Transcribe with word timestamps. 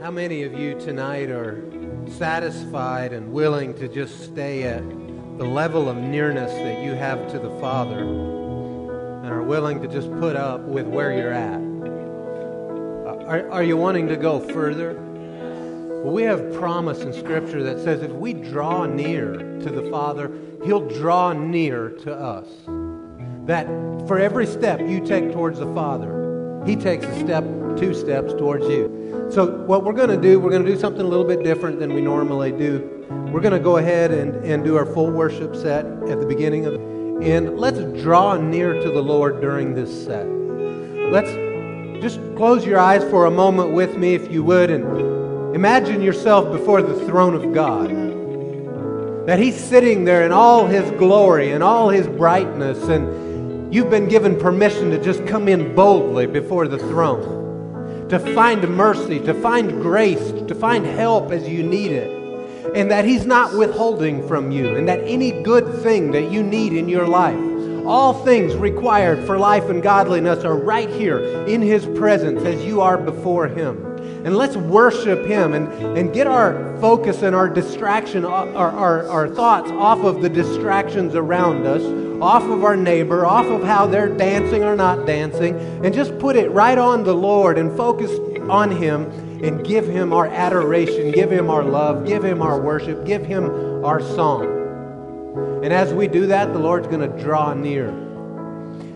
How 0.00 0.10
many 0.10 0.42
of 0.42 0.52
you 0.52 0.78
tonight 0.80 1.30
are 1.30 1.62
satisfied 2.08 3.12
and 3.12 3.32
willing 3.32 3.74
to 3.74 3.86
just 3.86 4.24
stay 4.24 4.64
at 4.64 4.82
the 5.38 5.44
level 5.44 5.88
of 5.88 5.96
nearness 5.96 6.52
that 6.52 6.82
you 6.82 6.94
have 6.94 7.30
to 7.30 7.38
the 7.38 7.50
Father 7.60 8.00
and 8.00 9.26
are 9.32 9.44
willing 9.44 9.80
to 9.82 9.88
just 9.88 10.10
put 10.18 10.34
up 10.34 10.60
with 10.62 10.86
where 10.86 11.16
you're 11.16 11.32
at? 11.32 11.60
Uh, 13.06 13.24
are, 13.24 13.50
are 13.52 13.62
you 13.62 13.76
wanting 13.76 14.08
to 14.08 14.16
go 14.16 14.40
further? 14.40 14.94
Well, 14.94 16.12
we 16.12 16.24
have 16.24 16.52
promise 16.54 17.02
in 17.02 17.12
Scripture 17.12 17.62
that 17.62 17.78
says 17.84 18.02
if 18.02 18.10
we 18.10 18.32
draw 18.32 18.86
near 18.86 19.36
to 19.36 19.70
the 19.70 19.88
Father, 19.90 20.30
He'll 20.64 20.88
draw 20.88 21.32
near 21.32 21.90
to 21.90 22.12
us. 22.12 22.48
That 23.46 23.68
for 24.08 24.18
every 24.18 24.46
step 24.46 24.80
you 24.80 25.06
take 25.06 25.32
towards 25.32 25.60
the 25.60 25.72
Father, 25.72 26.62
He 26.66 26.74
takes 26.74 27.06
a 27.06 27.20
step, 27.20 27.44
two 27.76 27.94
steps 27.94 28.32
towards 28.34 28.66
you. 28.66 29.28
So, 29.30 29.64
what 29.66 29.84
we're 29.84 29.94
going 29.94 30.10
to 30.10 30.20
do, 30.20 30.38
we're 30.38 30.50
going 30.50 30.64
to 30.64 30.70
do 30.70 30.78
something 30.78 31.00
a 31.00 31.08
little 31.08 31.24
bit 31.24 31.42
different 31.42 31.78
than 31.78 31.94
we 31.94 32.00
normally 32.00 32.52
do. 32.52 33.06
We're 33.32 33.40
going 33.40 33.52
to 33.52 33.58
go 33.58 33.78
ahead 33.78 34.10
and, 34.10 34.44
and 34.44 34.62
do 34.62 34.76
our 34.76 34.86
full 34.86 35.10
worship 35.10 35.56
set 35.56 35.86
at 36.08 36.20
the 36.20 36.26
beginning 36.26 36.66
of 36.66 36.74
and 37.22 37.58
let's 37.58 37.78
draw 38.02 38.36
near 38.36 38.74
to 38.74 38.90
the 38.90 39.00
Lord 39.00 39.40
during 39.40 39.72
this 39.72 40.04
set. 40.04 40.26
Let's 40.26 41.32
just 42.02 42.20
close 42.36 42.66
your 42.66 42.78
eyes 42.78 43.02
for 43.04 43.26
a 43.26 43.30
moment 43.30 43.72
with 43.72 43.96
me, 43.96 44.14
if 44.14 44.30
you 44.30 44.42
would, 44.42 44.68
and 44.70 45.54
imagine 45.54 46.02
yourself 46.02 46.52
before 46.52 46.82
the 46.82 47.06
throne 47.06 47.34
of 47.34 47.54
God. 47.54 49.26
That 49.26 49.38
He's 49.38 49.56
sitting 49.56 50.04
there 50.04 50.26
in 50.26 50.32
all 50.32 50.66
His 50.66 50.90
glory 50.92 51.52
and 51.52 51.62
all 51.62 51.88
His 51.88 52.06
brightness, 52.06 52.82
and 52.88 53.72
you've 53.72 53.90
been 53.90 54.08
given 54.08 54.38
permission 54.38 54.90
to 54.90 55.02
just 55.02 55.24
come 55.26 55.48
in 55.48 55.74
boldly 55.74 56.26
before 56.26 56.68
the 56.68 56.78
throne 56.78 57.33
to 58.14 58.32
find 58.32 58.68
mercy, 58.68 59.18
to 59.18 59.34
find 59.34 59.82
grace, 59.82 60.30
to 60.46 60.54
find 60.54 60.86
help 60.86 61.32
as 61.32 61.48
you 61.48 61.64
need 61.64 61.90
it. 61.90 62.08
And 62.76 62.88
that 62.92 63.04
He's 63.04 63.26
not 63.26 63.58
withholding 63.58 64.28
from 64.28 64.52
you, 64.52 64.76
and 64.76 64.88
that 64.88 65.00
any 65.00 65.42
good 65.42 65.82
thing 65.82 66.12
that 66.12 66.30
you 66.30 66.40
need 66.40 66.74
in 66.74 66.88
your 66.88 67.08
life, 67.08 67.36
all 67.84 68.24
things 68.24 68.54
required 68.54 69.26
for 69.26 69.36
life 69.36 69.68
and 69.68 69.82
godliness 69.82 70.44
are 70.44 70.56
right 70.56 70.88
here 70.88 71.18
in 71.46 71.60
His 71.60 71.86
presence 71.86 72.44
as 72.44 72.64
you 72.64 72.80
are 72.80 72.96
before 72.96 73.48
Him. 73.48 73.84
And 74.24 74.36
let's 74.36 74.56
worship 74.56 75.26
Him 75.26 75.52
and, 75.52 75.66
and 75.98 76.14
get 76.14 76.28
our 76.28 76.78
focus 76.80 77.22
and 77.22 77.34
our 77.34 77.48
distraction, 77.48 78.24
our, 78.24 78.70
our, 78.70 79.08
our 79.08 79.28
thoughts 79.28 79.72
off 79.72 80.04
of 80.04 80.22
the 80.22 80.28
distractions 80.28 81.16
around 81.16 81.66
us, 81.66 81.82
off 82.22 82.42
of 82.44 82.64
our 82.64 82.76
neighbor, 82.76 83.26
off 83.26 83.46
of 83.46 83.62
how 83.62 83.86
they're 83.86 84.08
dancing 84.08 84.62
or 84.62 84.76
not 84.76 85.06
dancing, 85.06 85.56
and 85.84 85.94
just 85.94 86.18
put 86.18 86.36
it 86.36 86.50
right 86.50 86.78
on 86.78 87.04
the 87.04 87.14
Lord 87.14 87.58
and 87.58 87.76
focus 87.76 88.10
on 88.48 88.70
Him 88.70 89.04
and 89.44 89.64
give 89.64 89.86
Him 89.86 90.12
our 90.12 90.26
adoration, 90.26 91.10
give 91.12 91.30
Him 91.30 91.50
our 91.50 91.62
love, 91.62 92.06
give 92.06 92.24
Him 92.24 92.42
our 92.42 92.60
worship, 92.60 93.04
give 93.04 93.24
Him 93.24 93.84
our 93.84 94.00
song. 94.00 94.44
And 95.64 95.72
as 95.72 95.92
we 95.92 96.08
do 96.08 96.26
that, 96.26 96.52
the 96.52 96.58
Lord's 96.58 96.86
going 96.86 97.00
to 97.00 97.22
draw 97.22 97.54
near. 97.54 97.88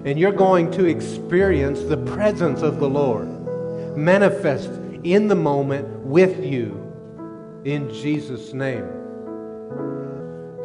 And 0.05 0.19
you're 0.19 0.33
going 0.33 0.71
to 0.73 0.85
experience 0.85 1.81
the 1.83 1.97
presence 1.97 2.63
of 2.63 2.79
the 2.79 2.89
Lord 2.89 3.29
manifest 3.97 4.71
in 5.03 5.29
the 5.29 5.35
moment 5.35 5.89
with 6.05 6.45
you. 6.45 6.85
In 7.65 7.93
Jesus' 7.93 8.53
name. 8.53 8.87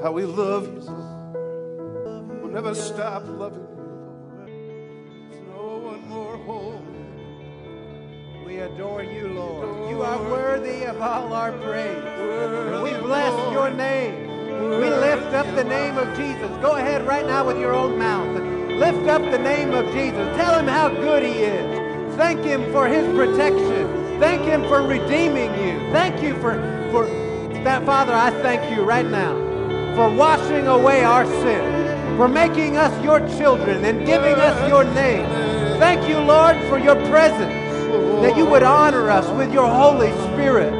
How 0.01 0.11
we 0.11 0.23
love. 0.23 1.12
Never 2.53 2.75
stop 2.75 3.23
loving 3.27 3.59
you. 3.59 4.37
There's 5.29 5.47
no 5.47 5.77
one 5.77 6.07
more 6.07 6.37
holy. 6.37 6.79
We 8.45 8.59
adore 8.59 9.03
you, 9.03 9.27
Lord. 9.29 9.89
You 9.89 10.03
are 10.03 10.21
worthy 10.29 10.83
of 10.83 11.01
all 11.01 11.33
our 11.33 11.51
praise. 11.53 12.03
We 12.83 12.91
bless 13.01 13.51
your 13.51 13.71
name. 13.71 14.27
We 14.69 14.89
lift 14.89 15.33
up 15.33 15.47
the 15.55 15.63
name 15.63 15.97
of 15.97 16.15
Jesus. 16.15 16.49
Go 16.61 16.75
ahead 16.75 17.05
right 17.07 17.25
now 17.25 17.45
with 17.45 17.57
your 17.57 17.73
own 17.73 17.97
mouth 17.97 18.41
lift 18.73 19.07
up 19.07 19.21
the 19.31 19.37
name 19.37 19.71
of 19.71 19.85
Jesus. 19.93 20.35
Tell 20.35 20.59
him 20.59 20.67
how 20.67 20.89
good 20.89 21.23
he 21.23 21.43
is. 21.43 22.15
Thank 22.17 22.43
him 22.43 22.69
for 22.71 22.87
his 22.87 23.05
protection. 23.15 24.03
Thank 24.19 24.43
Him 24.43 24.61
for 24.69 24.81
redeeming 24.81 25.51
you. 25.55 25.91
Thank 25.91 26.21
you 26.21 26.35
for, 26.35 26.53
for 26.91 27.05
that, 27.65 27.83
Father. 27.85 28.13
I 28.13 28.29
thank 28.41 28.73
you 28.73 28.83
right 28.83 29.05
now 29.05 29.33
for 29.95 30.09
washing 30.15 30.67
away 30.67 31.03
our 31.03 31.25
sin, 31.25 31.82
for 32.17 32.27
making 32.27 32.77
us 32.77 33.03
your 33.03 33.19
children 33.37 33.83
and 33.83 34.05
giving 34.05 34.35
us 34.35 34.69
your 34.69 34.83
name. 34.83 35.25
Thank 35.79 36.07
you, 36.07 36.19
Lord, 36.19 36.55
for 36.69 36.77
your 36.77 36.95
presence, 37.07 37.53
that 38.21 38.37
you 38.37 38.45
would 38.45 38.63
honor 38.63 39.09
us 39.09 39.27
with 39.37 39.51
your 39.51 39.67
Holy 39.67 40.11
Spirit. 40.31 40.73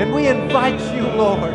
And 0.00 0.14
we 0.14 0.26
invite 0.26 0.80
you, 0.94 1.06
Lord, 1.08 1.52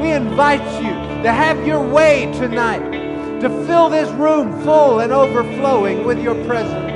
we 0.00 0.12
invite 0.12 0.82
you 0.82 0.92
to 1.22 1.32
have 1.32 1.66
your 1.66 1.82
way 1.82 2.32
tonight, 2.32 3.40
to 3.40 3.48
fill 3.66 3.88
this 3.88 4.08
room 4.12 4.62
full 4.62 5.00
and 5.00 5.12
overflowing 5.12 6.04
with 6.04 6.22
your 6.22 6.36
presence. 6.44 6.87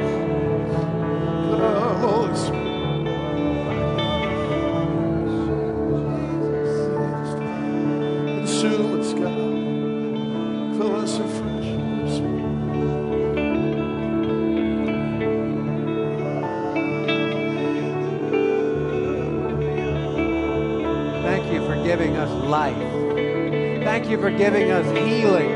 Giving 24.42 24.72
us 24.72 24.84
healing. 24.98 25.50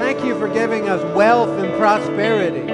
Thank 0.00 0.24
you 0.24 0.36
for 0.40 0.52
giving 0.52 0.88
us 0.88 1.00
wealth 1.14 1.50
and 1.50 1.72
prosperity. 1.78 2.66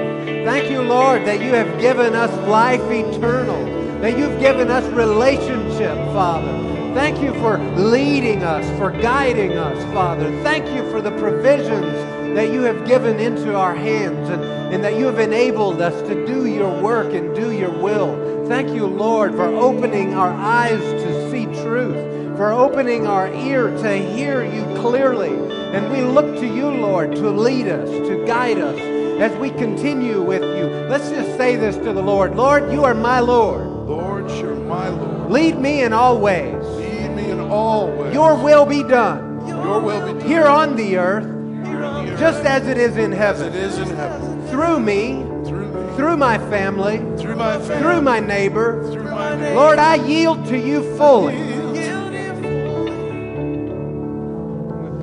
Thank 0.43 0.71
you, 0.71 0.81
Lord, 0.81 1.23
that 1.25 1.39
you 1.39 1.53
have 1.53 1.79
given 1.79 2.15
us 2.15 2.31
life 2.47 2.81
eternal, 2.89 3.63
that 4.01 4.17
you've 4.17 4.39
given 4.39 4.71
us 4.71 4.83
relationship, 4.91 5.95
Father. 6.15 6.51
Thank 6.95 7.21
you 7.21 7.31
for 7.35 7.59
leading 7.75 8.41
us, 8.41 8.65
for 8.79 8.89
guiding 8.89 9.51
us, 9.51 9.77
Father. 9.93 10.31
Thank 10.41 10.65
you 10.75 10.89
for 10.89 10.99
the 10.99 11.11
provisions 11.11 11.93
that 12.35 12.51
you 12.51 12.63
have 12.63 12.87
given 12.87 13.19
into 13.19 13.53
our 13.53 13.75
hands 13.75 14.27
and, 14.29 14.43
and 14.43 14.83
that 14.83 14.97
you 14.97 15.05
have 15.05 15.19
enabled 15.19 15.79
us 15.79 16.01
to 16.09 16.25
do 16.25 16.47
your 16.47 16.81
work 16.81 17.13
and 17.13 17.35
do 17.35 17.51
your 17.51 17.69
will. 17.69 18.47
Thank 18.47 18.69
you, 18.69 18.87
Lord, 18.87 19.35
for 19.35 19.45
opening 19.45 20.15
our 20.15 20.33
eyes 20.33 20.81
to 21.03 21.29
see 21.29 21.45
truth, 21.61 22.35
for 22.35 22.51
opening 22.51 23.05
our 23.05 23.31
ear 23.31 23.69
to 23.83 23.95
hear 23.95 24.43
you 24.43 24.74
clearly. 24.89 25.29
And 25.75 25.91
we 25.91 26.01
look 26.01 26.35
to 26.39 26.45
you, 26.47 26.69
Lord, 26.69 27.15
to 27.15 27.29
lead 27.29 27.67
us, 27.67 27.89
to 27.89 28.25
guide 28.25 28.59
us 28.59 28.79
as 29.19 29.35
we 29.37 29.49
continue 29.49 30.21
with 30.21 30.41
you. 30.43 30.65
Let's 30.89 31.09
just 31.09 31.37
say 31.37 31.55
this 31.55 31.75
to 31.77 31.93
the 31.93 32.01
Lord 32.01 32.35
Lord, 32.35 32.71
you 32.71 32.83
are 32.83 32.93
my 32.93 33.19
Lord. 33.19 33.65
Lord, 33.67 34.29
you're 34.31 34.55
my 34.55 34.89
Lord. 34.89 35.31
Lead 35.31 35.57
me 35.57 35.81
in 35.83 35.93
all 35.93 36.19
ways. 36.19 36.63
Lead 36.63 37.15
me 37.15 37.31
in 37.31 37.39
all 37.39 37.89
ways. 37.91 38.13
Your 38.13 38.35
will 38.41 38.65
be 38.65 38.83
done 38.83 39.47
Your 39.47 39.79
will 39.79 40.05
be 40.13 40.19
done 40.19 40.27
here 40.29 40.45
on 40.45 40.75
the 40.75 40.97
earth, 40.97 41.25
on 41.25 42.05
the 42.05 42.11
earth 42.13 42.19
just 42.19 42.43
as 42.45 42.67
it 42.67 42.77
is 42.77 42.97
in 42.97 43.13
as 43.13 43.41
it 43.41 43.53
heaven. 43.53 43.59
is 43.59 43.77
in 43.79 43.95
heaven. 43.95 44.47
Through 44.47 44.79
me, 44.79 45.23
Through 45.47 45.67
me. 45.71 45.95
through 45.95 46.17
my 46.17 46.37
family, 46.49 46.97
Through 47.21 47.35
my 47.35 47.57
family. 47.59 47.77
through 47.81 48.01
my 48.01 48.19
neighbor. 48.19 48.91
Through 48.91 49.03
my 49.11 49.35
name. 49.35 49.55
Lord, 49.55 49.79
I 49.79 49.95
yield 49.95 50.45
to 50.47 50.57
you 50.57 50.81
fully. 50.97 51.35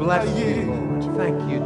Bless 0.03 0.37
you, 0.37 0.63
Lord. 0.63 1.17
Thank 1.17 1.49
you, 1.49 1.61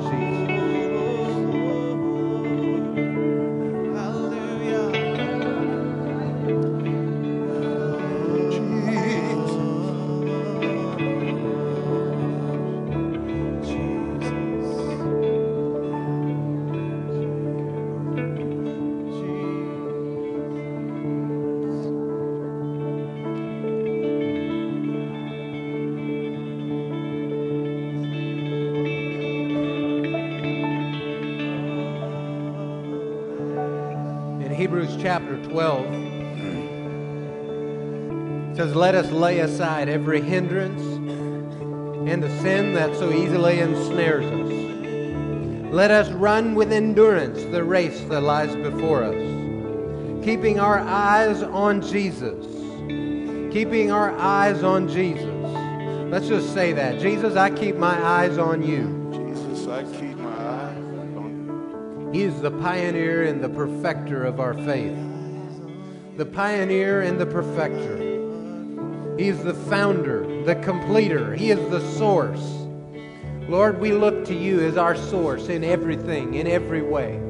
12, 35.57 35.87
it 38.51 38.57
says, 38.57 38.77
Let 38.77 38.95
us 38.95 39.11
lay 39.11 39.39
aside 39.39 39.89
every 39.89 40.21
hindrance 40.21 40.83
and 40.83 42.23
the 42.23 42.29
sin 42.43 42.75
that 42.75 42.95
so 42.97 43.11
easily 43.11 43.61
ensnares 43.61 44.27
us. 44.27 45.73
Let 45.73 45.91
us 45.91 46.11
run 46.11 46.55
with 46.55 46.73
endurance 46.73 47.43
the 47.45 47.65
race 47.65 47.99
that 48.11 48.21
lies 48.21 48.55
before 48.55 49.05
us, 49.05 49.15
keeping 50.23 50.61
our 50.61 50.79
eyes 50.81 51.43
on 51.43 51.81
Jesus, 51.81 52.45
keeping 53.51 53.91
our 53.91 54.15
eyes 54.19 54.63
on 54.63 54.87
Jesus. 54.87 55.25
Let's 56.13 56.29
just 56.29 56.53
say 56.53 56.75
that. 56.75 57.01
Jesus, 57.01 57.35
I 57.35 57.49
keep 57.49 57.77
my 57.77 57.99
eyes 58.05 58.37
on 58.37 58.63
you. 58.63 59.11
Jesus, 59.11 59.67
I 59.69 59.85
keep 59.85 60.19
my 60.19 60.37
eyes 60.37 60.77
on 61.17 61.47
you. 61.47 62.11
He 62.13 62.25
is 62.25 62.43
the 62.43 62.51
pioneer 62.51 63.23
and 63.23 63.43
the 63.43 63.49
perfecter 63.49 64.23
of 64.23 64.39
our 64.39 64.53
faith. 64.53 65.16
The 66.17 66.25
pioneer 66.25 67.03
and 67.03 67.21
the 67.21 67.27
perfecter. 67.27 67.99
He 69.19 69.29
is 69.29 69.45
the 69.45 69.53
founder, 69.53 70.45
the 70.45 70.55
completer. 70.55 71.35
He 71.35 71.51
is 71.51 71.59
the 71.69 71.81
source. 71.99 72.41
Lord, 73.51 73.79
we 73.79 73.93
look 73.93 74.25
to 74.25 74.35
you 74.35 74.65
as 74.65 74.79
our 74.79 74.97
source 74.97 75.51
in 75.51 75.63
everything, 75.63 76.33
in 76.33 76.47
every 76.47 76.81
way. 76.81 77.21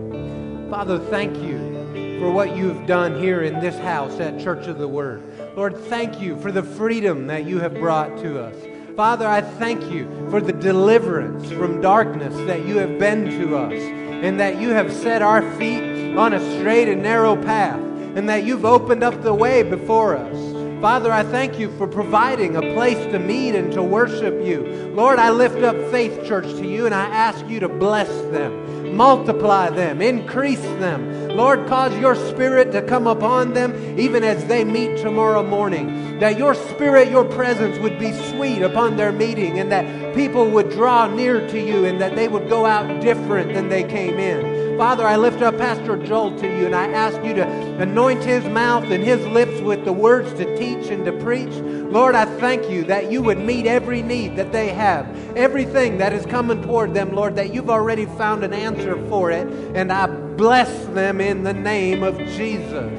Father, 0.70 1.00
thank 1.00 1.36
you 1.36 2.20
for 2.20 2.30
what 2.30 2.56
you've 2.56 2.86
done 2.86 3.18
here 3.20 3.42
in 3.42 3.58
this 3.58 3.76
house 3.78 4.20
at 4.20 4.38
Church 4.38 4.68
of 4.68 4.78
the 4.78 4.86
Word. 4.86 5.20
Lord, 5.56 5.76
thank 5.76 6.20
you 6.20 6.38
for 6.38 6.52
the 6.52 6.62
freedom 6.62 7.26
that 7.26 7.44
you 7.44 7.58
have 7.58 7.74
brought 7.74 8.16
to 8.18 8.40
us. 8.40 8.54
Father, 8.94 9.26
I 9.26 9.40
thank 9.40 9.90
you 9.90 10.28
for 10.30 10.40
the 10.40 10.52
deliverance 10.52 11.50
from 11.50 11.80
darkness 11.80 12.36
that 12.46 12.64
you 12.64 12.78
have 12.78 13.00
been 13.00 13.24
to 13.40 13.56
us 13.56 13.72
and 13.72 14.38
that 14.38 14.60
you 14.60 14.68
have 14.68 14.92
set 14.92 15.22
our 15.22 15.42
feet 15.56 16.16
on 16.16 16.34
a 16.34 16.58
straight 16.60 16.88
and 16.88 17.02
narrow 17.02 17.34
path 17.34 17.80
and 18.16 18.28
that 18.30 18.44
you've 18.44 18.64
opened 18.64 19.04
up 19.04 19.22
the 19.22 19.34
way 19.34 19.62
before 19.62 20.16
us. 20.16 20.56
Father, 20.80 21.12
I 21.12 21.22
thank 21.22 21.58
you 21.58 21.70
for 21.76 21.86
providing 21.86 22.56
a 22.56 22.60
place 22.74 22.98
to 23.12 23.18
meet 23.18 23.54
and 23.54 23.72
to 23.72 23.82
worship 23.82 24.42
you. 24.44 24.62
Lord, 24.94 25.18
I 25.18 25.30
lift 25.30 25.62
up 25.62 25.76
Faith 25.90 26.26
Church 26.26 26.46
to 26.46 26.66
you 26.66 26.86
and 26.86 26.94
I 26.94 27.04
ask 27.04 27.46
you 27.46 27.60
to 27.60 27.68
bless 27.68 28.08
them, 28.30 28.96
multiply 28.96 29.70
them, 29.70 30.00
increase 30.00 30.60
them. 30.60 31.28
Lord, 31.36 31.66
cause 31.66 31.96
your 31.98 32.14
spirit 32.14 32.72
to 32.72 32.82
come 32.82 33.06
upon 33.06 33.52
them 33.52 33.98
even 33.98 34.24
as 34.24 34.46
they 34.46 34.64
meet 34.64 34.98
tomorrow 34.98 35.42
morning. 35.42 36.18
That 36.18 36.38
your 36.38 36.54
spirit, 36.54 37.10
your 37.10 37.24
presence 37.24 37.78
would 37.78 37.98
be 37.98 38.12
sweet 38.30 38.62
upon 38.62 38.96
their 38.96 39.12
meeting 39.12 39.58
and 39.58 39.70
that 39.72 39.84
people 40.16 40.48
would 40.50 40.70
draw 40.70 41.06
near 41.06 41.46
to 41.46 41.60
you 41.60 41.84
and 41.84 42.00
that 42.00 42.16
they 42.16 42.26
would 42.26 42.48
go 42.48 42.64
out 42.64 43.02
different 43.02 43.52
than 43.52 43.68
they 43.68 43.84
came 43.84 44.18
in. 44.18 44.78
Father, 44.78 45.06
I 45.06 45.16
lift 45.16 45.42
up 45.42 45.58
Pastor 45.58 45.98
Joel 45.98 46.38
to 46.38 46.46
you 46.46 46.64
and 46.64 46.74
I 46.74 46.88
ask 46.88 47.22
you 47.22 47.34
to 47.34 47.46
anoint 47.78 48.24
his 48.24 48.42
mouth 48.46 48.84
and 48.84 49.04
his 49.04 49.24
lips 49.26 49.60
with 49.60 49.84
the 49.84 49.92
words 49.92 50.32
to 50.34 50.56
teach 50.56 50.88
and 50.88 51.04
to 51.04 51.12
preach. 51.12 51.52
Lord, 51.52 52.14
I 52.14 52.24
thank 52.40 52.70
you 52.70 52.84
that 52.84 53.12
you 53.12 53.22
would 53.22 53.38
meet 53.38 53.66
every 53.66 54.00
need 54.00 54.36
that 54.36 54.52
they 54.52 54.68
have, 54.70 55.06
everything 55.36 55.98
that 55.98 56.14
is 56.14 56.24
coming 56.24 56.62
toward 56.62 56.94
them, 56.94 57.14
Lord, 57.14 57.36
that 57.36 57.52
you've 57.52 57.70
already 57.70 58.06
found 58.06 58.42
an 58.42 58.54
answer 58.54 58.96
for 59.08 59.30
it. 59.30 59.46
And 59.76 59.92
I 59.92 60.06
bless 60.06 60.86
them 60.86 61.20
in 61.20 61.42
the 61.42 61.54
name 61.54 62.02
of 62.02 62.16
Jesus. 62.18 62.90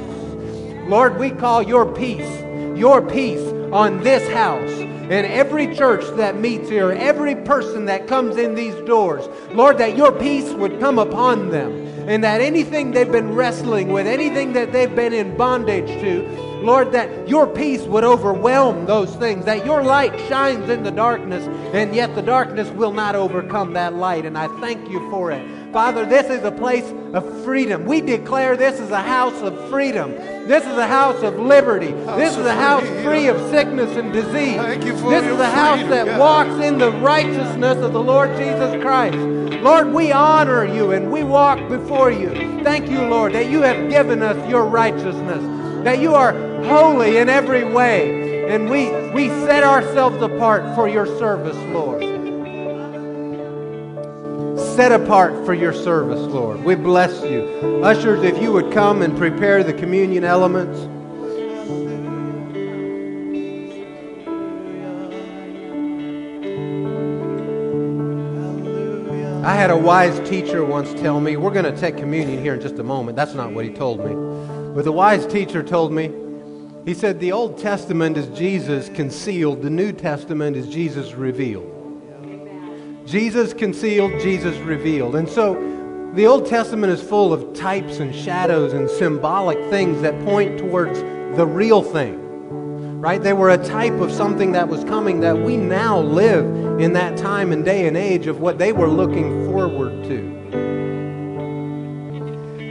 Lord, 0.87 1.17
we 1.17 1.31
call 1.31 1.63
your 1.63 1.91
peace, 1.91 2.41
your 2.77 3.01
peace 3.01 3.41
on 3.71 4.03
this 4.03 4.27
house 4.33 4.96
and 5.09 5.25
every 5.25 5.74
church 5.74 6.04
that 6.18 6.38
meets 6.38 6.69
here, 6.69 6.92
every 6.92 7.36
person 7.36 7.86
that 7.86 8.07
comes 8.07 8.38
in 8.38 8.56
these 8.56 8.75
doors, 8.86 9.27
Lord, 9.51 9.77
that 9.77 9.95
your 9.95 10.12
peace 10.12 10.51
would 10.51 10.80
come 10.80 11.00
upon 11.00 11.50
them. 11.50 11.86
And 12.07 12.24
that 12.24 12.39
anything 12.39 12.92
they've 12.92 13.12
been 13.12 13.36
wrestling 13.36 13.89
with, 13.89 14.07
anything 14.07 14.54
that 14.54 14.71
they've 14.71 14.95
been 14.95 15.12
in 15.12 15.36
bondage 15.36 15.88
to, 16.00 16.21
Lord, 16.62 16.94
that 16.94 17.27
your 17.27 17.45
peace 17.45 17.81
would 17.81 18.06
overwhelm 18.06 18.86
those 18.86 19.13
things, 19.18 19.44
that 19.44 19.65
your 19.65 19.83
light 19.83 20.18
shines 20.30 20.69
in 20.69 20.83
the 20.83 20.92
darkness, 20.92 21.45
and 21.74 21.94
yet 21.94 22.15
the 22.15 22.21
darkness 22.21 22.69
will 22.69 22.94
not 22.94 23.15
overcome 23.15 23.74
that 23.74 23.94
light. 23.94 24.25
And 24.25 24.38
I 24.38 24.48
thank 24.59 24.89
you 24.89 25.09
for 25.09 25.31
it. 25.31 25.45
Father, 25.77 26.07
this 26.07 26.27
is 26.31 26.44
a 26.44 26.51
place 26.51 26.91
of 27.13 27.44
freedom. 27.44 27.85
We 27.85 28.01
declare 28.01 28.57
this 28.57 28.79
is 28.79 28.89
a 28.89 29.00
house 29.00 29.39
of 29.44 29.69
freedom. 29.69 30.09
This 30.47 30.65
is 30.65 30.75
a 30.75 30.88
house 30.88 31.21
of 31.21 31.38
liberty. 31.38 31.91
This 31.91 32.35
is 32.35 32.47
a 32.47 32.56
house 32.56 32.83
free 33.03 33.27
of 33.27 33.39
sickness 33.51 33.95
and 33.95 34.12
disease. 34.12 34.57
This 34.57 35.24
is 35.24 35.39
a 35.39 35.51
house 35.51 35.88
that 35.89 36.19
walks 36.19 36.65
in 36.65 36.79
the 36.79 36.91
righteousness 36.94 37.77
of 37.77 37.94
the 37.94 38.01
Lord 38.01 38.35
Jesus 38.38 38.81
Christ. 38.81 39.19
Lord, 39.62 39.94
we 39.94 40.12
honor 40.12 40.65
you 40.65 40.94
and 40.94 41.12
we 41.12 41.24
walk 41.24 41.59
before 41.69 42.09
you. 42.09 42.31
Thank 42.63 42.89
you, 42.89 43.01
Lord, 43.01 43.33
that 43.33 43.47
you 43.47 43.62
have 43.62 43.88
given 43.88 44.23
us 44.23 44.50
your 44.50 44.65
righteousness, 44.65 45.44
that 45.83 46.00
you 46.00 46.15
are 46.15 46.33
holy 46.63 47.18
in 47.18 47.30
every 47.30 47.63
way. 47.63 48.50
And 48.50 48.68
we, 48.68 48.89
we 49.12 49.30
set 49.45 49.63
ourselves 49.63 50.23
apart 50.23 50.73
for 50.73 50.88
your 50.88 51.06
service, 51.06 51.56
Lord 51.71 52.16
set 54.75 54.91
apart 54.91 55.45
for 55.45 55.53
your 55.53 55.73
service, 55.73 56.19
Lord. 56.19 56.63
We 56.63 56.75
bless 56.75 57.23
you. 57.23 57.41
Ushers, 57.83 58.23
if 58.23 58.41
you 58.41 58.51
would 58.51 58.71
come 58.71 59.01
and 59.01 59.17
prepare 59.17 59.63
the 59.63 59.73
communion 59.73 60.23
elements. 60.23 60.79
I 69.45 69.55
had 69.55 69.69
a 69.69 69.77
wise 69.77 70.19
teacher 70.27 70.65
once 70.65 70.93
tell 70.99 71.21
me, 71.21 71.37
we're 71.37 71.53
going 71.53 71.63
to 71.63 71.79
take 71.79 71.95
communion 71.95 72.41
here 72.41 72.55
in 72.55 72.61
just 72.61 72.79
a 72.79 72.83
moment. 72.83 73.15
That's 73.15 73.33
not 73.33 73.53
what 73.53 73.63
he 73.63 73.71
told 73.71 73.99
me. 73.99 74.13
But 74.75 74.83
the 74.83 74.91
wise 74.91 75.25
teacher 75.25 75.63
told 75.63 75.93
me, 75.93 76.11
he 76.85 76.93
said, 76.93 77.19
the 77.19 77.31
Old 77.31 77.57
Testament 77.57 78.17
is 78.17 78.27
Jesus 78.37 78.89
concealed, 78.89 79.61
the 79.61 79.69
New 79.69 79.91
Testament 79.93 80.57
is 80.57 80.67
Jesus 80.67 81.13
revealed. 81.13 81.76
Jesus 83.07 83.54
concealed, 83.54 84.19
Jesus 84.19 84.57
revealed. 84.57 85.15
And 85.15 85.30
so 85.30 85.54
the 86.13 86.27
Old 86.27 86.45
Testament 86.45 86.92
is 86.92 87.01
full 87.01 87.31
of 87.31 87.54
types 87.54 88.00
and 88.00 88.13
shadows 88.13 88.74
and 88.74 88.89
symbolic 88.89 89.57
things 89.69 90.01
that 90.01 90.19
point 90.25 90.59
towards 90.59 91.00
the 91.38 91.45
real 91.45 91.81
thing. 91.81 92.25
Right? 93.00 93.24
They 93.24 93.31
were 93.31 93.51
a 93.51 93.57
type 93.57 93.94
of 93.94 94.12
something 94.12 94.51
that 94.51 94.68
was 94.68 94.83
coming 94.83 95.21
that 95.21 95.38
we 95.38 95.56
now 95.56 96.01
live 96.01 96.81
in 96.81 96.92
that 96.94 97.15
time 97.15 97.54
and 97.54 97.63
day 97.63 97.88
and 97.88 97.95
age 97.95 98.27
of 98.27 98.42
what 98.42 98.57
they 98.57 98.74
were 98.74 98.89
looking 98.89 99.45
forward 99.45 100.04
to. 100.06 100.36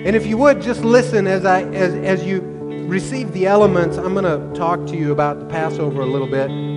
And 0.05 0.15
if 0.15 0.27
you 0.27 0.37
would 0.37 0.61
just 0.61 0.85
listen 0.85 1.27
as 1.27 1.47
I 1.47 1.62
as 1.62 1.94
as 1.94 2.25
you 2.25 2.41
receive 2.87 3.33
the 3.33 3.47
elements, 3.47 3.97
I'm 3.97 4.12
going 4.12 4.25
to 4.25 4.55
talk 4.59 4.85
to 4.88 4.97
you 4.97 5.12
about 5.12 5.38
the 5.38 5.47
Passover 5.47 6.03
a 6.03 6.06
little 6.06 6.29
bit. 6.29 6.75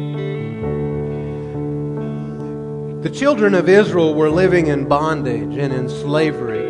The 3.01 3.09
children 3.09 3.55
of 3.55 3.69
Israel 3.69 4.13
were 4.13 4.29
living 4.29 4.67
in 4.67 4.85
bondage 4.85 5.55
and 5.55 5.71
in 5.71 5.87
slavery. 5.87 6.67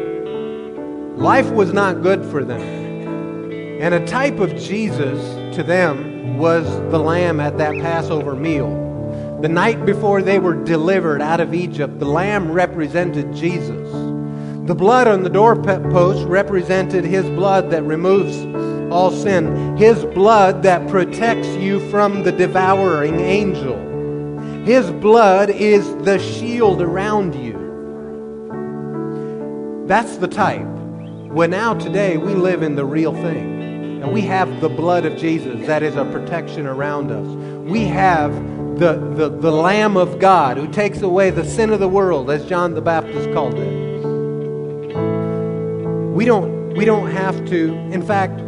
Life 1.16 1.50
was 1.50 1.74
not 1.74 2.04
good 2.04 2.24
for 2.24 2.44
them. 2.44 2.62
And 3.82 3.96
a 3.96 4.06
type 4.06 4.38
of 4.38 4.56
Jesus 4.56 5.20
to 5.56 5.64
them 5.64 6.38
was 6.38 6.68
the 6.92 7.00
lamb 7.00 7.40
at 7.40 7.58
that 7.58 7.74
Passover 7.82 8.36
meal. 8.36 9.40
The 9.42 9.50
night 9.50 9.88
before 9.88 10.22
they 10.22 10.38
were 10.38 10.54
delivered 10.54 11.20
out 11.24 11.40
of 11.40 11.56
Egypt, 11.56 11.98
the 11.98 12.06
lamb 12.06 12.52
represented 12.52 13.34
Jesus. 13.34 13.92
The 14.68 14.76
blood 14.76 15.08
on 15.08 15.24
the 15.24 15.32
doorpost 15.32 16.28
represented 16.28 17.06
his 17.06 17.26
blood 17.26 17.72
that 17.72 17.82
removes 17.82 18.38
all 18.94 19.10
sin, 19.10 19.76
his 19.78 20.06
blood 20.06 20.62
that 20.62 20.88
protects 20.90 21.48
you 21.56 21.80
from 21.90 22.22
the 22.22 22.32
devouring 22.32 23.20
angel. 23.20 23.89
His 24.70 24.92
blood 24.92 25.50
is 25.50 25.96
the 26.06 26.20
shield 26.20 26.80
around 26.80 27.34
you. 27.34 27.58
That's 29.88 30.18
the 30.18 30.28
type. 30.28 30.62
Well, 30.62 31.50
now 31.50 31.74
today 31.74 32.18
we 32.18 32.36
live 32.36 32.62
in 32.62 32.76
the 32.76 32.86
real 32.86 33.12
thing. 33.12 34.04
And 34.04 34.14
we 34.14 34.22
have 34.22 34.62
the 34.62 34.70
blood 34.70 35.06
of 35.06 35.18
Jesus 35.18 35.66
that 35.66 35.82
is 35.82 35.96
a 35.96 36.06
protection 36.06 36.68
around 36.68 37.10
us. 37.10 37.26
We 37.68 37.86
have 37.86 38.32
the, 38.78 38.94
the, 39.16 39.30
the 39.30 39.52
Lamb 39.52 39.98
of 39.98 40.20
God 40.20 40.58
who 40.58 40.68
takes 40.72 41.02
away 41.02 41.32
the 41.32 41.46
sin 41.46 41.72
of 41.72 41.80
the 41.80 41.90
world, 41.90 42.30
as 42.30 42.46
John 42.46 42.76
the 42.76 42.82
Baptist 42.82 43.34
called 43.34 43.56
it. 43.56 43.74
We 46.14 46.26
don't, 46.26 46.76
we 46.76 46.86
don't 46.86 47.10
have 47.10 47.44
to, 47.50 47.74
in 47.92 48.04
fact, 48.06 48.40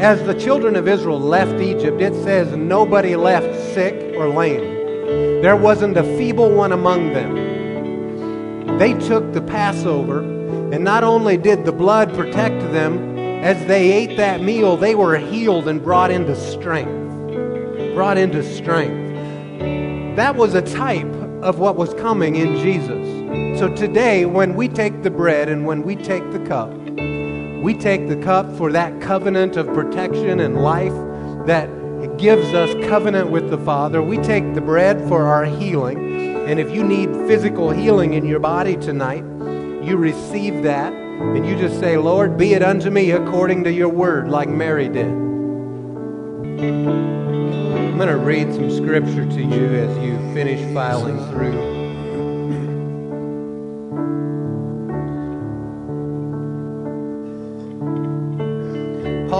as 0.00 0.22
the 0.24 0.32
children 0.32 0.76
of 0.76 0.88
Israel 0.88 1.20
left 1.20 1.60
Egypt, 1.60 2.00
it 2.00 2.14
says 2.24 2.56
nobody 2.56 3.16
left 3.16 3.54
sick 3.74 4.16
or 4.16 4.28
lame. 4.28 5.42
There 5.42 5.56
wasn't 5.56 5.98
a 5.98 6.02
feeble 6.16 6.50
one 6.50 6.72
among 6.72 7.12
them. 7.12 8.78
They 8.78 8.94
took 8.94 9.34
the 9.34 9.42
Passover, 9.42 10.20
and 10.20 10.82
not 10.82 11.04
only 11.04 11.36
did 11.36 11.66
the 11.66 11.72
blood 11.72 12.14
protect 12.14 12.60
them, 12.72 13.18
as 13.44 13.62
they 13.66 13.92
ate 13.92 14.16
that 14.16 14.40
meal, 14.40 14.78
they 14.78 14.94
were 14.94 15.18
healed 15.18 15.68
and 15.68 15.82
brought 15.82 16.10
into 16.10 16.34
strength. 16.34 17.94
Brought 17.94 18.16
into 18.16 18.42
strength. 18.42 20.16
That 20.16 20.34
was 20.34 20.54
a 20.54 20.62
type 20.62 21.12
of 21.42 21.58
what 21.58 21.76
was 21.76 21.92
coming 21.92 22.36
in 22.36 22.56
Jesus. 22.56 23.58
So 23.58 23.68
today, 23.74 24.24
when 24.24 24.54
we 24.54 24.66
take 24.66 25.02
the 25.02 25.10
bread 25.10 25.50
and 25.50 25.66
when 25.66 25.82
we 25.82 25.94
take 25.94 26.30
the 26.32 26.40
cup, 26.40 26.72
we 27.62 27.74
take 27.74 28.08
the 28.08 28.16
cup 28.16 28.56
for 28.56 28.72
that 28.72 29.00
covenant 29.00 29.56
of 29.56 29.66
protection 29.68 30.40
and 30.40 30.62
life 30.62 30.94
that 31.46 31.68
gives 32.18 32.54
us 32.54 32.72
covenant 32.88 33.30
with 33.30 33.50
the 33.50 33.58
Father. 33.58 34.02
We 34.02 34.18
take 34.18 34.54
the 34.54 34.60
bread 34.60 35.06
for 35.08 35.26
our 35.26 35.44
healing. 35.44 36.46
And 36.48 36.58
if 36.58 36.70
you 36.70 36.82
need 36.82 37.10
physical 37.28 37.70
healing 37.70 38.14
in 38.14 38.24
your 38.24 38.40
body 38.40 38.76
tonight, 38.76 39.24
you 39.84 39.96
receive 39.96 40.62
that 40.62 40.92
and 40.92 41.46
you 41.46 41.56
just 41.56 41.78
say, 41.78 41.98
Lord, 41.98 42.38
be 42.38 42.54
it 42.54 42.62
unto 42.62 42.88
me 42.90 43.10
according 43.10 43.64
to 43.64 43.72
your 43.72 43.90
word, 43.90 44.28
like 44.30 44.48
Mary 44.48 44.88
did. 44.88 45.06
I'm 46.60 47.96
going 47.96 48.08
to 48.08 48.16
read 48.16 48.54
some 48.54 48.70
scripture 48.70 49.26
to 49.26 49.42
you 49.42 49.74
as 49.74 49.98
you 49.98 50.16
finish 50.32 50.72
filing 50.72 51.18
through. 51.30 51.89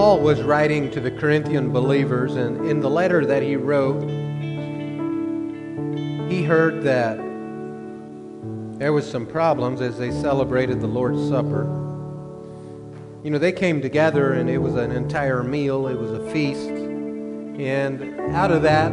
Paul 0.01 0.19
was 0.19 0.41
writing 0.41 0.89
to 0.93 0.99
the 0.99 1.11
Corinthian 1.11 1.71
believers, 1.71 2.33
and 2.33 2.65
in 2.65 2.79
the 2.79 2.89
letter 2.89 3.23
that 3.23 3.43
he 3.43 3.55
wrote, 3.55 4.01
he 6.27 6.41
heard 6.41 6.81
that 6.81 7.17
there 8.79 8.93
was 8.93 9.07
some 9.07 9.27
problems 9.27 9.79
as 9.79 9.99
they 9.99 10.09
celebrated 10.09 10.81
the 10.81 10.87
Lord's 10.87 11.29
Supper. 11.29 11.65
You 13.23 13.29
know, 13.29 13.37
they 13.37 13.51
came 13.51 13.79
together 13.79 14.33
and 14.33 14.49
it 14.49 14.57
was 14.57 14.73
an 14.73 14.89
entire 14.89 15.43
meal, 15.43 15.85
it 15.85 15.99
was 15.99 16.13
a 16.13 16.31
feast. 16.31 16.67
And 16.67 18.19
out 18.33 18.49
of 18.49 18.63
that 18.63 18.91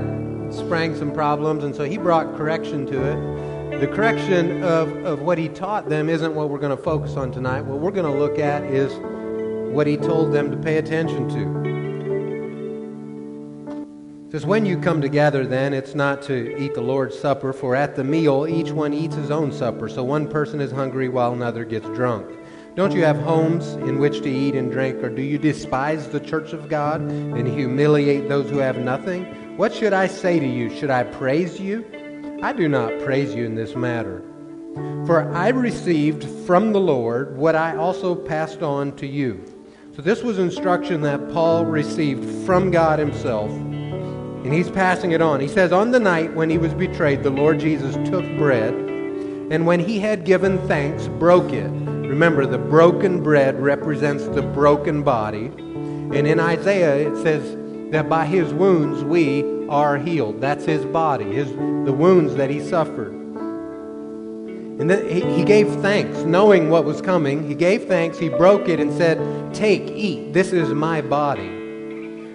sprang 0.53 0.95
some 0.95 1.15
problems, 1.15 1.65
and 1.65 1.75
so 1.75 1.85
he 1.85 1.97
brought 1.97 2.37
correction 2.37 2.85
to 2.85 3.03
it. 3.03 3.81
The 3.81 3.87
correction 3.87 4.63
of, 4.63 4.95
of 5.07 5.23
what 5.23 5.39
he 5.39 5.49
taught 5.49 5.89
them 5.89 6.11
isn't 6.11 6.35
what 6.35 6.51
we're 6.51 6.59
going 6.59 6.77
to 6.77 6.83
focus 6.83 7.17
on 7.17 7.33
tonight. 7.33 7.63
What 7.63 7.79
we're 7.79 7.93
going 7.93 8.13
to 8.13 8.19
look 8.21 8.39
at 8.39 8.63
is 8.65 8.93
what 9.73 9.87
he 9.87 9.97
told 9.97 10.33
them 10.33 10.51
to 10.51 10.57
pay 10.57 10.79
attention 10.79 11.29
to. 11.29 11.69
says, 14.31 14.47
When 14.47 14.67
you 14.67 14.79
come 14.79 15.01
together, 15.01 15.47
then, 15.47 15.73
it's 15.73 15.95
not 15.95 16.23
to 16.23 16.57
eat 16.59 16.75
the 16.75 16.81
Lord's 16.81 17.19
Supper, 17.19 17.53
for 17.53 17.75
at 17.75 17.97
the 17.97 18.05
meal 18.05 18.47
each 18.49 18.71
one 18.71 18.93
eats 18.93 19.15
his 19.15 19.31
own 19.31 19.53
supper. 19.53 19.89
So 19.89 20.05
one 20.05 20.29
person 20.29 20.61
is 20.61 20.71
hungry 20.71 21.09
while 21.09 21.33
another 21.33 21.65
gets 21.65 21.87
drunk. 21.89 22.39
Don't 22.75 22.93
you 22.93 23.03
have 23.03 23.19
homes 23.19 23.73
in 23.89 23.99
which 23.99 24.21
to 24.23 24.31
eat 24.31 24.55
and 24.55 24.71
drink, 24.71 25.03
or 25.03 25.09
do 25.09 25.23
you 25.23 25.39
despise 25.39 26.09
the 26.09 26.21
church 26.21 26.53
of 26.53 26.69
God 26.69 27.01
and 27.01 27.49
humiliate 27.49 28.29
those 28.29 28.49
who 28.49 28.59
have 28.59 28.79
nothing? 28.79 29.57
What 29.57 29.75
should 29.75 29.93
I 29.93 30.07
say 30.07 30.39
to 30.39 30.47
you? 30.47 30.71
Should 30.77 30.91
I 30.91 31.03
praise 31.03 31.59
you? 31.59 31.85
I 32.41 32.53
do 32.53 32.69
not 32.69 33.01
praise 33.01 33.35
you 33.35 33.45
in 33.45 33.57
this 33.57 33.75
matter. 33.75 34.23
For 35.07 35.29
I 35.35 35.49
received 35.49 36.25
from 36.47 36.73
the 36.73 36.81
Lord 36.81 37.37
what 37.37 37.57
I 37.57 37.75
also 37.77 38.15
passed 38.15 38.63
on 38.63 38.95
to 38.97 39.09
you. 39.09 39.45
So 39.99 40.03
this 40.03 40.23
was 40.23 40.39
instruction 40.39 41.01
that 41.01 41.29
Paul 41.33 41.65
received 41.65 42.47
from 42.47 42.71
God 42.71 43.01
himself, 43.01 43.51
and 43.51 44.55
he's 44.55 44.71
passing 44.71 45.11
it 45.11 45.21
on. 45.21 45.41
He 45.41 45.49
says, 45.49 45.73
On 45.73 45.91
the 45.91 45.99
night 45.99 46.33
when 46.35 46.49
he 46.49 46.57
was 46.57 46.73
betrayed, 46.73 47.25
the 47.25 47.31
Lord 47.31 47.59
Jesus 47.59 47.97
took 48.09 48.25
bread, 48.39 48.73
and 48.75 49.67
when 49.67 49.81
he 49.81 49.99
had 49.99 50.25
given 50.25 50.57
thanks, 50.69 51.09
broke 51.09 51.53
it. 51.53 51.67
Remember, 51.67 52.47
the 52.47 52.59
broken 52.59 53.25
bread 53.25 53.61
represents 53.61 54.29
the 54.29 54.43
broken 54.43 55.03
body. 55.03 55.47
And 55.47 56.29
in 56.29 56.39
Isaiah, 56.39 56.95
it 56.95 57.21
says 57.25 57.57
that 57.91 58.09
by 58.09 58.25
his 58.25 58.55
wounds 58.55 59.03
we 59.03 59.67
are 59.69 59.99
healed. 59.99 60.41
That's 60.41 60.65
his 60.65 60.85
body, 60.85 61.33
his, 61.33 61.51
the 61.51 61.93
wounds 61.93 62.37
that 62.37 62.51
he 62.51 62.61
suffered. 62.61 63.18
And 64.79 64.89
then 64.89 65.09
he, 65.09 65.21
he 65.35 65.45
gave 65.45 65.69
thanks, 65.81 66.19
knowing 66.19 66.71
what 66.71 66.85
was 66.85 67.01
coming. 67.01 67.47
He 67.49 67.55
gave 67.55 67.87
thanks, 67.87 68.17
he 68.17 68.29
broke 68.29 68.69
it, 68.69 68.79
and 68.79 68.93
said, 68.97 69.19
Take, 69.53 69.83
eat, 69.91 70.33
this 70.33 70.53
is 70.53 70.69
my 70.69 71.01
body, 71.01 71.49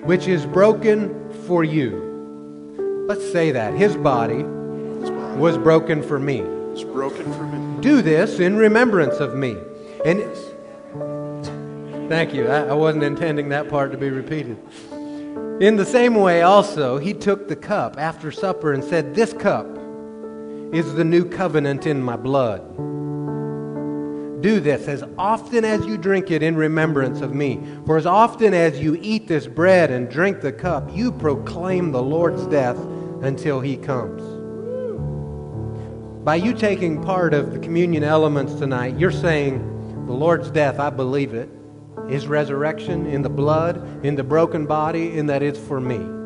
which 0.03 0.27
is 0.27 0.45
broken 0.45 1.31
for 1.45 1.63
you. 1.63 3.05
Let's 3.07 3.31
say 3.31 3.51
that. 3.51 3.73
His 3.73 3.95
body 3.95 4.43
was 4.43 5.57
broken 5.57 6.03
for 6.03 6.19
me. 6.19 6.39
It's 6.71 6.83
broken 6.83 7.31
for 7.33 7.43
me. 7.43 7.81
Do 7.81 8.01
this 8.01 8.39
in 8.39 8.57
remembrance 8.57 9.19
of 9.19 9.35
me. 9.35 9.57
And 10.05 10.21
thank 12.09 12.33
you. 12.33 12.47
I, 12.47 12.67
I 12.67 12.73
wasn't 12.73 13.03
intending 13.03 13.49
that 13.49 13.69
part 13.69 13.91
to 13.93 13.97
be 13.97 14.09
repeated. 14.09 14.57
In 15.61 15.77
the 15.77 15.85
same 15.85 16.15
way, 16.15 16.41
also, 16.41 16.97
he 16.97 17.13
took 17.13 17.47
the 17.47 17.55
cup 17.55 17.97
after 17.97 18.31
supper 18.31 18.73
and 18.73 18.83
said, 18.83 19.15
This 19.15 19.31
cup 19.31 19.72
is 20.73 20.95
the 20.95 21.03
new 21.03 21.23
covenant 21.23 21.85
in 21.85 22.01
my 22.01 22.15
blood. 22.15 22.61
Do 24.41 24.59
this 24.59 24.87
as 24.87 25.03
often 25.17 25.63
as 25.63 25.85
you 25.85 25.97
drink 25.97 26.31
it 26.31 26.41
in 26.41 26.55
remembrance 26.55 27.21
of 27.21 27.33
me. 27.33 27.61
For 27.85 27.95
as 27.95 28.07
often 28.07 28.53
as 28.53 28.79
you 28.79 28.97
eat 28.99 29.27
this 29.27 29.45
bread 29.45 29.91
and 29.91 30.09
drink 30.09 30.41
the 30.41 30.51
cup, 30.51 30.89
you 30.93 31.11
proclaim 31.11 31.91
the 31.91 32.01
Lord's 32.01 32.45
death 32.47 32.77
until 33.21 33.61
he 33.61 33.77
comes. 33.77 34.21
By 36.25 36.35
you 36.35 36.53
taking 36.53 37.03
part 37.03 37.33
of 37.33 37.53
the 37.53 37.59
communion 37.59 38.03
elements 38.03 38.55
tonight, 38.55 38.97
you're 38.97 39.11
saying, 39.11 40.05
The 40.07 40.13
Lord's 40.13 40.49
death, 40.49 40.79
I 40.79 40.89
believe 40.89 41.33
it. 41.33 41.49
His 42.09 42.27
resurrection 42.27 43.05
in 43.05 43.21
the 43.21 43.29
blood, 43.29 44.03
in 44.03 44.15
the 44.15 44.23
broken 44.23 44.65
body, 44.65 45.17
in 45.17 45.27
that 45.27 45.43
it's 45.43 45.59
for 45.59 45.79
me. 45.79 46.22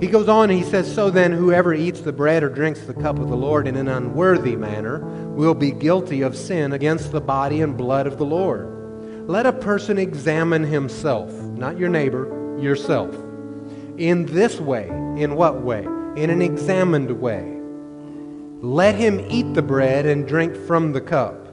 He 0.00 0.08
goes 0.08 0.28
on 0.28 0.50
and 0.50 0.58
he 0.58 0.68
says, 0.68 0.92
So 0.92 1.08
then, 1.08 1.32
whoever 1.32 1.72
eats 1.72 2.00
the 2.00 2.12
bread 2.12 2.42
or 2.42 2.50
drinks 2.50 2.80
the 2.80 2.92
cup 2.92 3.18
of 3.18 3.30
the 3.30 3.36
Lord 3.36 3.66
in 3.66 3.76
an 3.76 3.88
unworthy 3.88 4.54
manner 4.54 4.98
will 5.34 5.54
be 5.54 5.70
guilty 5.70 6.20
of 6.20 6.36
sin 6.36 6.72
against 6.72 7.12
the 7.12 7.20
body 7.20 7.62
and 7.62 7.76
blood 7.76 8.06
of 8.06 8.18
the 8.18 8.26
Lord. 8.26 8.76
Let 9.26 9.46
a 9.46 9.52
person 9.52 9.98
examine 9.98 10.64
himself, 10.64 11.32
not 11.32 11.78
your 11.78 11.88
neighbor, 11.88 12.58
yourself. 12.60 13.14
In 13.96 14.26
this 14.26 14.60
way, 14.60 14.88
in 15.16 15.34
what 15.34 15.62
way? 15.62 15.84
In 16.16 16.28
an 16.28 16.42
examined 16.42 17.10
way. 17.10 17.54
Let 18.60 18.94
him 18.96 19.24
eat 19.30 19.54
the 19.54 19.62
bread 19.62 20.04
and 20.04 20.28
drink 20.28 20.54
from 20.54 20.92
the 20.92 21.00
cup. 21.00 21.46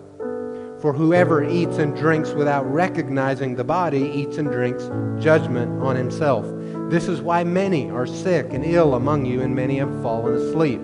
For 0.81 0.91
whoever 0.91 1.43
eats 1.43 1.77
and 1.77 1.95
drinks 1.95 2.31
without 2.31 2.65
recognizing 2.65 3.55
the 3.55 3.63
body 3.63 4.11
eats 4.13 4.37
and 4.37 4.51
drinks 4.51 4.83
judgment 5.23 5.81
on 5.81 5.95
himself. 5.95 6.45
This 6.93 7.07
is 7.07 7.21
why 7.21 7.43
many 7.43 7.89
are 7.89 8.05
sick 8.05 8.53
and 8.53 8.63
ill 8.63 8.93
among 8.93 9.25
you, 9.25 9.41
and 9.41 9.55
many 9.55 9.79
have 9.79 9.89
fallen 10.03 10.35
asleep. 10.35 10.79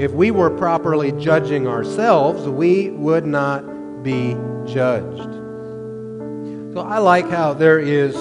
If 0.00 0.12
we 0.12 0.30
were 0.30 0.48
properly 0.48 1.10
judging 1.10 1.66
ourselves, 1.66 2.48
we 2.48 2.90
would 2.90 3.26
not 3.26 4.04
be 4.04 4.34
judged. 4.64 5.28
So 6.74 6.86
I 6.86 6.98
like 6.98 7.28
how 7.28 7.52
there 7.52 7.80
is 7.80 8.14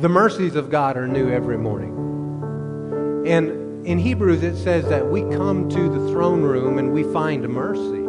the 0.00 0.08
mercies 0.08 0.54
of 0.54 0.70
God 0.70 0.96
are 0.96 1.08
new 1.08 1.28
every 1.28 1.58
morning. 1.58 3.26
And 3.26 3.84
in 3.84 3.98
Hebrews 3.98 4.44
it 4.44 4.56
says 4.56 4.88
that 4.88 5.04
we 5.04 5.22
come 5.22 5.68
to 5.68 5.88
the 5.88 6.12
throne 6.12 6.42
room 6.42 6.78
and 6.78 6.92
we 6.92 7.02
find 7.12 7.48
mercy, 7.48 8.04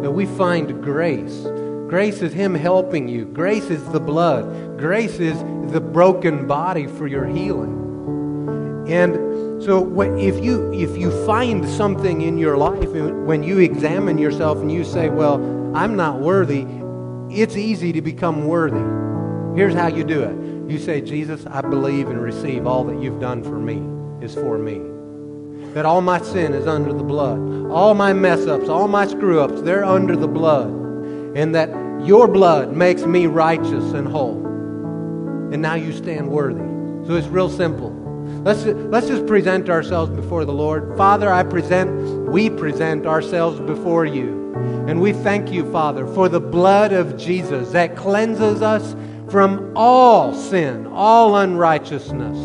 that 0.00 0.12
we 0.12 0.26
find 0.26 0.80
grace. 0.80 1.44
Grace 1.88 2.20
is 2.20 2.34
Him 2.34 2.54
helping 2.54 3.08
you. 3.08 3.24
Grace 3.24 3.70
is 3.70 3.82
the 3.92 4.00
blood. 4.00 4.78
Grace 4.78 5.18
is 5.20 5.38
the 5.72 5.80
broken 5.80 6.46
body 6.46 6.86
for 6.86 7.06
your 7.06 7.24
healing. 7.24 8.84
And 8.86 9.62
so 9.62 9.98
if 10.18 10.44
you 10.44 10.70
if 10.74 10.98
you 10.98 11.10
find 11.24 11.66
something 11.66 12.20
in 12.20 12.36
your 12.36 12.58
life 12.58 12.88
uh, 12.88 13.08
when 13.24 13.42
you 13.42 13.60
examine 13.60 14.18
yourself 14.18 14.58
and 14.58 14.70
you 14.70 14.84
say, 14.84 15.08
"Well, 15.08 15.36
I'm 15.74 15.96
not 15.96 16.20
worthy," 16.20 16.66
it's 17.30 17.56
easy 17.56 17.92
to 17.94 18.02
become 18.02 18.46
worthy. 18.46 18.84
Here's 19.56 19.74
how 19.74 19.86
you 19.86 20.04
do 20.04 20.22
it. 20.22 20.70
You 20.70 20.78
say, 20.78 21.00
"Jesus, 21.00 21.46
I 21.46 21.62
believe 21.62 22.10
and 22.10 22.20
receive 22.20 22.66
all 22.66 22.84
that 22.84 23.00
you've 23.00 23.18
done 23.18 23.42
for 23.42 23.58
me 23.58 23.82
is 24.22 24.34
for 24.34 24.58
me." 24.58 24.82
That 25.72 25.86
all 25.86 26.02
my 26.02 26.20
sin 26.20 26.52
is 26.52 26.66
under 26.66 26.92
the 26.92 27.02
blood. 27.02 27.38
All 27.70 27.94
my 27.94 28.12
mess 28.12 28.46
ups, 28.46 28.68
all 28.68 28.88
my 28.88 29.06
screw 29.06 29.40
ups, 29.40 29.62
they're 29.62 29.84
under 29.84 30.14
the 30.14 30.28
blood 30.28 30.87
and 31.34 31.54
that 31.54 31.68
your 32.04 32.28
blood 32.28 32.72
makes 32.72 33.02
me 33.02 33.26
righteous 33.26 33.92
and 33.92 34.06
whole. 34.08 34.44
And 35.52 35.62
now 35.62 35.74
you 35.74 35.92
stand 35.92 36.30
worthy. 36.30 36.60
So 37.06 37.14
it's 37.14 37.26
real 37.28 37.48
simple. 37.50 37.90
Let's, 38.44 38.64
let's 38.64 39.08
just 39.08 39.26
present 39.26 39.68
ourselves 39.68 40.10
before 40.14 40.44
the 40.44 40.52
Lord. 40.52 40.96
Father, 40.96 41.32
I 41.32 41.42
present, 41.42 42.28
we 42.28 42.50
present 42.50 43.06
ourselves 43.06 43.58
before 43.60 44.04
you. 44.04 44.52
And 44.86 45.00
we 45.00 45.12
thank 45.12 45.50
you, 45.50 45.70
Father, 45.72 46.06
for 46.06 46.28
the 46.28 46.40
blood 46.40 46.92
of 46.92 47.16
Jesus 47.16 47.70
that 47.72 47.96
cleanses 47.96 48.62
us 48.62 48.94
from 49.30 49.72
all 49.76 50.34
sin, 50.34 50.86
all 50.86 51.36
unrighteousness. 51.36 52.36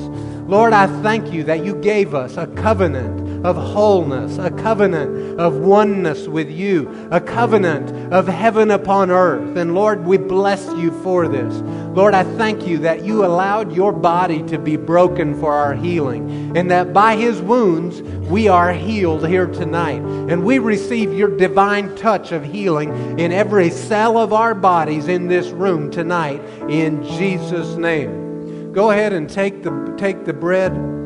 Lord, 0.47 0.73
I 0.73 0.87
thank 1.01 1.31
you 1.31 1.43
that 1.45 1.63
you 1.63 1.75
gave 1.75 2.13
us 2.13 2.37
a 2.37 2.47
covenant 2.47 3.22
of 3.43 3.55
wholeness, 3.55 4.37
a 4.37 4.49
covenant 4.49 5.39
of 5.39 5.55
oneness 5.55 6.27
with 6.27 6.49
you, 6.49 7.09
a 7.11 7.19
covenant 7.19 8.13
of 8.13 8.27
heaven 8.27 8.71
upon 8.71 9.11
earth. 9.11 9.57
And 9.57 9.75
Lord, 9.75 10.05
we 10.05 10.17
bless 10.17 10.65
you 10.75 10.91
for 11.01 11.27
this. 11.27 11.53
Lord, 11.95 12.13
I 12.13 12.23
thank 12.23 12.65
you 12.65 12.79
that 12.79 13.03
you 13.03 13.25
allowed 13.25 13.73
your 13.73 13.91
body 13.91 14.41
to 14.43 14.57
be 14.57 14.77
broken 14.77 15.39
for 15.39 15.53
our 15.53 15.73
healing, 15.73 16.57
and 16.57 16.71
that 16.71 16.93
by 16.93 17.15
his 17.15 17.41
wounds 17.41 18.01
we 18.01 18.47
are 18.47 18.73
healed 18.73 19.27
here 19.27 19.47
tonight. 19.47 20.01
And 20.01 20.43
we 20.43 20.59
receive 20.59 21.13
your 21.13 21.35
divine 21.35 21.95
touch 21.95 22.31
of 22.31 22.43
healing 22.43 23.19
in 23.19 23.31
every 23.31 23.69
cell 23.69 24.17
of 24.17 24.33
our 24.33 24.55
bodies 24.55 25.07
in 25.07 25.27
this 25.27 25.49
room 25.49 25.91
tonight 25.91 26.41
in 26.69 27.03
Jesus' 27.03 27.75
name. 27.75 28.71
Go 28.71 28.89
ahead 28.89 29.13
and 29.13 29.29
take 29.29 29.61
the, 29.61 29.93
take 29.97 30.25
the 30.25 30.33
bread. 30.33 31.02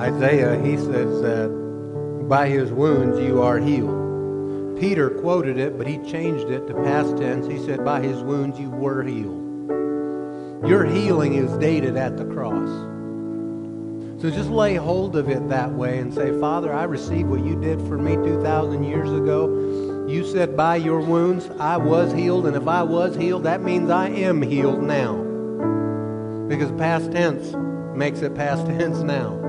Isaiah, 0.00 0.58
he 0.64 0.78
says 0.78 1.20
that 1.20 2.26
by 2.26 2.48
his 2.48 2.72
wounds 2.72 3.18
you 3.18 3.42
are 3.42 3.58
healed. 3.58 4.80
Peter 4.80 5.10
quoted 5.10 5.58
it, 5.58 5.76
but 5.76 5.86
he 5.86 5.98
changed 5.98 6.48
it 6.48 6.66
to 6.68 6.74
past 6.74 7.18
tense. 7.18 7.46
He 7.46 7.58
said, 7.58 7.84
By 7.84 8.00
his 8.00 8.22
wounds 8.22 8.58
you 8.58 8.70
were 8.70 9.02
healed. 9.02 9.68
Your 10.66 10.86
healing 10.86 11.34
is 11.34 11.52
dated 11.58 11.98
at 11.98 12.16
the 12.16 12.24
cross. 12.24 12.70
So 14.22 14.30
just 14.30 14.48
lay 14.48 14.74
hold 14.76 15.16
of 15.16 15.28
it 15.28 15.46
that 15.50 15.70
way 15.70 15.98
and 15.98 16.14
say, 16.14 16.38
Father, 16.40 16.72
I 16.72 16.84
receive 16.84 17.26
what 17.26 17.44
you 17.44 17.60
did 17.60 17.78
for 17.80 17.98
me 17.98 18.14
2,000 18.14 18.82
years 18.82 19.12
ago. 19.12 20.06
You 20.08 20.24
said, 20.24 20.56
By 20.56 20.76
your 20.76 21.00
wounds 21.00 21.50
I 21.58 21.76
was 21.76 22.10
healed, 22.14 22.46
and 22.46 22.56
if 22.56 22.66
I 22.66 22.82
was 22.82 23.14
healed, 23.16 23.42
that 23.42 23.62
means 23.62 23.90
I 23.90 24.08
am 24.08 24.40
healed 24.40 24.82
now. 24.82 25.16
Because 26.48 26.72
past 26.72 27.12
tense 27.12 27.54
makes 27.94 28.22
it 28.22 28.34
past 28.34 28.64
tense 28.78 29.00
now. 29.00 29.39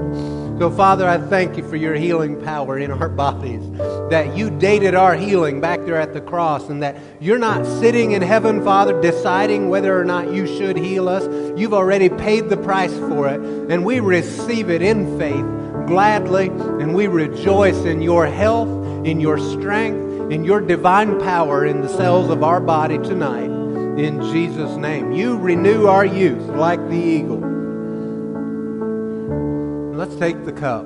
So, 0.62 0.70
Father, 0.70 1.10
I 1.10 1.18
thank 1.18 1.58
you 1.58 1.68
for 1.68 1.76
your 1.76 1.96
healing 1.96 2.40
power 2.40 2.78
in 2.78 2.92
our 2.92 3.10
bodies. 3.26 3.68
That 4.12 4.38
you 4.38 4.52
dated 4.52 4.94
our 4.94 5.16
healing 5.16 5.60
back 5.60 5.84
there 5.86 6.00
at 6.00 6.14
the 6.14 6.22
cross, 6.22 6.70
and 6.70 6.84
that 6.84 6.98
you're 7.20 7.40
not 7.40 7.66
sitting 7.66 8.12
in 8.12 8.22
heaven, 8.22 8.64
Father, 8.64 9.02
deciding 9.02 9.70
whether 9.70 10.00
or 10.00 10.06
not 10.06 10.32
you 10.32 10.46
should 10.46 10.78
heal 10.78 11.10
us. 11.10 11.24
You've 11.58 11.74
already 11.74 12.10
paid 12.10 12.50
the 12.50 12.58
price 12.58 12.94
for 12.94 13.28
it, 13.28 13.42
and 13.42 13.84
we 13.84 14.02
receive 14.02 14.70
it 14.70 14.84
in 14.84 15.18
faith 15.18 15.48
gladly, 15.88 16.50
and 16.50 16.94
we 16.94 17.08
rejoice 17.08 17.84
in 17.86 18.04
your 18.04 18.28
health, 18.28 18.70
in 19.04 19.20
your 19.20 19.40
strength, 19.40 20.32
in 20.32 20.44
your 20.44 20.62
divine 20.62 21.20
power 21.22 21.66
in 21.66 21.82
the 21.82 21.90
cells 21.90 22.30
of 22.30 22.44
our 22.44 22.62
body 22.62 23.00
tonight. 23.00 23.50
In 24.00 24.22
Jesus' 24.32 24.78
name. 24.78 25.12
You 25.12 25.40
renew 25.40 25.88
our 25.88 26.06
youth 26.06 26.46
like 26.50 26.88
the 26.88 26.98
eagle. 26.98 27.51
Let's 30.12 30.20
take 30.20 30.44
the 30.44 30.52
cup. 30.52 30.84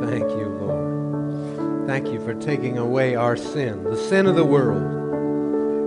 Thank 0.00 0.28
you, 0.32 0.48
Lord. 0.60 1.86
Thank 1.86 2.08
you 2.08 2.18
for 2.24 2.34
taking 2.34 2.78
away 2.78 3.14
our 3.14 3.36
sin, 3.36 3.84
the 3.84 3.96
sin 3.96 4.26
of 4.26 4.34
the 4.34 4.44
world, 4.44 4.82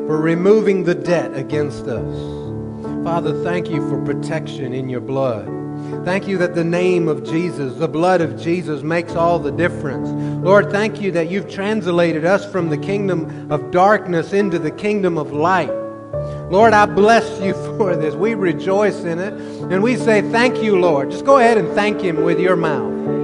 for 0.07 0.21
removing 0.21 0.85
the 0.85 0.95
debt 0.95 1.35
against 1.35 1.87
us. 1.87 3.03
Father, 3.03 3.43
thank 3.43 3.69
you 3.69 3.85
for 3.89 4.01
protection 4.05 4.71
in 4.71 4.87
your 4.87 5.01
blood. 5.01 5.58
Thank 6.05 6.27
you 6.27 6.37
that 6.39 6.55
the 6.55 6.63
name 6.63 7.07
of 7.07 7.23
Jesus, 7.23 7.75
the 7.75 7.87
blood 7.87 8.21
of 8.21 8.39
Jesus, 8.39 8.81
makes 8.81 9.15
all 9.15 9.39
the 9.39 9.51
difference. 9.51 10.09
Lord, 10.43 10.71
thank 10.71 11.01
you 11.01 11.11
that 11.11 11.29
you've 11.29 11.49
translated 11.49 12.25
us 12.25 12.49
from 12.51 12.69
the 12.69 12.77
kingdom 12.77 13.51
of 13.51 13.71
darkness 13.71 14.33
into 14.33 14.59
the 14.59 14.71
kingdom 14.71 15.17
of 15.17 15.31
light. 15.31 15.71
Lord, 16.49 16.73
I 16.73 16.85
bless 16.85 17.41
you 17.41 17.53
for 17.77 17.95
this. 17.95 18.15
We 18.15 18.33
rejoice 18.33 19.01
in 19.01 19.19
it. 19.19 19.33
And 19.71 19.83
we 19.83 19.95
say, 19.95 20.21
Thank 20.21 20.63
you, 20.63 20.79
Lord. 20.79 21.11
Just 21.11 21.25
go 21.25 21.37
ahead 21.37 21.57
and 21.57 21.67
thank 21.73 22.01
Him 22.01 22.23
with 22.23 22.39
your 22.39 22.55
mouth. 22.55 23.18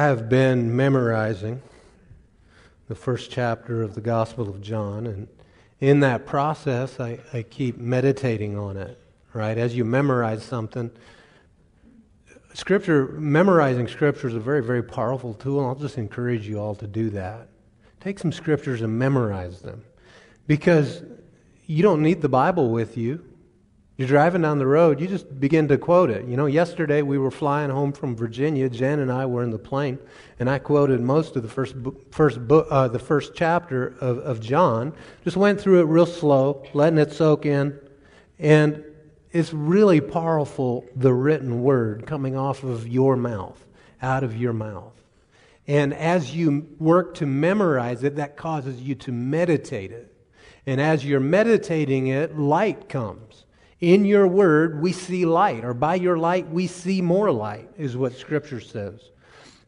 I 0.00 0.04
have 0.04 0.30
been 0.30 0.74
memorizing 0.74 1.60
the 2.88 2.94
first 2.94 3.30
chapter 3.30 3.82
of 3.82 3.94
the 3.94 4.00
Gospel 4.00 4.48
of 4.48 4.62
John, 4.62 5.06
and 5.06 5.28
in 5.78 6.00
that 6.00 6.24
process, 6.24 6.98
I, 6.98 7.18
I 7.34 7.42
keep 7.42 7.76
meditating 7.76 8.56
on 8.56 8.78
it, 8.78 8.98
right? 9.34 9.58
As 9.58 9.76
you 9.76 9.84
memorize 9.84 10.42
something, 10.42 10.90
Scripture, 12.54 13.08
memorizing 13.08 13.88
Scripture 13.88 14.28
is 14.28 14.34
a 14.34 14.40
very, 14.40 14.62
very 14.62 14.82
powerful 14.82 15.34
tool, 15.34 15.58
and 15.58 15.68
I'll 15.68 15.74
just 15.74 15.98
encourage 15.98 16.48
you 16.48 16.58
all 16.58 16.74
to 16.76 16.86
do 16.86 17.10
that. 17.10 17.48
Take 18.00 18.18
some 18.18 18.32
Scriptures 18.32 18.80
and 18.80 18.98
memorize 18.98 19.60
them. 19.60 19.84
Because 20.46 21.02
you 21.66 21.82
don't 21.82 22.00
need 22.00 22.22
the 22.22 22.28
Bible 22.30 22.70
with 22.70 22.96
you. 22.96 23.22
You're 24.00 24.08
driving 24.08 24.40
down 24.40 24.56
the 24.56 24.66
road, 24.66 24.98
you 24.98 25.06
just 25.06 25.38
begin 25.38 25.68
to 25.68 25.76
quote 25.76 26.08
it. 26.08 26.24
You 26.26 26.34
know, 26.34 26.46
yesterday 26.46 27.02
we 27.02 27.18
were 27.18 27.30
flying 27.30 27.68
home 27.68 27.92
from 27.92 28.16
Virginia. 28.16 28.70
Jen 28.70 29.00
and 29.00 29.12
I 29.12 29.26
were 29.26 29.42
in 29.42 29.50
the 29.50 29.58
plane, 29.58 29.98
and 30.38 30.48
I 30.48 30.58
quoted 30.58 31.02
most 31.02 31.36
of 31.36 31.42
the 31.42 31.50
first 31.50 31.74
first 32.10 32.48
book, 32.48 32.66
uh, 32.70 32.88
the 32.88 32.98
first 32.98 33.34
chapter 33.34 33.88
of, 34.00 34.16
of 34.20 34.40
John. 34.40 34.94
Just 35.22 35.36
went 35.36 35.60
through 35.60 35.80
it 35.80 35.84
real 35.84 36.06
slow, 36.06 36.64
letting 36.72 36.98
it 36.98 37.12
soak 37.12 37.44
in, 37.44 37.78
and 38.38 38.82
it's 39.32 39.52
really 39.52 40.00
powerful. 40.00 40.86
The 40.96 41.12
written 41.12 41.62
word 41.62 42.06
coming 42.06 42.38
off 42.38 42.62
of 42.62 42.88
your 42.88 43.16
mouth, 43.16 43.62
out 44.00 44.24
of 44.24 44.34
your 44.34 44.54
mouth, 44.54 44.94
and 45.66 45.92
as 45.92 46.34
you 46.34 46.66
work 46.78 47.16
to 47.16 47.26
memorize 47.26 48.02
it, 48.02 48.16
that 48.16 48.38
causes 48.38 48.80
you 48.80 48.94
to 48.94 49.12
meditate 49.12 49.92
it, 49.92 50.10
and 50.64 50.80
as 50.80 51.04
you're 51.04 51.20
meditating 51.20 52.06
it, 52.06 52.38
light 52.38 52.88
comes 52.88 53.44
in 53.80 54.04
your 54.04 54.26
word, 54.26 54.82
we 54.82 54.92
see 54.92 55.24
light, 55.24 55.64
or 55.64 55.72
by 55.72 55.94
your 55.94 56.18
light, 56.18 56.48
we 56.50 56.66
see 56.66 57.00
more 57.00 57.32
light, 57.32 57.70
is 57.78 57.96
what 57.96 58.14
Scripture 58.14 58.60
says. 58.60 59.10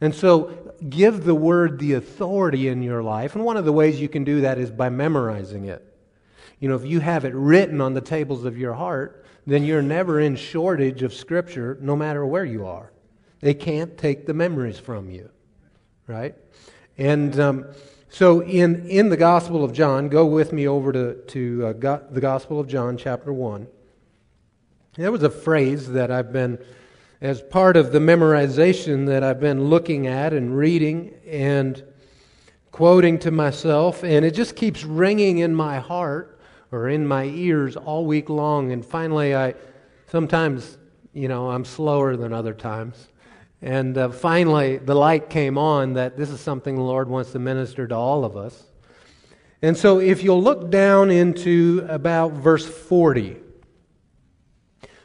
And 0.02 0.14
so, 0.14 0.74
give 0.88 1.24
the 1.24 1.34
word 1.34 1.78
the 1.78 1.94
authority 1.94 2.68
in 2.68 2.82
your 2.82 3.02
life. 3.02 3.34
And 3.34 3.44
one 3.44 3.56
of 3.56 3.64
the 3.64 3.72
ways 3.72 4.00
you 4.00 4.08
can 4.08 4.24
do 4.24 4.40
that 4.42 4.58
is 4.58 4.70
by 4.70 4.90
memorizing 4.90 5.66
it. 5.66 5.86
You 6.58 6.68
know, 6.68 6.74
if 6.74 6.84
you 6.84 7.00
have 7.00 7.24
it 7.24 7.34
written 7.34 7.80
on 7.80 7.94
the 7.94 8.00
tables 8.00 8.44
of 8.44 8.58
your 8.58 8.74
heart, 8.74 9.24
then 9.46 9.64
you're 9.64 9.82
never 9.82 10.20
in 10.20 10.36
shortage 10.36 11.02
of 11.02 11.14
Scripture, 11.14 11.78
no 11.80 11.96
matter 11.96 12.26
where 12.26 12.44
you 12.44 12.66
are. 12.66 12.92
They 13.40 13.54
can't 13.54 13.96
take 13.96 14.26
the 14.26 14.34
memories 14.34 14.78
from 14.78 15.10
you, 15.10 15.30
right? 16.06 16.34
And 16.98 17.38
um, 17.40 17.66
so, 18.08 18.42
in, 18.42 18.86
in 18.88 19.08
the 19.08 19.16
Gospel 19.16 19.64
of 19.64 19.72
John, 19.72 20.08
go 20.08 20.26
with 20.26 20.52
me 20.52 20.68
over 20.68 20.92
to, 20.92 21.14
to 21.14 21.66
uh, 21.66 21.72
go, 21.72 22.02
the 22.10 22.20
Gospel 22.20 22.60
of 22.60 22.66
John, 22.66 22.96
chapter 22.96 23.32
1. 23.32 23.66
There 24.94 25.10
was 25.10 25.22
a 25.22 25.30
phrase 25.30 25.88
that 25.92 26.10
I've 26.10 26.34
been, 26.34 26.58
as 27.22 27.40
part 27.40 27.78
of 27.78 27.92
the 27.92 27.98
memorization 27.98 29.06
that 29.06 29.24
I've 29.24 29.40
been 29.40 29.70
looking 29.70 30.06
at 30.06 30.34
and 30.34 30.54
reading 30.54 31.14
and 31.26 31.82
quoting 32.72 33.18
to 33.20 33.30
myself, 33.30 34.04
and 34.04 34.22
it 34.22 34.32
just 34.32 34.54
keeps 34.54 34.84
ringing 34.84 35.38
in 35.38 35.54
my 35.54 35.78
heart 35.78 36.38
or 36.70 36.90
in 36.90 37.06
my 37.06 37.24
ears 37.24 37.74
all 37.74 38.04
week 38.04 38.28
long. 38.28 38.70
And 38.70 38.84
finally, 38.84 39.34
I 39.34 39.54
sometimes, 40.08 40.76
you 41.14 41.26
know, 41.26 41.50
I'm 41.50 41.64
slower 41.64 42.14
than 42.14 42.34
other 42.34 42.52
times. 42.52 43.08
And 43.62 43.96
uh, 43.96 44.10
finally, 44.10 44.76
the 44.76 44.94
light 44.94 45.30
came 45.30 45.56
on 45.56 45.94
that 45.94 46.18
this 46.18 46.28
is 46.28 46.38
something 46.38 46.74
the 46.74 46.82
Lord 46.82 47.08
wants 47.08 47.32
to 47.32 47.38
minister 47.38 47.88
to 47.88 47.94
all 47.94 48.26
of 48.26 48.36
us. 48.36 48.64
And 49.62 49.74
so, 49.74 50.00
if 50.00 50.22
you'll 50.22 50.42
look 50.42 50.70
down 50.70 51.10
into 51.10 51.86
about 51.88 52.32
verse 52.32 52.66
40, 52.66 53.38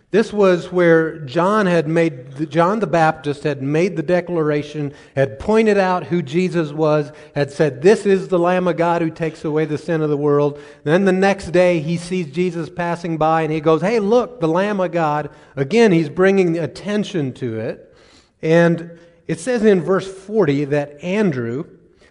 this 0.09 0.31
was 0.31 0.71
where 0.71 1.19
John 1.19 1.65
had 1.65 1.85
made, 1.89 2.49
John 2.49 2.79
the 2.79 2.87
Baptist 2.87 3.43
had 3.43 3.61
made 3.61 3.97
the 3.97 4.03
declaration, 4.03 4.93
had 5.17 5.37
pointed 5.37 5.77
out 5.77 6.05
who 6.05 6.21
Jesus 6.21 6.71
was, 6.71 7.11
had 7.35 7.51
said, 7.51 7.81
This 7.81 8.05
is 8.05 8.29
the 8.29 8.39
Lamb 8.39 8.69
of 8.69 8.77
God 8.77 9.01
who 9.01 9.09
takes 9.09 9.43
away 9.43 9.65
the 9.65 9.77
sin 9.77 10.01
of 10.01 10.09
the 10.09 10.15
world. 10.15 10.61
Then 10.85 11.03
the 11.03 11.11
next 11.11 11.51
day 11.51 11.81
he 11.81 11.97
sees 11.97 12.27
Jesus 12.27 12.69
passing 12.69 13.17
by 13.17 13.41
and 13.41 13.51
he 13.51 13.59
goes, 13.59 13.81
Hey, 13.81 13.99
look, 13.99 14.39
the 14.39 14.47
Lamb 14.47 14.79
of 14.79 14.93
God. 14.93 15.29
Again, 15.57 15.91
he's 15.91 16.09
bringing 16.09 16.57
attention 16.57 17.33
to 17.33 17.59
it. 17.59 17.93
And 18.41 18.97
it 19.27 19.41
says 19.41 19.65
in 19.65 19.81
verse 19.81 20.07
40 20.07 20.65
that 20.65 21.03
Andrew, 21.03 21.65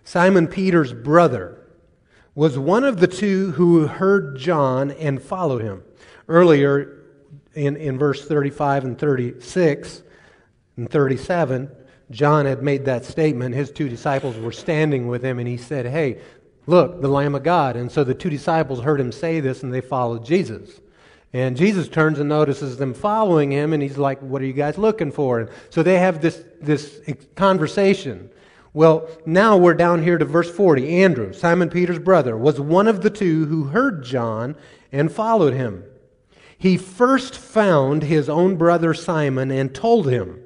Simon 0.04 0.48
Peter's 0.48 0.92
brother, 0.92 1.66
was 2.34 2.58
one 2.58 2.84
of 2.84 3.00
the 3.00 3.06
two 3.06 3.52
who 3.52 3.86
heard 3.86 4.36
John 4.36 4.90
and 4.90 5.22
followed 5.22 5.62
him. 5.62 5.82
Earlier, 6.28 6.95
in, 7.56 7.76
in 7.76 7.98
verse 7.98 8.24
35 8.26 8.84
and 8.84 8.98
36 8.98 10.02
and 10.76 10.90
37, 10.90 11.70
John 12.10 12.46
had 12.46 12.62
made 12.62 12.84
that 12.84 13.04
statement. 13.04 13.54
His 13.54 13.70
two 13.70 13.88
disciples 13.88 14.36
were 14.36 14.52
standing 14.52 15.08
with 15.08 15.24
him, 15.24 15.38
and 15.38 15.48
he 15.48 15.56
said, 15.56 15.86
Hey, 15.86 16.20
look, 16.66 17.00
the 17.00 17.08
Lamb 17.08 17.34
of 17.34 17.42
God. 17.42 17.76
And 17.76 17.90
so 17.90 18.04
the 18.04 18.14
two 18.14 18.30
disciples 18.30 18.80
heard 18.80 19.00
him 19.00 19.10
say 19.10 19.40
this, 19.40 19.62
and 19.62 19.72
they 19.72 19.80
followed 19.80 20.24
Jesus. 20.24 20.80
And 21.32 21.56
Jesus 21.56 21.88
turns 21.88 22.20
and 22.20 22.28
notices 22.28 22.76
them 22.76 22.94
following 22.94 23.50
him, 23.50 23.72
and 23.72 23.82
he's 23.82 23.98
like, 23.98 24.20
What 24.20 24.42
are 24.42 24.46
you 24.46 24.52
guys 24.52 24.78
looking 24.78 25.10
for? 25.10 25.40
And 25.40 25.50
so 25.70 25.82
they 25.82 25.98
have 25.98 26.20
this, 26.20 26.44
this 26.60 27.00
conversation. 27.34 28.30
Well, 28.74 29.08
now 29.24 29.56
we're 29.56 29.74
down 29.74 30.02
here 30.02 30.18
to 30.18 30.26
verse 30.26 30.50
40. 30.50 31.02
Andrew, 31.02 31.32
Simon 31.32 31.70
Peter's 31.70 31.98
brother, 31.98 32.36
was 32.36 32.60
one 32.60 32.86
of 32.86 33.00
the 33.00 33.08
two 33.08 33.46
who 33.46 33.64
heard 33.64 34.04
John 34.04 34.54
and 34.92 35.10
followed 35.10 35.54
him 35.54 35.82
he 36.58 36.76
first 36.76 37.36
found 37.36 38.04
his 38.04 38.28
own 38.28 38.56
brother 38.56 38.94
Simon 38.94 39.50
and 39.50 39.74
told 39.74 40.08
him, 40.08 40.42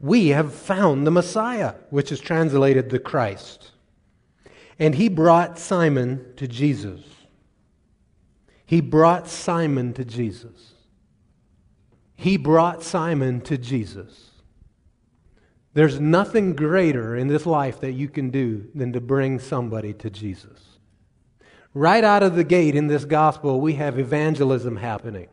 We 0.00 0.28
have 0.28 0.54
found 0.54 1.06
the 1.06 1.10
Messiah, 1.10 1.74
which 1.90 2.12
is 2.12 2.20
translated 2.20 2.90
the 2.90 2.98
Christ. 2.98 3.70
And 4.78 4.94
he 4.94 5.08
brought 5.08 5.58
Simon 5.58 6.34
to 6.36 6.46
Jesus. 6.46 7.00
He 8.66 8.80
brought 8.80 9.28
Simon 9.28 9.92
to 9.94 10.04
Jesus. 10.04 10.72
He 12.16 12.36
brought 12.36 12.82
Simon 12.82 13.40
to 13.42 13.56
Jesus. 13.56 14.30
There's 15.74 15.98
nothing 15.98 16.54
greater 16.54 17.16
in 17.16 17.28
this 17.28 17.46
life 17.46 17.80
that 17.80 17.92
you 17.92 18.08
can 18.08 18.30
do 18.30 18.68
than 18.74 18.92
to 18.92 19.00
bring 19.00 19.38
somebody 19.38 19.92
to 19.94 20.10
Jesus. 20.10 20.60
Right 21.72 22.04
out 22.04 22.22
of 22.22 22.36
the 22.36 22.44
gate 22.44 22.76
in 22.76 22.86
this 22.86 23.04
gospel, 23.04 23.60
we 23.60 23.74
have 23.74 23.98
evangelism 23.98 24.76
happening. 24.76 25.28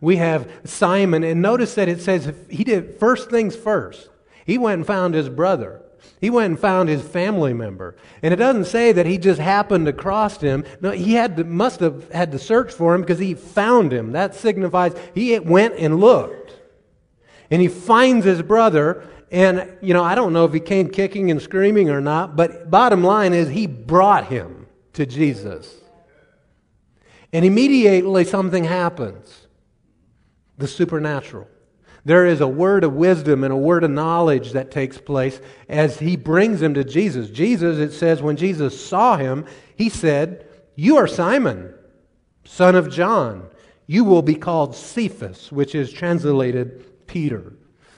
We 0.00 0.16
have 0.16 0.50
Simon, 0.64 1.24
and 1.24 1.42
notice 1.42 1.74
that 1.74 1.88
it 1.88 2.00
says 2.00 2.32
he 2.48 2.64
did 2.64 2.98
first 2.98 3.30
things 3.30 3.56
first. 3.56 4.08
He 4.44 4.58
went 4.58 4.78
and 4.78 4.86
found 4.86 5.14
his 5.14 5.28
brother. 5.28 5.82
He 6.20 6.30
went 6.30 6.50
and 6.50 6.58
found 6.58 6.88
his 6.88 7.02
family 7.02 7.52
member. 7.52 7.96
And 8.22 8.32
it 8.32 8.38
doesn't 8.38 8.64
say 8.66 8.92
that 8.92 9.06
he 9.06 9.18
just 9.18 9.40
happened 9.40 9.88
across 9.88 10.40
him. 10.40 10.64
No, 10.80 10.90
he 10.90 11.14
had 11.14 11.36
to, 11.36 11.44
must 11.44 11.80
have 11.80 12.10
had 12.10 12.32
to 12.32 12.38
search 12.38 12.72
for 12.72 12.94
him 12.94 13.02
because 13.02 13.18
he 13.18 13.34
found 13.34 13.92
him. 13.92 14.12
That 14.12 14.34
signifies 14.34 14.94
he 15.14 15.38
went 15.38 15.74
and 15.74 16.00
looked. 16.00 16.54
And 17.50 17.62
he 17.62 17.68
finds 17.68 18.24
his 18.24 18.42
brother. 18.42 19.06
And, 19.30 19.76
you 19.80 19.94
know, 19.94 20.02
I 20.02 20.14
don't 20.14 20.32
know 20.32 20.44
if 20.44 20.52
he 20.52 20.60
came 20.60 20.88
kicking 20.88 21.30
and 21.30 21.40
screaming 21.40 21.90
or 21.90 22.00
not, 22.00 22.34
but 22.34 22.70
bottom 22.70 23.04
line 23.04 23.34
is 23.34 23.48
he 23.48 23.66
brought 23.66 24.26
him 24.26 24.66
to 24.94 25.06
Jesus. 25.06 25.72
And 27.32 27.44
immediately 27.44 28.24
something 28.24 28.64
happens 28.64 29.47
the 30.58 30.68
supernatural. 30.68 31.48
There 32.04 32.26
is 32.26 32.40
a 32.40 32.48
word 32.48 32.84
of 32.84 32.94
wisdom 32.94 33.44
and 33.44 33.52
a 33.52 33.56
word 33.56 33.84
of 33.84 33.90
knowledge 33.90 34.52
that 34.52 34.70
takes 34.70 34.98
place 34.98 35.40
as 35.68 35.98
he 35.98 36.16
brings 36.16 36.62
him 36.62 36.74
to 36.74 36.84
Jesus. 36.84 37.30
Jesus, 37.30 37.78
it 37.78 37.92
says, 37.92 38.22
when 38.22 38.36
Jesus 38.36 38.82
saw 38.82 39.16
him, 39.16 39.44
he 39.76 39.88
said, 39.88 40.46
You 40.74 40.96
are 40.96 41.06
Simon, 41.06 41.74
son 42.44 42.74
of 42.76 42.90
John. 42.90 43.48
You 43.86 44.04
will 44.04 44.22
be 44.22 44.34
called 44.34 44.76
Cephas, 44.76 45.50
which 45.50 45.74
is 45.74 45.92
translated 45.92 47.06
Peter. 47.06 47.54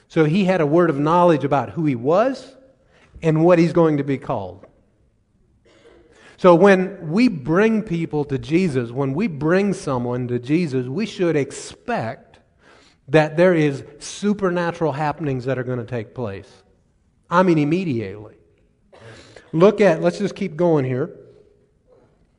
So 0.09 0.25
he 0.25 0.45
had 0.45 0.61
a 0.61 0.67
word 0.67 0.91
of 0.91 0.99
knowledge 0.99 1.45
about 1.45 1.71
who 1.71 1.85
he 1.85 1.95
was 1.95 2.57
and 3.23 3.45
what 3.45 3.59
he's 3.59 3.73
going 3.73 3.99
to 3.99 4.05
be 4.05 4.19
called. 4.19 4.67
So 6.37 6.55
when 6.55 7.11
we 7.11 7.29
bring 7.29 7.83
people 7.83 8.25
to 8.25 8.39
Jesus, 8.39 8.91
when 8.91 9.13
we 9.13 9.27
bring 9.27 9.75
someone 9.75 10.27
to 10.29 10.39
Jesus, 10.39 10.87
we 10.87 11.05
should 11.07 11.37
expect 11.37 12.30
that 13.11 13.37
there 13.37 13.55
is 13.55 13.85
supernatural 13.99 14.93
happenings 14.93 15.45
that 15.45 15.59
are 15.59 15.65
going 15.65 15.79
to 15.79 15.85
take 15.85 16.15
place. 16.15 16.51
I 17.29 17.43
mean, 17.43 17.59
immediately. 17.59 18.37
Look 19.53 19.81
at, 19.81 20.01
let's 20.01 20.19
just 20.19 20.37
keep 20.37 20.57
going 20.57 20.85
here. 20.85 21.17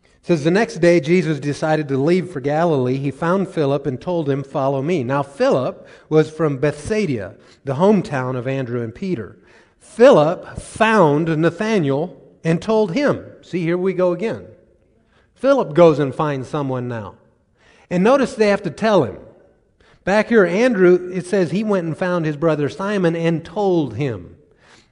It 0.03 0.27
says, 0.27 0.43
The 0.43 0.51
next 0.51 0.75
day 0.75 0.99
Jesus 0.99 1.39
decided 1.39 1.88
to 1.89 1.97
leave 1.97 2.31
for 2.31 2.39
Galilee. 2.39 2.97
He 2.97 3.12
found 3.12 3.49
Philip 3.49 3.86
and 3.86 3.99
told 3.99 4.29
him, 4.29 4.43
Follow 4.43 4.81
me. 4.81 5.03
Now, 5.03 5.23
Philip 5.23 5.88
was 6.10 6.29
from 6.29 6.57
Bethsaida, 6.57 7.36
the 7.65 7.75
hometown 7.75 8.38
of 8.38 8.47
Andrew 8.47 8.81
and 8.81 8.95
Peter. 8.95 9.38
Philip 9.79 10.57
found 10.57 11.36
Nathanael 11.38 12.17
and 12.43 12.62
told 12.62 12.93
him. 12.93 13.25
See, 13.41 13.63
here 13.63 13.77
we 13.77 13.93
go 13.93 14.13
again. 14.13 14.47
Philip 15.36 15.73
goes 15.73 15.99
and 15.99 16.13
finds 16.13 16.47
someone 16.47 16.88
now. 16.88 17.15
And 17.89 18.03
notice 18.03 18.36
they 18.36 18.49
have 18.49 18.62
to 18.63 18.69
tell 18.69 19.03
him. 19.03 19.17
Back 20.03 20.29
here, 20.29 20.45
Andrew, 20.45 21.11
it 21.13 21.25
says 21.27 21.51
he 21.51 21.63
went 21.63 21.85
and 21.85 21.97
found 21.97 22.25
his 22.25 22.37
brother 22.37 22.69
Simon 22.69 23.15
and 23.15 23.45
told 23.45 23.95
him. 23.95 24.37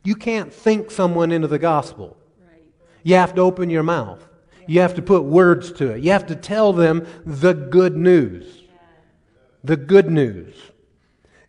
You 0.03 0.15
can't 0.15 0.53
think 0.53 0.91
someone 0.91 1.31
into 1.31 1.47
the 1.47 1.59
gospel. 1.59 2.15
You 3.03 3.15
have 3.15 3.33
to 3.35 3.41
open 3.41 3.69
your 3.69 3.83
mouth. 3.83 4.23
You 4.67 4.81
have 4.81 4.93
to 4.95 5.01
put 5.01 5.23
words 5.23 5.71
to 5.73 5.91
it. 5.91 6.03
You 6.03 6.11
have 6.11 6.27
to 6.27 6.35
tell 6.35 6.73
them 6.73 7.07
the 7.25 7.53
good 7.53 7.97
news. 7.97 8.63
The 9.63 9.77
good 9.77 10.11
news. 10.11 10.55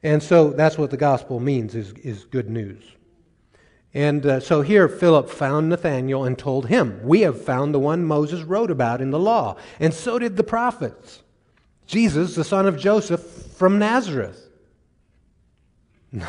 And 0.02 0.22
so 0.22 0.50
that's 0.50 0.78
what 0.78 0.90
the 0.90 0.96
gospel 0.96 1.38
means 1.38 1.74
is, 1.74 1.92
is 2.02 2.24
good 2.24 2.48
news. 2.48 2.82
And 3.92 4.24
uh, 4.24 4.40
so 4.40 4.62
here 4.62 4.88
Philip 4.88 5.28
found 5.28 5.68
Nathanael 5.68 6.24
and 6.24 6.38
told 6.38 6.66
him, 6.66 7.00
We 7.02 7.20
have 7.22 7.44
found 7.44 7.74
the 7.74 7.80
one 7.80 8.04
Moses 8.04 8.42
wrote 8.42 8.70
about 8.70 9.00
in 9.00 9.10
the 9.10 9.18
law, 9.18 9.56
and 9.80 9.92
so 9.92 10.18
did 10.18 10.36
the 10.36 10.44
prophets. 10.44 11.22
Jesus, 11.90 12.36
the 12.36 12.44
son 12.44 12.66
of 12.66 12.78
Joseph 12.78 13.20
from 13.56 13.80
Nazareth. 13.80 14.48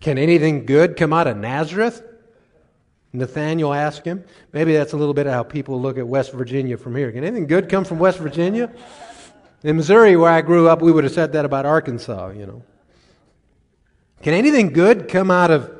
Can 0.00 0.16
anything 0.16 0.64
good 0.64 0.96
come 0.96 1.12
out 1.12 1.26
of 1.26 1.36
Nazareth? 1.36 2.02
Nathanael 3.12 3.74
asked 3.74 4.06
him. 4.06 4.24
Maybe 4.54 4.72
that's 4.72 4.94
a 4.94 4.96
little 4.96 5.12
bit 5.12 5.26
of 5.26 5.34
how 5.34 5.42
people 5.42 5.78
look 5.82 5.98
at 5.98 6.08
West 6.08 6.32
Virginia 6.32 6.78
from 6.78 6.96
here. 6.96 7.12
Can 7.12 7.24
anything 7.24 7.46
good 7.46 7.68
come 7.68 7.84
from 7.84 7.98
West 7.98 8.18
Virginia? 8.18 8.72
In 9.62 9.76
Missouri, 9.76 10.16
where 10.16 10.32
I 10.32 10.40
grew 10.40 10.66
up, 10.66 10.80
we 10.80 10.90
would 10.90 11.04
have 11.04 11.12
said 11.12 11.34
that 11.34 11.44
about 11.44 11.66
Arkansas, 11.66 12.30
you 12.30 12.46
know. 12.46 12.62
Can 14.22 14.32
anything 14.32 14.72
good 14.72 15.08
come 15.08 15.30
out 15.30 15.50
of 15.50 15.70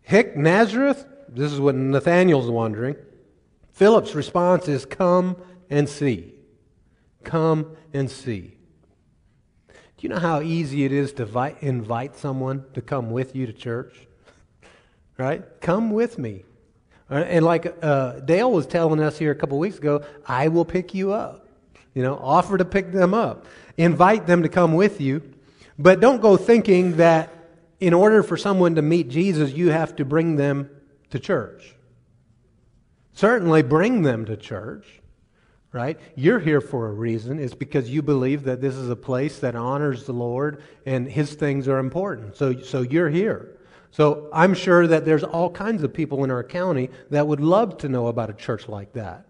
Hick, 0.00 0.34
Nazareth? 0.34 1.04
This 1.28 1.52
is 1.52 1.60
what 1.60 1.74
Nathanael's 1.74 2.48
wondering. 2.48 2.96
Philip's 3.74 4.14
response 4.14 4.66
is, 4.66 4.86
Come 4.86 5.36
and 5.68 5.86
see. 5.86 6.39
Come 7.24 7.76
and 7.92 8.10
see. 8.10 8.56
Do 9.68 9.74
you 10.06 10.08
know 10.08 10.18
how 10.18 10.40
easy 10.40 10.84
it 10.84 10.92
is 10.92 11.12
to 11.14 11.56
invite 11.60 12.16
someone 12.16 12.64
to 12.74 12.80
come 12.80 13.10
with 13.10 13.36
you 13.36 13.46
to 13.46 13.52
church? 13.52 13.94
Right? 15.18 15.44
Come 15.60 15.90
with 15.90 16.18
me. 16.18 16.44
Uh, 17.10 17.16
and 17.16 17.44
like 17.44 17.76
uh, 17.82 18.20
Dale 18.20 18.50
was 18.50 18.66
telling 18.66 19.00
us 19.00 19.18
here 19.18 19.30
a 19.30 19.34
couple 19.34 19.58
weeks 19.58 19.76
ago, 19.76 20.02
I 20.24 20.48
will 20.48 20.64
pick 20.64 20.94
you 20.94 21.12
up. 21.12 21.46
You 21.92 22.02
know, 22.02 22.16
offer 22.16 22.56
to 22.56 22.64
pick 22.64 22.90
them 22.90 23.12
up. 23.12 23.44
Invite 23.76 24.26
them 24.26 24.44
to 24.44 24.48
come 24.48 24.72
with 24.72 24.98
you. 24.98 25.22
But 25.78 26.00
don't 26.00 26.22
go 26.22 26.38
thinking 26.38 26.96
that 26.96 27.34
in 27.80 27.92
order 27.92 28.22
for 28.22 28.38
someone 28.38 28.76
to 28.76 28.82
meet 28.82 29.08
Jesus, 29.08 29.52
you 29.52 29.70
have 29.70 29.96
to 29.96 30.06
bring 30.06 30.36
them 30.36 30.70
to 31.10 31.18
church. 31.18 31.74
Certainly 33.12 33.62
bring 33.64 34.02
them 34.02 34.24
to 34.26 34.36
church 34.36 34.99
right? 35.72 35.98
You're 36.16 36.40
here 36.40 36.60
for 36.60 36.88
a 36.88 36.92
reason. 36.92 37.38
It's 37.38 37.54
because 37.54 37.88
you 37.88 38.02
believe 38.02 38.44
that 38.44 38.60
this 38.60 38.74
is 38.74 38.90
a 38.90 38.96
place 38.96 39.38
that 39.38 39.54
honors 39.54 40.04
the 40.04 40.12
Lord 40.12 40.62
and 40.84 41.10
His 41.10 41.34
things 41.34 41.68
are 41.68 41.78
important. 41.78 42.36
So, 42.36 42.60
so 42.60 42.82
you're 42.82 43.10
here. 43.10 43.56
So 43.92 44.28
I'm 44.32 44.54
sure 44.54 44.86
that 44.86 45.04
there's 45.04 45.24
all 45.24 45.50
kinds 45.50 45.82
of 45.82 45.92
people 45.92 46.24
in 46.24 46.30
our 46.30 46.44
county 46.44 46.90
that 47.10 47.26
would 47.26 47.40
love 47.40 47.78
to 47.78 47.88
know 47.88 48.06
about 48.06 48.30
a 48.30 48.34
church 48.34 48.68
like 48.68 48.92
that. 48.92 49.26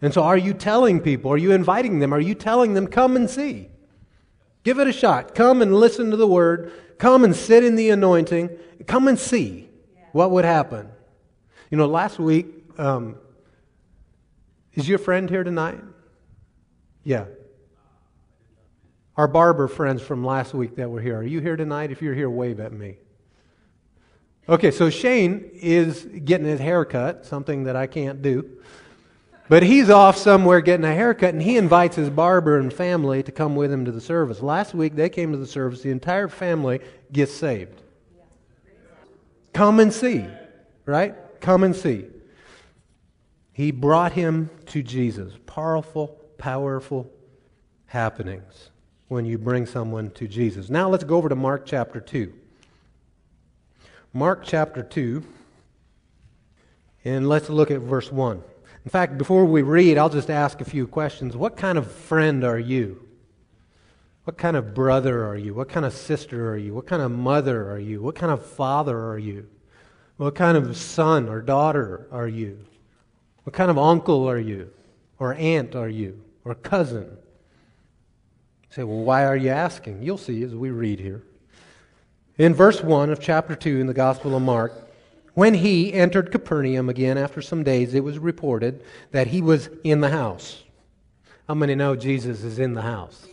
And 0.00 0.12
so 0.12 0.22
are 0.22 0.36
you 0.36 0.52
telling 0.52 1.00
people? 1.00 1.32
Are 1.32 1.38
you 1.38 1.52
inviting 1.52 2.00
them? 2.00 2.12
Are 2.12 2.20
you 2.20 2.34
telling 2.34 2.74
them, 2.74 2.86
come 2.86 3.16
and 3.16 3.30
see? 3.30 3.68
Give 4.64 4.78
it 4.78 4.88
a 4.88 4.92
shot. 4.92 5.34
Come 5.34 5.62
and 5.62 5.74
listen 5.74 6.10
to 6.10 6.16
the 6.16 6.26
word. 6.26 6.72
Come 6.98 7.24
and 7.24 7.34
sit 7.34 7.64
in 7.64 7.76
the 7.76 7.90
anointing. 7.90 8.50
Come 8.86 9.08
and 9.08 9.18
see 9.18 9.68
what 10.12 10.30
would 10.30 10.44
happen. 10.44 10.88
You 11.70 11.78
know, 11.78 11.86
last 11.86 12.18
week, 12.18 12.46
um, 12.78 13.16
is 14.74 14.88
your 14.88 14.98
friend 14.98 15.28
here 15.28 15.44
tonight? 15.44 15.80
Yeah. 17.04 17.26
Our 19.16 19.28
barber 19.28 19.68
friends 19.68 20.02
from 20.02 20.24
last 20.24 20.54
week 20.54 20.76
that 20.76 20.90
were 20.90 21.00
here. 21.00 21.18
Are 21.18 21.22
you 21.22 21.40
here 21.40 21.56
tonight? 21.56 21.90
If 21.90 22.00
you're 22.00 22.14
here, 22.14 22.30
wave 22.30 22.60
at 22.60 22.72
me. 22.72 22.96
Okay, 24.48 24.70
so 24.70 24.90
Shane 24.90 25.50
is 25.54 26.04
getting 26.04 26.46
his 26.46 26.58
hair 26.58 26.84
cut, 26.84 27.26
something 27.26 27.64
that 27.64 27.76
I 27.76 27.86
can't 27.86 28.22
do. 28.22 28.58
But 29.48 29.62
he's 29.62 29.90
off 29.90 30.16
somewhere 30.16 30.60
getting 30.60 30.84
a 30.86 30.94
haircut, 30.94 31.34
and 31.34 31.42
he 31.42 31.56
invites 31.56 31.96
his 31.96 32.08
barber 32.08 32.58
and 32.58 32.72
family 32.72 33.22
to 33.22 33.30
come 33.30 33.54
with 33.54 33.70
him 33.70 33.84
to 33.84 33.92
the 33.92 34.00
service. 34.00 34.40
Last 34.40 34.74
week, 34.74 34.94
they 34.94 35.08
came 35.08 35.32
to 35.32 35.38
the 35.38 35.46
service. 35.46 35.82
The 35.82 35.90
entire 35.90 36.28
family 36.28 36.80
gets 37.12 37.32
saved. 37.32 37.82
Come 39.52 39.78
and 39.78 39.92
see, 39.92 40.26
right? 40.86 41.14
Come 41.40 41.64
and 41.64 41.76
see. 41.76 42.06
He 43.52 43.70
brought 43.70 44.12
him 44.12 44.50
to 44.66 44.82
Jesus. 44.82 45.34
Powerful, 45.46 46.08
powerful 46.38 47.10
happenings 47.86 48.70
when 49.08 49.26
you 49.26 49.36
bring 49.36 49.66
someone 49.66 50.10
to 50.12 50.26
Jesus. 50.26 50.70
Now 50.70 50.88
let's 50.88 51.04
go 51.04 51.16
over 51.16 51.28
to 51.28 51.36
Mark 51.36 51.66
chapter 51.66 52.00
2. 52.00 52.32
Mark 54.14 54.42
chapter 54.44 54.82
2, 54.82 55.22
and 57.04 57.28
let's 57.28 57.48
look 57.48 57.70
at 57.70 57.80
verse 57.80 58.12
1. 58.12 58.42
In 58.84 58.90
fact, 58.90 59.16
before 59.16 59.44
we 59.44 59.62
read, 59.62 59.96
I'll 59.96 60.08
just 60.08 60.30
ask 60.30 60.60
a 60.60 60.64
few 60.66 60.86
questions. 60.86 61.36
What 61.36 61.56
kind 61.56 61.78
of 61.78 61.90
friend 61.90 62.44
are 62.44 62.58
you? 62.58 63.06
What 64.24 64.38
kind 64.38 64.56
of 64.56 64.74
brother 64.74 65.26
are 65.26 65.36
you? 65.36 65.54
What 65.54 65.68
kind 65.68 65.84
of 65.84 65.92
sister 65.92 66.50
are 66.50 66.56
you? 66.56 66.74
What 66.74 66.86
kind 66.86 67.02
of 67.02 67.10
mother 67.10 67.70
are 67.70 67.78
you? 67.78 68.00
What 68.00 68.14
kind 68.14 68.32
of 68.32 68.44
father 68.44 68.98
are 68.98 69.18
you? 69.18 69.48
What 70.16 70.34
kind 70.34 70.56
of 70.56 70.76
son 70.76 71.28
or 71.28 71.40
daughter 71.40 72.06
are 72.10 72.28
you? 72.28 72.58
What 73.44 73.54
kind 73.54 73.70
of 73.70 73.78
uncle 73.78 74.28
are 74.28 74.38
you? 74.38 74.70
Or 75.18 75.34
aunt 75.34 75.74
are 75.74 75.88
you? 75.88 76.22
Or 76.44 76.54
cousin? 76.54 77.04
You 78.62 78.68
say, 78.70 78.82
well, 78.84 79.04
why 79.04 79.24
are 79.24 79.36
you 79.36 79.50
asking? 79.50 80.02
You'll 80.02 80.18
see 80.18 80.42
as 80.42 80.54
we 80.54 80.70
read 80.70 81.00
here. 81.00 81.22
In 82.38 82.54
verse 82.54 82.82
1 82.82 83.10
of 83.10 83.20
chapter 83.20 83.54
2 83.54 83.80
in 83.80 83.86
the 83.86 83.94
Gospel 83.94 84.34
of 84.34 84.42
Mark, 84.42 84.72
When 85.34 85.54
he 85.54 85.92
entered 85.94 86.30
Capernaum 86.30 86.88
again 86.88 87.16
after 87.16 87.40
some 87.40 87.62
days, 87.62 87.94
it 87.94 88.04
was 88.04 88.18
reported 88.18 88.82
that 89.12 89.28
he 89.28 89.40
was 89.40 89.70
in 89.82 90.00
the 90.00 90.10
house. 90.10 90.62
How 91.48 91.54
many 91.54 91.74
know 91.74 91.96
Jesus 91.96 92.42
is 92.42 92.58
in 92.58 92.74
the 92.74 92.82
house? 92.82 93.26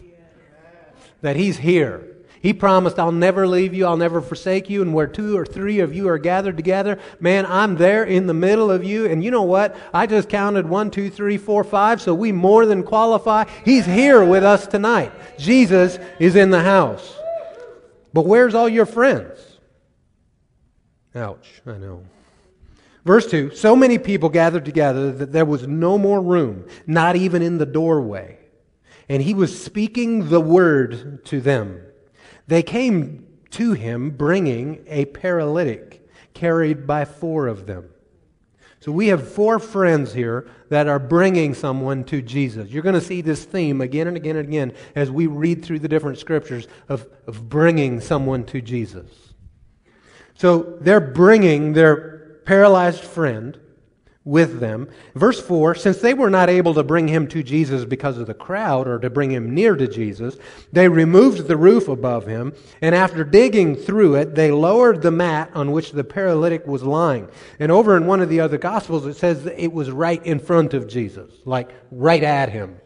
That 1.21 1.35
he's 1.35 1.57
here. 1.57 2.15
He 2.41 2.53
promised, 2.53 2.97
I'll 2.97 3.11
never 3.11 3.47
leave 3.47 3.73
you, 3.73 3.85
I'll 3.85 3.97
never 3.97 4.21
forsake 4.21 4.69
you, 4.69 4.81
and 4.81 4.93
where 4.93 5.07
two 5.07 5.37
or 5.37 5.45
three 5.45 5.79
of 5.79 5.93
you 5.93 6.07
are 6.07 6.17
gathered 6.17 6.55
together, 6.55 6.97
man, 7.19 7.45
I'm 7.45 7.75
there 7.75 8.03
in 8.03 8.27
the 8.27 8.33
middle 8.33 8.71
of 8.71 8.83
you. 8.83 9.05
And 9.05 9.23
you 9.23 9.29
know 9.29 9.43
what? 9.43 9.75
I 9.93 10.07
just 10.07 10.29
counted 10.29 10.67
one, 10.67 10.89
two, 10.89 11.09
three, 11.09 11.37
four, 11.37 11.63
five, 11.63 12.01
so 12.01 12.13
we 12.13 12.31
more 12.31 12.65
than 12.65 12.83
qualify. 12.83 13.45
He's 13.65 13.85
here 13.85 14.23
with 14.23 14.43
us 14.43 14.67
tonight. 14.67 15.11
Jesus 15.37 15.99
is 16.19 16.35
in 16.35 16.49
the 16.49 16.63
house. 16.63 17.15
But 18.13 18.25
where's 18.25 18.55
all 18.55 18.69
your 18.69 18.85
friends? 18.85 19.57
Ouch, 21.13 21.61
I 21.65 21.77
know. 21.77 22.03
Verse 23.05 23.29
2 23.29 23.55
So 23.55 23.75
many 23.75 23.97
people 23.97 24.29
gathered 24.29 24.65
together 24.65 25.11
that 25.11 25.31
there 25.31 25.45
was 25.45 25.67
no 25.67 25.97
more 25.97 26.21
room, 26.21 26.65
not 26.87 27.15
even 27.15 27.41
in 27.41 27.57
the 27.57 27.65
doorway. 27.65 28.37
And 29.09 29.23
he 29.23 29.33
was 29.33 29.61
speaking 29.61 30.29
the 30.29 30.39
word 30.39 31.25
to 31.25 31.41
them. 31.41 31.81
They 32.49 32.63
came 32.63 33.27
to 33.51 33.73
him 33.73 34.09
bringing 34.09 34.83
a 34.87 35.05
paralytic 35.05 36.09
carried 36.33 36.87
by 36.87 37.05
four 37.05 37.45
of 37.45 37.67
them. 37.67 37.91
So 38.79 38.91
we 38.91 39.09
have 39.09 39.31
four 39.31 39.59
friends 39.59 40.15
here 40.15 40.49
that 40.69 40.87
are 40.87 40.97
bringing 40.97 41.53
someone 41.53 42.03
to 42.05 42.23
Jesus. 42.23 42.71
You're 42.71 42.81
going 42.81 42.95
to 42.95 43.01
see 43.01 43.21
this 43.21 43.45
theme 43.45 43.81
again 43.81 44.07
and 44.07 44.17
again 44.17 44.35
and 44.35 44.47
again 44.47 44.73
as 44.95 45.11
we 45.11 45.27
read 45.27 45.63
through 45.63 45.77
the 45.77 45.87
different 45.87 46.17
scriptures 46.17 46.67
of, 46.87 47.05
of 47.27 47.47
bringing 47.49 48.01
someone 48.01 48.45
to 48.45 48.61
Jesus. 48.61 49.11
So 50.33 50.75
they're 50.81 50.99
bringing 50.99 51.73
their 51.73 52.39
paralyzed 52.45 53.03
friend 53.03 53.59
with 54.29 54.59
them. 54.59 54.87
Verse 55.15 55.41
4 55.41 55.73
Since 55.73 55.97
they 55.99 56.13
were 56.13 56.29
not 56.29 56.49
able 56.49 56.75
to 56.75 56.83
bring 56.83 57.07
him 57.07 57.27
to 57.29 57.41
Jesus 57.41 57.83
because 57.83 58.17
of 58.17 58.27
the 58.27 58.33
crowd 58.33 58.87
or 58.87 58.99
to 58.99 59.09
bring 59.09 59.31
him 59.31 59.53
near 59.55 59.75
to 59.75 59.87
Jesus, 59.87 60.37
they 60.71 60.87
removed 60.87 61.47
the 61.47 61.57
roof 61.57 61.87
above 61.87 62.27
him, 62.27 62.53
and 62.81 62.93
after 62.93 63.23
digging 63.23 63.75
through 63.75 64.15
it, 64.15 64.35
they 64.35 64.51
lowered 64.51 65.01
the 65.01 65.11
mat 65.11 65.49
on 65.55 65.71
which 65.71 65.91
the 65.91 66.03
paralytic 66.03 66.67
was 66.67 66.83
lying. 66.83 67.27
And 67.59 67.71
over 67.71 67.97
in 67.97 68.05
one 68.05 68.21
of 68.21 68.29
the 68.29 68.39
other 68.39 68.59
Gospels, 68.59 69.07
it 69.07 69.15
says 69.15 69.43
that 69.45 69.61
it 69.61 69.73
was 69.73 69.89
right 69.89 70.23
in 70.23 70.39
front 70.39 70.75
of 70.75 70.87
Jesus, 70.87 71.33
like 71.45 71.73
right 71.91 72.23
at 72.23 72.49
him. 72.49 72.79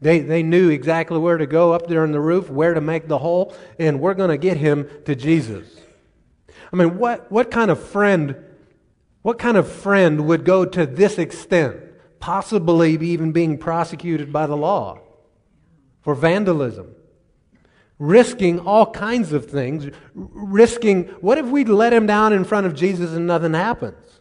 They, 0.00 0.20
they 0.20 0.42
knew 0.42 0.68
exactly 0.68 1.18
where 1.18 1.38
to 1.38 1.46
go 1.46 1.72
up 1.72 1.88
there 1.88 2.02
on 2.02 2.12
the 2.12 2.20
roof, 2.20 2.50
where 2.50 2.74
to 2.74 2.80
make 2.80 3.08
the 3.08 3.18
hole, 3.18 3.54
and 3.78 4.00
we're 4.00 4.14
going 4.14 4.30
to 4.30 4.38
get 4.38 4.58
him 4.58 4.88
to 5.06 5.16
Jesus. 5.16 5.66
I 6.72 6.76
mean, 6.76 6.98
what, 6.98 7.30
what 7.32 7.50
kind 7.50 7.70
of 7.70 7.82
friend 7.82 8.43
what 9.24 9.38
kind 9.38 9.56
of 9.56 9.66
friend 9.66 10.26
would 10.26 10.44
go 10.44 10.66
to 10.66 10.84
this 10.84 11.18
extent, 11.18 11.80
possibly 12.20 12.92
even 12.92 13.32
being 13.32 13.56
prosecuted 13.56 14.30
by 14.30 14.46
the 14.46 14.54
law 14.54 15.00
for 16.02 16.14
vandalism? 16.14 16.94
Risking 17.98 18.60
all 18.60 18.84
kinds 18.84 19.32
of 19.32 19.46
things, 19.46 19.88
risking, 20.12 21.04
what 21.22 21.38
if 21.38 21.46
we 21.46 21.64
let 21.64 21.94
him 21.94 22.06
down 22.06 22.34
in 22.34 22.44
front 22.44 22.66
of 22.66 22.74
Jesus 22.74 23.12
and 23.12 23.26
nothing 23.26 23.54
happens? 23.54 24.20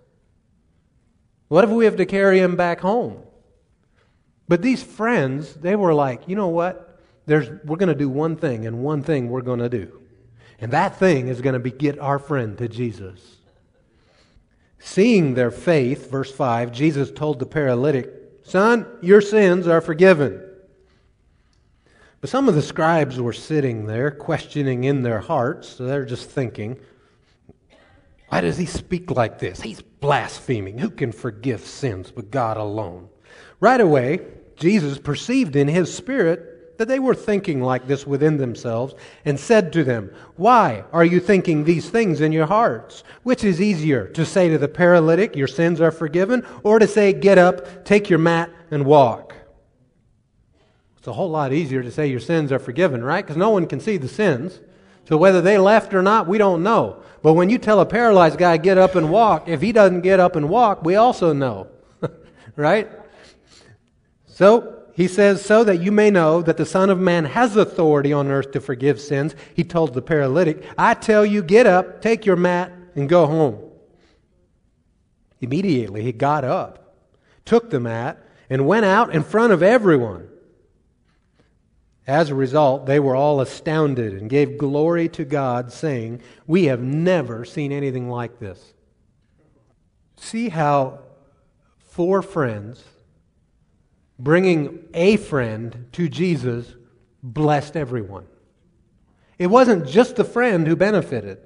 What 1.50 1.66
if 1.66 1.70
we 1.70 1.84
have 1.84 1.98
to 1.98 2.06
carry 2.06 2.40
him 2.40 2.56
back 2.56 2.80
home? 2.80 3.24
But 4.48 4.62
these 4.62 4.82
friends, 4.82 5.54
they 5.54 5.76
were 5.76 5.94
like, 5.94 6.30
you 6.30 6.38
know 6.38 6.48
what? 6.48 6.98
There's, 7.26 7.50
we're 7.66 7.76
going 7.76 7.90
to 7.90 7.94
do 7.94 8.08
one 8.08 8.38
thing, 8.38 8.66
and 8.66 8.82
one 8.82 9.04
thing 9.04 9.30
we're 9.30 9.42
going 9.42 9.60
to 9.60 9.70
do. 9.70 10.00
And 10.62 10.72
that 10.72 10.96
thing 10.96 11.28
is 11.28 11.42
going 11.42 11.56
to 11.56 11.60
be 11.60 11.72
get 11.72 12.00
our 12.00 12.20
friend 12.20 12.58
to 12.60 12.70
Jesus. 12.70 13.43
Seeing 14.86 15.34
their 15.34 15.50
faith, 15.50 16.12
verse 16.12 16.30
5, 16.30 16.74
Jesus 16.74 17.10
told 17.10 17.40
the 17.40 17.46
paralytic, 17.46 18.12
Son, 18.44 18.86
your 19.02 19.22
sins 19.22 19.66
are 19.66 19.80
forgiven. 19.80 20.44
But 22.20 22.30
some 22.30 22.50
of 22.50 22.56
the 22.56 22.62
scribes 22.62 23.18
were 23.18 23.32
sitting 23.32 23.86
there, 23.86 24.12
questioning 24.12 24.84
in 24.84 25.02
their 25.02 25.22
hearts, 25.22 25.70
so 25.70 25.86
they're 25.86 26.06
just 26.06 26.30
thinking, 26.30 26.78
Why 28.28 28.42
does 28.42 28.58
he 28.58 28.66
speak 28.66 29.10
like 29.10 29.40
this? 29.40 29.62
He's 29.62 29.82
blaspheming. 29.82 30.78
Who 30.80 30.90
can 30.90 31.14
forgive 31.14 31.62
sins 31.62 32.12
but 32.12 32.30
God 32.30 32.58
alone? 32.58 33.08
Right 33.62 33.80
away, 33.80 34.20
Jesus 34.58 35.00
perceived 35.00 35.56
in 35.56 35.70
his 35.70 35.96
spirit 35.96 36.53
that 36.78 36.88
they 36.88 37.00
were 37.00 37.16
thinking 37.16 37.62
like 37.62 37.88
this 37.88 38.08
within 38.08 38.38
themselves, 38.38 38.96
and 39.26 39.40
said 39.40 39.72
to 39.74 39.84
them, 39.84 40.12
Why 40.36 40.84
are 40.92 41.06
you 41.06 41.20
thinking 41.20 41.64
these 41.64 41.90
things 41.90 42.22
in 42.22 42.32
your 42.32 42.48
hearts? 42.48 43.04
Which 43.24 43.44
is 43.44 43.62
easier, 43.62 44.08
to 44.10 44.26
say 44.26 44.50
to 44.50 44.58
the 44.58 44.68
paralytic, 44.68 45.36
Your 45.36 45.48
sins 45.48 45.82
are 45.82 45.92
forgiven, 45.92 46.46
or 46.64 46.80
to 46.80 46.88
say, 46.88 47.14
Get 47.14 47.38
up, 47.38 47.86
take 47.86 48.10
your 48.10 48.20
mat, 48.20 48.50
and 48.72 48.86
walk? 48.86 49.36
It's 51.04 51.08
a 51.10 51.14
whole 51.14 51.30
lot 51.30 51.52
easier 51.52 51.84
to 51.84 51.92
say 51.92 52.08
your 52.08 52.22
sins 52.22 52.50
are 52.54 52.60
forgiven, 52.60 53.04
right? 53.04 53.26
Because 53.26 53.36
no 53.36 53.50
one 53.50 53.66
can 53.66 53.82
see 53.82 53.98
the 53.98 54.08
sins. 54.08 54.62
So 55.04 55.18
whether 55.18 55.42
they 55.42 55.58
left 55.58 55.94
or 55.94 56.02
not, 56.02 56.28
we 56.28 56.38
don't 56.38 56.64
know. 56.64 57.04
But 57.22 57.34
when 57.34 57.50
you 57.50 57.58
tell 57.58 57.82
a 57.82 57.86
paralyzed 57.86 58.38
guy, 58.38 58.56
get 58.56 58.78
up 58.78 58.96
and 58.96 59.10
walk, 59.10 59.50
if 59.50 59.62
he 59.62 59.74
doesn't 59.74 60.00
get 60.00 60.22
up 60.22 60.38
and 60.38 60.48
walk, 60.48 60.86
we 60.86 60.96
also 60.96 61.34
know. 61.34 61.68
right? 62.56 62.90
So 64.28 64.83
he 64.94 65.08
says, 65.08 65.44
So 65.44 65.64
that 65.64 65.82
you 65.82 65.92
may 65.92 66.12
know 66.12 66.42
that 66.42 66.58
the 66.58 66.66
Son 66.66 66.90
of 66.90 67.00
Man 67.00 67.26
has 67.26 67.56
authority 67.56 68.14
on 68.14 68.30
earth 68.30 68.52
to 68.52 68.62
forgive 68.62 69.02
sins, 69.02 69.36
he 69.56 69.64
told 69.64 69.94
the 69.94 70.02
paralytic, 70.02 70.66
I 70.78 70.94
tell 70.94 71.26
you, 71.26 71.42
get 71.42 71.66
up, 71.66 72.02
take 72.02 72.26
your 72.26 72.36
mat, 72.36 72.72
and 72.96 73.10
go 73.10 73.26
home. 73.26 73.60
Immediately 75.42 76.04
he 76.04 76.12
got 76.12 76.46
up, 76.46 76.96
took 77.44 77.70
the 77.70 77.80
mat, 77.80 78.24
and 78.50 78.68
went 78.68 78.86
out 78.86 79.14
in 79.14 79.24
front 79.24 79.52
of 79.52 79.64
everyone. 79.64 80.30
As 82.06 82.30
a 82.30 82.36
result, 82.36 82.86
they 82.86 83.00
were 83.00 83.16
all 83.16 83.42
astounded 83.42 84.14
and 84.14 84.30
gave 84.30 84.58
glory 84.58 85.10
to 85.10 85.26
God, 85.26 85.72
saying, 85.72 86.22
We 86.46 86.66
have 86.66 86.82
never 86.82 87.46
seen 87.46 87.72
anything 87.72 88.10
like 88.10 88.40
this. 88.40 88.74
See 90.18 90.50
how 90.50 91.00
four 91.80 92.22
friends 92.22 92.84
bringing 94.20 94.86
a 94.94 95.18
friend 95.18 95.88
to 95.94 96.08
Jesus 96.10 96.74
blessed 97.22 97.76
everyone. 97.76 98.26
It 99.40 99.48
wasn't 99.48 99.88
just 99.88 100.16
the 100.16 100.24
friend 100.24 100.68
who 100.68 100.76
benefited. 100.76 101.40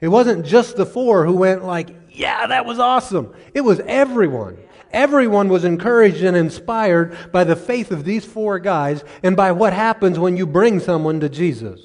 It 0.00 0.08
wasn't 0.08 0.46
just 0.46 0.76
the 0.76 0.86
four 0.86 1.24
who 1.24 1.34
went 1.34 1.64
like, 1.64 1.90
yeah, 2.10 2.46
that 2.46 2.66
was 2.66 2.78
awesome. 2.78 3.34
It 3.54 3.62
was 3.62 3.80
everyone. 3.80 4.58
Everyone 4.90 5.48
was 5.48 5.64
encouraged 5.64 6.22
and 6.22 6.36
inspired 6.36 7.32
by 7.32 7.42
the 7.42 7.56
faith 7.56 7.90
of 7.90 8.04
these 8.04 8.24
four 8.24 8.58
guys 8.60 9.02
and 9.22 9.36
by 9.36 9.50
what 9.52 9.72
happens 9.72 10.18
when 10.18 10.36
you 10.36 10.46
bring 10.46 10.78
someone 10.78 11.20
to 11.20 11.28
Jesus. 11.28 11.80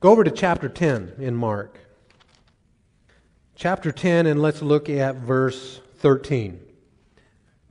Go 0.00 0.10
over 0.10 0.24
to 0.24 0.30
chapter 0.30 0.68
10 0.68 1.14
in 1.18 1.34
Mark. 1.34 1.78
Chapter 3.54 3.92
10, 3.92 4.26
and 4.26 4.40
let's 4.40 4.62
look 4.62 4.88
at 4.88 5.16
verse 5.16 5.80
13. 5.98 6.67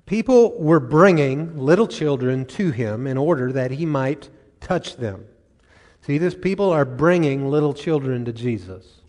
People 0.07 0.57
were 0.57 0.79
bringing 0.79 1.57
little 1.57 1.85
children 1.85 2.45
to 2.45 2.71
him 2.71 3.05
in 3.05 3.17
order 3.17 3.51
that 3.51 3.71
he 3.71 3.85
might 3.85 4.29
touch 4.61 4.95
them. 4.95 5.25
See, 6.01 6.17
these 6.17 6.33
people 6.33 6.69
are 6.71 6.85
bringing 6.85 7.49
little 7.49 7.73
children 7.73 8.23
to 8.23 8.31
Jesus. 8.31 9.01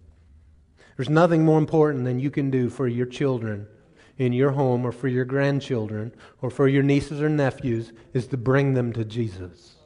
There's 0.97 1.09
nothing 1.09 1.45
more 1.45 1.59
important 1.59 2.05
than 2.05 2.19
you 2.19 2.33
can 2.33 2.51
do 2.51 2.69
for 2.69 2.89
your 2.89 3.07
children 3.07 3.69
in 4.17 4.33
your 4.33 4.51
home 4.51 4.85
or 4.85 4.91
for 4.91 5.07
your 5.07 5.25
grandchildren 5.25 6.13
or 6.43 6.51
for 6.51 6.67
your 6.67 6.83
nieces 6.83 7.23
or 7.23 7.29
nephews 7.29 7.93
is 8.13 8.27
to 8.27 8.37
bring 8.37 8.75
them 8.75 8.93
to 8.93 9.05
Jesus. 9.05 9.77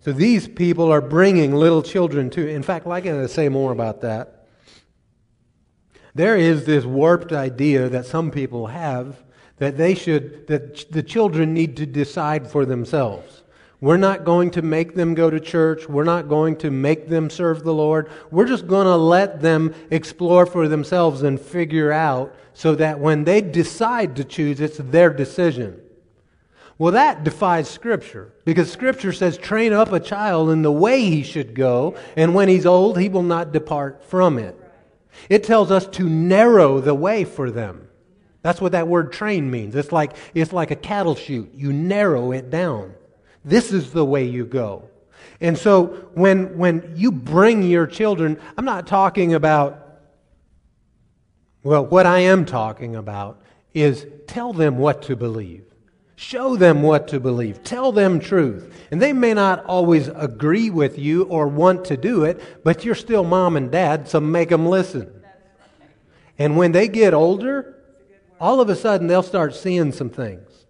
So 0.00 0.12
these 0.12 0.48
people 0.48 0.90
are 0.90 1.02
bringing 1.02 1.54
little 1.54 1.82
children 1.82 2.30
to. 2.30 2.48
In 2.48 2.62
fact, 2.62 2.86
I 2.86 3.02
got 3.02 3.12
to 3.12 3.28
say 3.28 3.50
more 3.50 3.72
about 3.72 4.00
that. 4.00 4.48
There 6.14 6.38
is 6.38 6.64
this 6.64 6.86
warped 6.86 7.32
idea 7.32 7.90
that 7.90 8.06
some 8.06 8.30
people 8.30 8.68
have 8.68 9.22
that 9.58 9.76
they 9.76 9.94
should, 9.94 10.46
that 10.48 10.90
the 10.90 11.02
children 11.02 11.54
need 11.54 11.76
to 11.76 11.86
decide 11.86 12.50
for 12.50 12.64
themselves. 12.64 13.42
We're 13.80 13.96
not 13.98 14.24
going 14.24 14.50
to 14.52 14.62
make 14.62 14.94
them 14.94 15.14
go 15.14 15.28
to 15.28 15.38
church. 15.38 15.88
We're 15.88 16.04
not 16.04 16.28
going 16.28 16.56
to 16.56 16.70
make 16.70 17.08
them 17.08 17.28
serve 17.28 17.64
the 17.64 17.74
Lord. 17.74 18.08
We're 18.30 18.46
just 18.46 18.66
going 18.66 18.86
to 18.86 18.96
let 18.96 19.42
them 19.42 19.74
explore 19.90 20.46
for 20.46 20.68
themselves 20.68 21.22
and 21.22 21.38
figure 21.38 21.92
out 21.92 22.34
so 22.54 22.74
that 22.76 22.98
when 22.98 23.24
they 23.24 23.42
decide 23.42 24.16
to 24.16 24.24
choose, 24.24 24.60
it's 24.60 24.78
their 24.78 25.12
decision. 25.12 25.80
Well, 26.78 26.92
that 26.92 27.24
defies 27.24 27.68
Scripture 27.68 28.32
because 28.44 28.72
Scripture 28.72 29.12
says, 29.12 29.36
train 29.36 29.72
up 29.72 29.92
a 29.92 30.00
child 30.00 30.50
in 30.50 30.62
the 30.62 30.72
way 30.72 31.02
he 31.02 31.22
should 31.22 31.54
go, 31.54 31.96
and 32.16 32.34
when 32.34 32.48
he's 32.48 32.66
old, 32.66 32.98
he 32.98 33.08
will 33.08 33.22
not 33.22 33.52
depart 33.52 34.02
from 34.04 34.38
it. 34.38 34.58
It 35.28 35.44
tells 35.44 35.70
us 35.70 35.86
to 35.88 36.08
narrow 36.08 36.80
the 36.80 36.94
way 36.94 37.24
for 37.24 37.50
them. 37.50 37.83
That's 38.44 38.60
what 38.60 38.72
that 38.72 38.86
word 38.86 39.10
train 39.10 39.50
means. 39.50 39.74
It's 39.74 39.90
like, 39.90 40.14
it's 40.34 40.52
like 40.52 40.70
a 40.70 40.76
cattle 40.76 41.14
chute. 41.14 41.50
You 41.54 41.72
narrow 41.72 42.30
it 42.30 42.50
down. 42.50 42.92
This 43.42 43.72
is 43.72 43.90
the 43.90 44.04
way 44.04 44.26
you 44.26 44.44
go. 44.44 44.90
And 45.40 45.56
so 45.56 45.86
when, 46.12 46.58
when 46.58 46.92
you 46.94 47.10
bring 47.10 47.62
your 47.62 47.86
children, 47.86 48.38
I'm 48.58 48.66
not 48.66 48.86
talking 48.86 49.32
about 49.32 49.80
Well, 51.64 51.86
what 51.86 52.04
I 52.04 52.18
am 52.18 52.44
talking 52.44 52.94
about 52.94 53.40
is 53.72 54.06
tell 54.26 54.52
them 54.52 54.76
what 54.76 55.00
to 55.04 55.16
believe. 55.16 55.64
Show 56.14 56.56
them 56.56 56.82
what 56.82 57.08
to 57.08 57.18
believe. 57.18 57.64
Tell 57.64 57.90
them 57.90 58.20
truth. 58.20 58.72
And 58.90 59.00
they 59.00 59.14
may 59.14 59.32
not 59.32 59.64
always 59.64 60.08
agree 60.08 60.68
with 60.68 60.98
you 60.98 61.24
or 61.24 61.48
want 61.48 61.86
to 61.86 61.96
do 61.96 62.24
it, 62.24 62.62
but 62.62 62.84
you're 62.84 62.94
still 62.94 63.24
mom 63.24 63.56
and 63.56 63.72
dad, 63.72 64.06
so 64.08 64.20
make 64.20 64.50
them 64.50 64.66
listen. 64.66 65.10
And 66.38 66.56
when 66.56 66.72
they 66.72 66.88
get 66.88 67.14
older, 67.14 67.73
all 68.44 68.60
of 68.60 68.68
a 68.68 68.76
sudden 68.76 69.06
they'll 69.06 69.22
start 69.22 69.54
seeing 69.54 69.90
some 69.90 70.10
things. 70.10 70.66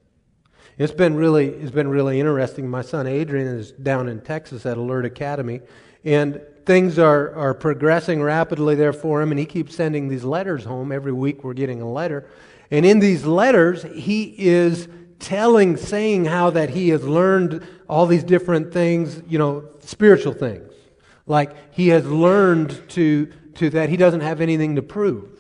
It's 0.78 0.92
been 0.92 1.16
really, 1.16 1.48
it's 1.48 1.72
been 1.72 1.88
really 1.88 2.20
interesting. 2.20 2.70
My 2.70 2.82
son 2.82 3.08
Adrian 3.08 3.48
is 3.48 3.72
down 3.72 4.08
in 4.08 4.20
Texas 4.20 4.64
at 4.64 4.76
Alert 4.76 5.04
Academy, 5.04 5.60
and 6.04 6.40
things 6.66 7.00
are, 7.00 7.34
are 7.34 7.52
progressing 7.52 8.22
rapidly 8.22 8.76
there 8.76 8.92
for 8.92 9.20
him, 9.20 9.32
and 9.32 9.40
he 9.40 9.44
keeps 9.44 9.74
sending 9.74 10.06
these 10.06 10.22
letters 10.22 10.64
home. 10.64 10.92
Every 10.92 11.10
week 11.10 11.42
we're 11.42 11.52
getting 11.52 11.82
a 11.82 11.90
letter. 11.90 12.30
And 12.70 12.86
in 12.86 13.00
these 13.00 13.24
letters, 13.24 13.82
he 13.82 14.36
is 14.38 14.86
telling, 15.18 15.76
saying 15.76 16.26
how 16.26 16.50
that 16.50 16.70
he 16.70 16.90
has 16.90 17.02
learned 17.02 17.66
all 17.88 18.06
these 18.06 18.22
different 18.22 18.72
things, 18.72 19.20
you 19.26 19.36
know, 19.36 19.64
spiritual 19.80 20.32
things. 20.32 20.72
Like 21.26 21.74
he 21.74 21.88
has 21.88 22.06
learned 22.06 22.88
to, 22.90 23.26
to 23.56 23.70
that 23.70 23.88
he 23.88 23.96
doesn't 23.96 24.20
have 24.20 24.40
anything 24.40 24.76
to 24.76 24.82
prove. 24.82 25.33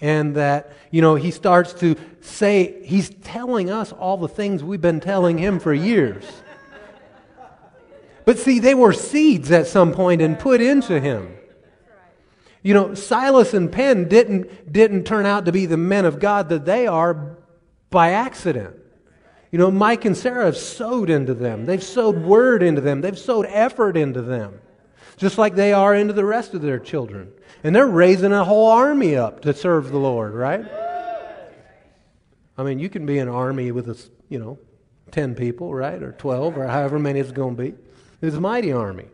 And 0.00 0.36
that, 0.36 0.72
you 0.90 1.02
know, 1.02 1.14
he 1.14 1.30
starts 1.30 1.72
to 1.74 1.96
say, 2.20 2.82
he's 2.84 3.10
telling 3.10 3.70
us 3.70 3.92
all 3.92 4.16
the 4.16 4.28
things 4.28 4.64
we've 4.64 4.80
been 4.80 5.00
telling 5.00 5.36
him 5.38 5.60
for 5.60 5.74
years. 5.74 6.24
But 8.24 8.38
see, 8.38 8.60
they 8.60 8.74
were 8.74 8.92
seeds 8.92 9.50
at 9.50 9.66
some 9.66 9.92
point 9.92 10.22
and 10.22 10.38
put 10.38 10.60
into 10.60 11.00
him. 11.00 11.36
You 12.62 12.74
know, 12.74 12.94
Silas 12.94 13.54
and 13.54 13.72
Penn 13.72 14.08
didn't, 14.08 14.72
didn't 14.72 15.04
turn 15.04 15.26
out 15.26 15.46
to 15.46 15.52
be 15.52 15.66
the 15.66 15.76
men 15.76 16.04
of 16.04 16.20
God 16.20 16.50
that 16.50 16.64
they 16.64 16.86
are 16.86 17.36
by 17.88 18.10
accident. 18.10 18.76
You 19.50 19.58
know, 19.58 19.70
Mike 19.70 20.04
and 20.04 20.16
Sarah 20.16 20.44
have 20.44 20.56
sowed 20.56 21.10
into 21.10 21.34
them. 21.34 21.66
They've 21.66 21.82
sowed 21.82 22.18
word 22.18 22.62
into 22.62 22.80
them. 22.80 23.00
They've 23.00 23.18
sowed 23.18 23.46
effort 23.46 23.96
into 23.96 24.22
them, 24.22 24.60
just 25.16 25.38
like 25.38 25.56
they 25.56 25.72
are 25.72 25.94
into 25.94 26.12
the 26.12 26.24
rest 26.24 26.54
of 26.54 26.62
their 26.62 26.78
children. 26.78 27.32
And 27.62 27.76
they're 27.76 27.86
raising 27.86 28.32
a 28.32 28.44
whole 28.44 28.68
army 28.68 29.16
up 29.16 29.42
to 29.42 29.52
serve 29.52 29.90
the 29.90 29.98
Lord, 29.98 30.34
right? 30.34 30.64
I 32.56 32.62
mean, 32.62 32.78
you 32.78 32.88
can 32.88 33.06
be 33.06 33.18
an 33.18 33.28
army 33.28 33.72
with, 33.72 33.88
a, 33.88 33.98
you 34.28 34.38
know, 34.38 34.58
10 35.10 35.34
people, 35.34 35.74
right? 35.74 36.02
Or 36.02 36.12
12, 36.12 36.58
or 36.58 36.66
however 36.66 36.98
many 36.98 37.20
it's 37.20 37.32
going 37.32 37.56
to 37.56 37.62
be. 37.62 37.74
It's 38.22 38.36
a 38.36 38.40
mighty 38.40 38.72
army. 38.72 39.06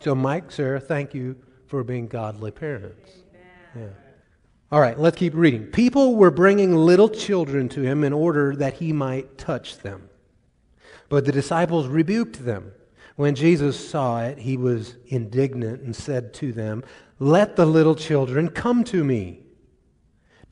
So, 0.00 0.14
Mike, 0.14 0.52
Sarah, 0.52 0.80
thank 0.80 1.14
you 1.14 1.36
for 1.66 1.82
being 1.84 2.06
godly 2.06 2.50
parents. 2.50 3.10
Yeah. 3.76 3.88
All 4.70 4.80
right, 4.80 4.98
let's 4.98 5.16
keep 5.16 5.34
reading. 5.34 5.64
People 5.66 6.16
were 6.16 6.30
bringing 6.30 6.74
little 6.74 7.08
children 7.08 7.68
to 7.70 7.82
him 7.82 8.04
in 8.04 8.12
order 8.12 8.54
that 8.56 8.74
he 8.74 8.92
might 8.92 9.38
touch 9.38 9.78
them. 9.78 10.10
But 11.08 11.24
the 11.24 11.32
disciples 11.32 11.86
rebuked 11.86 12.44
them. 12.44 12.72
When 13.18 13.34
Jesus 13.34 13.90
saw 13.90 14.22
it, 14.22 14.38
he 14.38 14.56
was 14.56 14.94
indignant 15.08 15.82
and 15.82 15.96
said 15.96 16.32
to 16.34 16.52
them, 16.52 16.84
Let 17.18 17.56
the 17.56 17.66
little 17.66 17.96
children 17.96 18.48
come 18.48 18.84
to 18.84 19.02
me. 19.02 19.40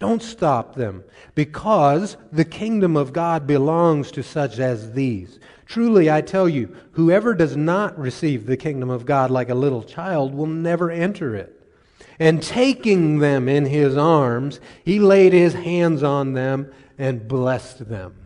Don't 0.01 0.21
stop 0.21 0.75
them, 0.75 1.05
because 1.37 2.17
the 2.33 2.45
kingdom 2.45 2.97
of 2.97 3.13
God 3.13 3.47
belongs 3.47 4.11
to 4.11 4.23
such 4.25 4.59
as 4.59 4.95
these. 4.95 5.39
Truly, 5.67 6.11
I 6.11 6.23
tell 6.23 6.49
you, 6.49 6.77
whoever 6.91 7.35
does 7.35 7.57
not 7.57 7.97
receive 7.97 8.47
the 8.47 8.57
kingdom 8.57 8.91
of 8.91 9.07
God 9.07 9.31
like 9.31 9.49
a 9.49 9.55
little 9.55 9.85
child 9.85 10.35
will 10.35 10.47
never 10.47 10.91
enter 10.91 11.37
it. 11.37 11.71
And 12.19 12.43
taking 12.43 13.21
them 13.21 13.49
in 13.49 13.67
his 13.67 13.97
arms, 13.97 14.59
he 14.85 14.99
laid 14.99 15.33
his 15.33 15.55
hands 15.55 16.03
on 16.03 16.33
them 16.33 16.73
and 16.99 17.29
blessed 17.29 17.89
them. 17.89 18.17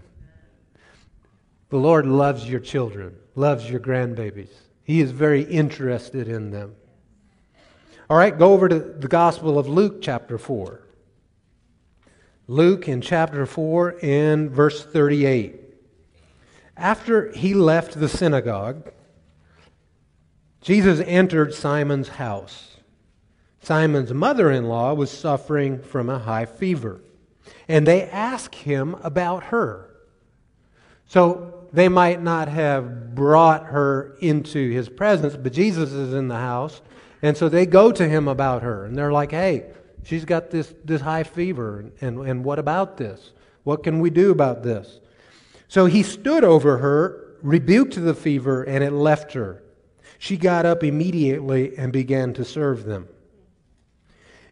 The 1.68 1.76
Lord 1.76 2.06
loves 2.06 2.48
your 2.48 2.60
children, 2.60 3.16
loves 3.40 3.68
your 3.68 3.80
grandbabies. 3.80 4.52
He 4.84 5.00
is 5.00 5.10
very 5.10 5.42
interested 5.42 6.28
in 6.28 6.50
them. 6.50 6.76
All 8.08 8.16
right, 8.16 8.36
go 8.36 8.52
over 8.52 8.68
to 8.68 8.78
the 8.78 9.08
Gospel 9.08 9.58
of 9.58 9.68
Luke, 9.68 10.02
chapter 10.02 10.36
4. 10.36 10.82
Luke 12.46 12.88
in 12.88 13.00
chapter 13.00 13.46
4 13.46 13.96
and 14.02 14.50
verse 14.50 14.84
38. 14.84 15.56
After 16.76 17.32
he 17.32 17.54
left 17.54 17.98
the 17.98 18.08
synagogue, 18.08 18.92
Jesus 20.60 21.00
entered 21.06 21.54
Simon's 21.54 22.08
house. 22.08 22.76
Simon's 23.62 24.12
mother 24.12 24.50
in 24.50 24.64
law 24.64 24.92
was 24.92 25.10
suffering 25.10 25.80
from 25.80 26.10
a 26.10 26.18
high 26.18 26.46
fever. 26.46 27.00
And 27.68 27.86
they 27.86 28.02
asked 28.02 28.54
him 28.54 28.96
about 29.02 29.44
her. 29.44 29.90
So 31.06 31.59
they 31.72 31.88
might 31.88 32.22
not 32.22 32.48
have 32.48 33.14
brought 33.14 33.66
her 33.66 34.16
into 34.20 34.70
his 34.70 34.88
presence, 34.88 35.36
but 35.36 35.52
Jesus 35.52 35.92
is 35.92 36.14
in 36.14 36.28
the 36.28 36.36
house. 36.36 36.80
And 37.22 37.36
so 37.36 37.48
they 37.48 37.66
go 37.66 37.92
to 37.92 38.08
him 38.08 38.28
about 38.28 38.62
her. 38.62 38.86
And 38.86 38.96
they're 38.96 39.12
like, 39.12 39.30
hey, 39.30 39.70
she's 40.02 40.24
got 40.24 40.50
this, 40.50 40.74
this 40.84 41.00
high 41.00 41.22
fever. 41.22 41.92
And, 42.00 42.18
and 42.26 42.44
what 42.44 42.58
about 42.58 42.96
this? 42.96 43.32
What 43.62 43.82
can 43.82 44.00
we 44.00 44.10
do 44.10 44.30
about 44.30 44.62
this? 44.62 45.00
So 45.68 45.86
he 45.86 46.02
stood 46.02 46.42
over 46.42 46.78
her, 46.78 47.36
rebuked 47.42 48.02
the 48.02 48.14
fever, 48.14 48.62
and 48.62 48.82
it 48.82 48.92
left 48.92 49.32
her. 49.34 49.62
She 50.18 50.36
got 50.36 50.66
up 50.66 50.82
immediately 50.82 51.76
and 51.76 51.92
began 51.92 52.34
to 52.34 52.44
serve 52.44 52.84
them. 52.84 53.08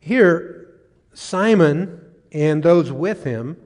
Here, 0.00 0.78
Simon 1.14 2.00
and 2.30 2.62
those 2.62 2.92
with 2.92 3.24
him, 3.24 3.56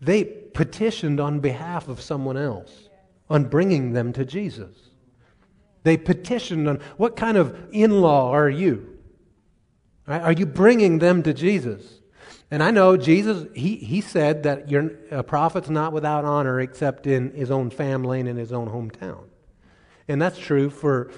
they 0.00 0.43
petitioned 0.54 1.20
on 1.20 1.40
behalf 1.40 1.88
of 1.88 2.00
someone 2.00 2.36
else 2.36 2.88
on 3.28 3.44
bringing 3.44 3.92
them 3.92 4.12
to 4.12 4.24
Jesus. 4.24 4.76
They 5.82 5.96
petitioned 5.96 6.68
on 6.68 6.80
what 6.96 7.16
kind 7.16 7.36
of 7.36 7.68
in 7.72 8.00
law 8.00 8.30
are 8.32 8.48
you? 8.48 8.98
Are 10.06 10.32
you 10.32 10.46
bringing 10.46 10.98
them 10.98 11.22
to 11.22 11.34
Jesus? 11.34 12.00
And 12.50 12.62
I 12.62 12.70
know 12.70 12.96
Jesus, 12.96 13.46
he, 13.54 13.76
he 13.76 14.00
said 14.00 14.42
that 14.44 14.70
you're, 14.70 14.92
a 15.10 15.22
prophet's 15.22 15.70
not 15.70 15.92
without 15.92 16.24
honor 16.24 16.60
except 16.60 17.06
in 17.06 17.32
his 17.32 17.50
own 17.50 17.70
family 17.70 18.20
and 18.20 18.28
in 18.28 18.36
his 18.36 18.52
own 18.52 18.68
hometown. 18.68 19.24
And 20.08 20.20
that's 20.20 20.38
true 20.38 20.70
for 20.70 21.10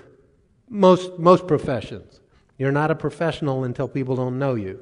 most, 0.69 1.19
most 1.19 1.47
professions. 1.47 2.21
You're 2.59 2.73
not 2.73 2.91
a 2.91 2.95
professional 2.95 3.65
until 3.65 3.89
people 3.89 4.17
don't 4.17 4.39
know 4.39 4.55
you. 4.55 4.81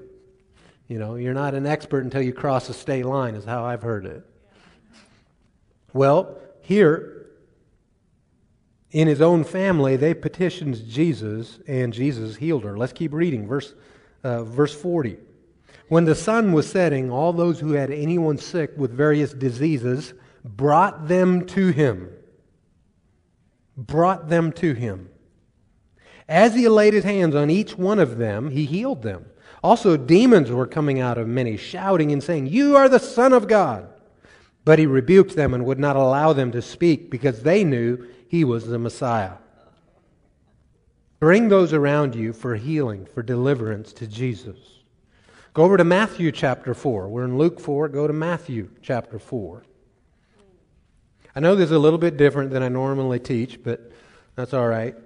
You 0.86 0.98
know, 0.98 1.16
you're 1.16 1.34
not 1.34 1.54
an 1.54 1.66
expert 1.66 2.04
until 2.04 2.22
you 2.22 2.32
cross 2.32 2.68
a 2.68 2.74
state 2.74 3.06
line, 3.06 3.34
is 3.34 3.44
how 3.44 3.64
I've 3.64 3.82
heard 3.82 4.04
it. 4.04 4.24
Well, 5.94 6.36
here, 6.60 7.30
in 8.90 9.08
his 9.08 9.22
own 9.22 9.44
family, 9.44 9.96
they 9.96 10.12
petitioned 10.12 10.86
Jesus, 10.86 11.60
and 11.66 11.92
Jesus 11.92 12.36
healed 12.36 12.64
her. 12.64 12.76
Let's 12.76 12.92
keep 12.92 13.12
reading. 13.12 13.46
Verse, 13.46 13.74
uh, 14.22 14.44
verse 14.44 14.74
40. 14.74 15.16
When 15.88 16.04
the 16.04 16.14
sun 16.14 16.52
was 16.52 16.68
setting, 16.70 17.10
all 17.10 17.32
those 17.32 17.60
who 17.60 17.72
had 17.72 17.90
anyone 17.90 18.38
sick 18.38 18.72
with 18.76 18.90
various 18.92 19.32
diseases 19.32 20.14
brought 20.44 21.08
them 21.08 21.46
to 21.46 21.68
him. 21.68 22.10
Brought 23.76 24.28
them 24.28 24.52
to 24.52 24.74
him. 24.74 25.10
As 26.28 26.54
he 26.54 26.68
laid 26.68 26.94
his 26.94 27.04
hands 27.04 27.34
on 27.34 27.50
each 27.50 27.76
one 27.76 27.98
of 27.98 28.18
them, 28.18 28.50
he 28.50 28.64
healed 28.64 29.02
them. 29.02 29.26
Also, 29.62 29.96
demons 29.96 30.50
were 30.50 30.66
coming 30.66 31.00
out 31.00 31.18
of 31.18 31.28
many, 31.28 31.56
shouting 31.56 32.12
and 32.12 32.22
saying, 32.22 32.46
You 32.46 32.76
are 32.76 32.88
the 32.88 32.98
Son 32.98 33.32
of 33.32 33.46
God. 33.46 33.88
But 34.64 34.78
he 34.78 34.86
rebuked 34.86 35.36
them 35.36 35.52
and 35.52 35.64
would 35.64 35.78
not 35.78 35.96
allow 35.96 36.32
them 36.32 36.52
to 36.52 36.62
speak 36.62 37.10
because 37.10 37.42
they 37.42 37.64
knew 37.64 38.06
he 38.28 38.44
was 38.44 38.66
the 38.66 38.78
Messiah. 38.78 39.34
Bring 41.20 41.48
those 41.48 41.72
around 41.72 42.14
you 42.14 42.32
for 42.32 42.56
healing, 42.56 43.06
for 43.06 43.22
deliverance 43.22 43.92
to 43.94 44.06
Jesus. 44.06 44.58
Go 45.52 45.62
over 45.62 45.76
to 45.76 45.84
Matthew 45.84 46.32
chapter 46.32 46.74
4. 46.74 47.08
We're 47.08 47.24
in 47.24 47.38
Luke 47.38 47.60
4. 47.60 47.88
Go 47.88 48.06
to 48.06 48.12
Matthew 48.12 48.70
chapter 48.82 49.18
4. 49.18 49.62
I 51.36 51.40
know 51.40 51.54
this 51.54 51.66
is 51.66 51.72
a 51.72 51.78
little 51.78 51.98
bit 51.98 52.16
different 52.16 52.50
than 52.50 52.62
I 52.62 52.68
normally 52.68 53.18
teach, 53.18 53.62
but 53.62 53.92
that's 54.34 54.52
all 54.52 54.68
right. 54.68 54.96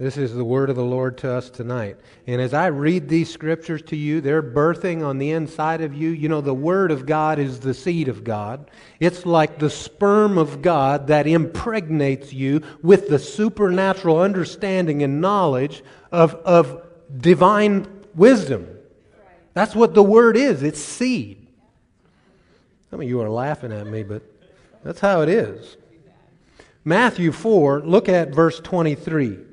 This 0.00 0.16
is 0.16 0.34
the 0.34 0.46
word 0.46 0.70
of 0.70 0.76
the 0.76 0.82
Lord 0.82 1.18
to 1.18 1.30
us 1.30 1.50
tonight. 1.50 1.98
And 2.26 2.40
as 2.40 2.54
I 2.54 2.68
read 2.68 3.06
these 3.06 3.30
scriptures 3.30 3.82
to 3.82 3.96
you, 3.96 4.22
they're 4.22 4.42
birthing 4.42 5.04
on 5.04 5.18
the 5.18 5.32
inside 5.32 5.82
of 5.82 5.92
you. 5.92 6.08
You 6.08 6.30
know, 6.30 6.40
the 6.40 6.54
word 6.54 6.90
of 6.90 7.04
God 7.04 7.38
is 7.38 7.60
the 7.60 7.74
seed 7.74 8.08
of 8.08 8.24
God. 8.24 8.70
It's 8.98 9.26
like 9.26 9.58
the 9.58 9.68
sperm 9.68 10.38
of 10.38 10.62
God 10.62 11.08
that 11.08 11.26
impregnates 11.26 12.32
you 12.32 12.62
with 12.80 13.10
the 13.10 13.18
supernatural 13.18 14.18
understanding 14.18 15.02
and 15.02 15.20
knowledge 15.20 15.82
of, 16.10 16.32
of 16.46 16.82
divine 17.18 17.86
wisdom. 18.14 18.68
That's 19.52 19.74
what 19.74 19.92
the 19.92 20.02
word 20.02 20.34
is 20.34 20.62
it's 20.62 20.80
seed. 20.80 21.46
Some 22.90 23.02
of 23.02 23.06
you 23.06 23.20
are 23.20 23.28
laughing 23.28 23.70
at 23.70 23.86
me, 23.86 24.02
but 24.02 24.22
that's 24.82 25.00
how 25.00 25.20
it 25.20 25.28
is. 25.28 25.76
Matthew 26.86 27.32
4, 27.32 27.80
look 27.80 28.08
at 28.08 28.34
verse 28.34 28.60
23. 28.60 29.49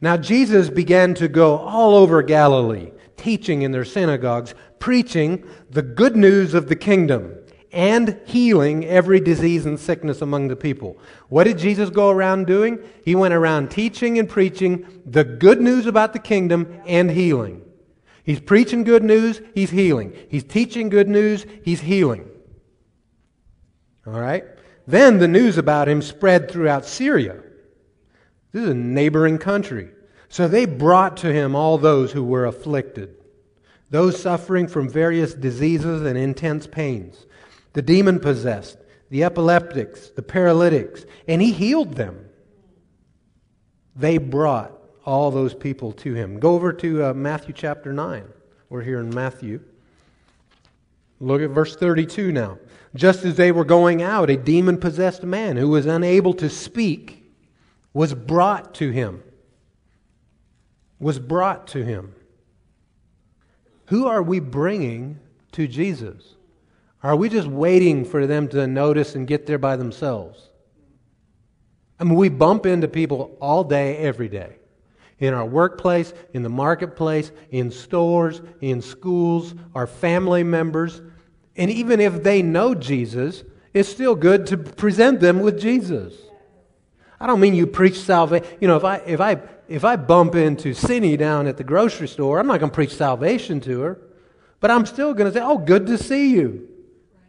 Now, 0.00 0.16
Jesus 0.16 0.70
began 0.70 1.14
to 1.14 1.28
go 1.28 1.58
all 1.58 1.94
over 1.94 2.22
Galilee, 2.22 2.92
teaching 3.16 3.62
in 3.62 3.72
their 3.72 3.84
synagogues, 3.84 4.54
preaching 4.78 5.44
the 5.68 5.82
good 5.82 6.16
news 6.16 6.54
of 6.54 6.68
the 6.68 6.76
kingdom, 6.76 7.36
and 7.72 8.18
healing 8.24 8.84
every 8.84 9.20
disease 9.20 9.66
and 9.66 9.78
sickness 9.78 10.22
among 10.22 10.48
the 10.48 10.56
people. 10.56 10.98
What 11.28 11.44
did 11.44 11.58
Jesus 11.58 11.90
go 11.90 12.10
around 12.10 12.46
doing? 12.46 12.80
He 13.04 13.14
went 13.14 13.34
around 13.34 13.70
teaching 13.70 14.18
and 14.18 14.28
preaching 14.28 15.02
the 15.06 15.22
good 15.22 15.60
news 15.60 15.86
about 15.86 16.12
the 16.12 16.18
kingdom 16.18 16.80
and 16.86 17.10
healing. 17.10 17.62
He's 18.24 18.40
preaching 18.40 18.84
good 18.84 19.04
news, 19.04 19.40
he's 19.54 19.70
healing. 19.70 20.16
He's 20.28 20.44
teaching 20.44 20.88
good 20.88 21.08
news, 21.08 21.46
he's 21.62 21.80
healing. 21.80 22.28
All 24.06 24.20
right? 24.20 24.44
Then 24.86 25.18
the 25.18 25.28
news 25.28 25.58
about 25.58 25.88
him 25.88 26.02
spread 26.02 26.50
throughout 26.50 26.84
Syria. 26.84 27.40
This 28.52 28.64
is 28.64 28.70
a 28.70 28.74
neighboring 28.74 29.38
country. 29.38 29.90
So 30.28 30.46
they 30.46 30.64
brought 30.64 31.16
to 31.18 31.32
him 31.32 31.54
all 31.54 31.78
those 31.78 32.12
who 32.12 32.22
were 32.22 32.46
afflicted, 32.46 33.16
those 33.90 34.20
suffering 34.20 34.68
from 34.68 34.88
various 34.88 35.34
diseases 35.34 36.02
and 36.02 36.16
intense 36.16 36.66
pains, 36.66 37.26
the 37.72 37.82
demon 37.82 38.20
possessed, 38.20 38.78
the 39.10 39.24
epileptics, 39.24 40.10
the 40.10 40.22
paralytics, 40.22 41.04
and 41.26 41.42
he 41.42 41.52
healed 41.52 41.94
them. 41.94 42.26
They 43.96 44.18
brought 44.18 44.72
all 45.04 45.32
those 45.32 45.54
people 45.54 45.92
to 45.92 46.14
him. 46.14 46.38
Go 46.38 46.54
over 46.54 46.72
to 46.74 47.06
uh, 47.06 47.14
Matthew 47.14 47.52
chapter 47.52 47.92
9. 47.92 48.24
We're 48.68 48.82
here 48.82 49.00
in 49.00 49.12
Matthew. 49.12 49.60
Look 51.18 51.42
at 51.42 51.50
verse 51.50 51.74
32 51.74 52.30
now. 52.30 52.58
Just 52.94 53.24
as 53.24 53.36
they 53.36 53.50
were 53.50 53.64
going 53.64 54.00
out, 54.00 54.30
a 54.30 54.36
demon 54.36 54.78
possessed 54.78 55.24
man 55.24 55.56
who 55.56 55.68
was 55.68 55.86
unable 55.86 56.34
to 56.34 56.48
speak 56.48 57.19
was 57.92 58.14
brought 58.14 58.74
to 58.74 58.90
him. 58.90 59.22
Was 60.98 61.18
brought 61.18 61.68
to 61.68 61.84
him. 61.84 62.14
Who 63.86 64.06
are 64.06 64.22
we 64.22 64.38
bringing 64.38 65.18
to 65.52 65.66
Jesus? 65.66 66.36
Are 67.02 67.16
we 67.16 67.28
just 67.28 67.48
waiting 67.48 68.04
for 68.04 68.26
them 68.26 68.46
to 68.48 68.66
notice 68.66 69.14
and 69.14 69.26
get 69.26 69.46
there 69.46 69.58
by 69.58 69.76
themselves? 69.76 70.50
I 71.98 72.04
mean, 72.04 72.14
we 72.14 72.28
bump 72.28 72.66
into 72.66 72.88
people 72.88 73.36
all 73.40 73.64
day, 73.64 73.96
every 73.96 74.28
day. 74.28 74.56
In 75.18 75.34
our 75.34 75.44
workplace, 75.44 76.14
in 76.32 76.42
the 76.42 76.48
marketplace, 76.48 77.32
in 77.50 77.70
stores, 77.70 78.40
in 78.60 78.80
schools, 78.80 79.54
our 79.74 79.86
family 79.86 80.42
members. 80.42 81.02
And 81.56 81.70
even 81.70 82.00
if 82.00 82.22
they 82.22 82.42
know 82.42 82.74
Jesus, 82.74 83.44
it's 83.74 83.88
still 83.88 84.14
good 84.14 84.46
to 84.46 84.56
present 84.56 85.20
them 85.20 85.40
with 85.40 85.60
Jesus. 85.60 86.14
I 87.20 87.26
don't 87.26 87.40
mean 87.40 87.54
you 87.54 87.66
preach 87.66 88.00
salvation. 88.00 88.46
You 88.60 88.68
know, 88.68 88.76
if 88.76 88.84
I, 88.84 88.96
if, 89.06 89.20
I, 89.20 89.40
if 89.68 89.84
I 89.84 89.96
bump 89.96 90.34
into 90.34 90.72
Cindy 90.72 91.16
down 91.16 91.46
at 91.46 91.58
the 91.58 91.64
grocery 91.64 92.08
store, 92.08 92.38
I'm 92.38 92.46
not 92.46 92.60
going 92.60 92.70
to 92.70 92.74
preach 92.74 92.94
salvation 92.94 93.60
to 93.60 93.80
her. 93.80 94.00
But 94.58 94.70
I'm 94.70 94.86
still 94.86 95.12
going 95.14 95.30
to 95.30 95.38
say, 95.38 95.44
oh, 95.44 95.58
good 95.58 95.86
to 95.86 95.98
see 95.98 96.30
you. 96.30 96.68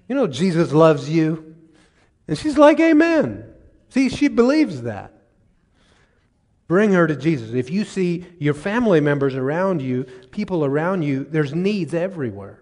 You 0.08 0.16
know, 0.16 0.28
Jesus 0.28 0.72
loves 0.72 1.10
you. 1.10 1.56
And 2.28 2.38
she's 2.38 2.58
like, 2.58 2.80
Amen. 2.80 3.46
See, 3.90 4.10
she 4.10 4.30
believes 4.30 4.84
that. 4.84 5.14
Bring 6.68 6.94
her 6.94 7.06
to 7.06 7.16
Jesus. 7.18 7.54
If 7.54 7.70
you 7.70 7.84
see 7.84 8.26
your 8.40 8.54
family 8.54 9.02
members 9.02 9.36
around 9.36 9.82
you, 9.82 10.06
people 10.32 10.64
around 10.64 11.02
you, 11.02 11.26
there's 11.26 11.54
needs 11.54 11.94
everywhere. 11.94 12.62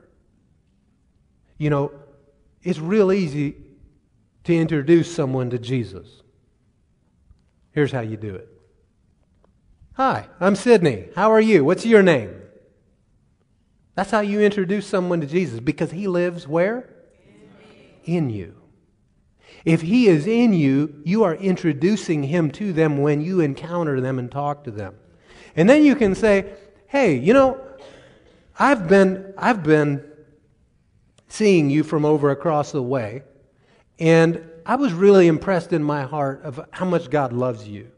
You 1.60 1.70
know, 1.70 1.92
it's 2.64 2.80
real 2.80 3.12
easy 3.12 3.58
to 4.46 4.56
introduce 4.56 5.14
someone 5.14 5.52
to 5.52 5.60
Jesus. 5.60 6.24
Here's 7.80 7.94
how 7.94 8.02
you 8.02 8.18
do 8.18 8.36
it. 8.36 8.50
Hi, 9.94 10.28
I'm 10.42 10.58
Sydney. 10.58 11.06
How 11.16 11.32
are 11.32 11.40
you? 11.40 11.64
What's 11.64 11.86
your 11.86 12.04
name? 12.04 12.36
That's 13.96 14.12
how 14.12 14.20
you 14.20 14.42
introduce 14.42 14.86
someone 14.86 15.22
to 15.22 15.28
Jesus 15.28 15.62
because 15.62 15.92
he 15.92 16.06
lives 16.06 16.46
where? 16.46 16.90
In 18.04 18.30
you. 18.30 18.58
If 19.64 19.80
he 19.80 20.10
is 20.10 20.28
in 20.28 20.52
you, 20.52 21.02
you 21.06 21.24
are 21.24 21.36
introducing 21.36 22.24
him 22.24 22.52
to 22.52 22.74
them 22.74 22.98
when 22.98 23.22
you 23.22 23.40
encounter 23.40 24.02
them 24.02 24.20
and 24.20 24.30
talk 24.30 24.66
to 24.66 24.72
them. 24.72 24.96
And 25.56 25.70
then 25.70 25.86
you 25.86 25.96
can 25.96 26.16
say, 26.16 26.52
"Hey, 26.88 27.16
you 27.16 27.32
know, 27.32 27.62
I've 28.60 28.90
been 28.90 29.34
I've 29.38 29.64
been 29.64 30.04
seeing 31.30 31.70
you 31.70 31.86
from 31.86 32.04
over 32.04 32.30
across 32.30 32.74
the 32.74 32.84
way, 32.84 33.24
and 34.00 34.49
I 34.70 34.76
was 34.76 34.94
really 34.94 35.26
impressed 35.26 35.74
in 35.74 35.84
my 35.84 36.04
heart 36.04 36.44
of 36.44 36.64
how 36.70 36.86
much 36.86 37.10
God 37.10 37.34
loves 37.34 37.68
you. 37.68 37.90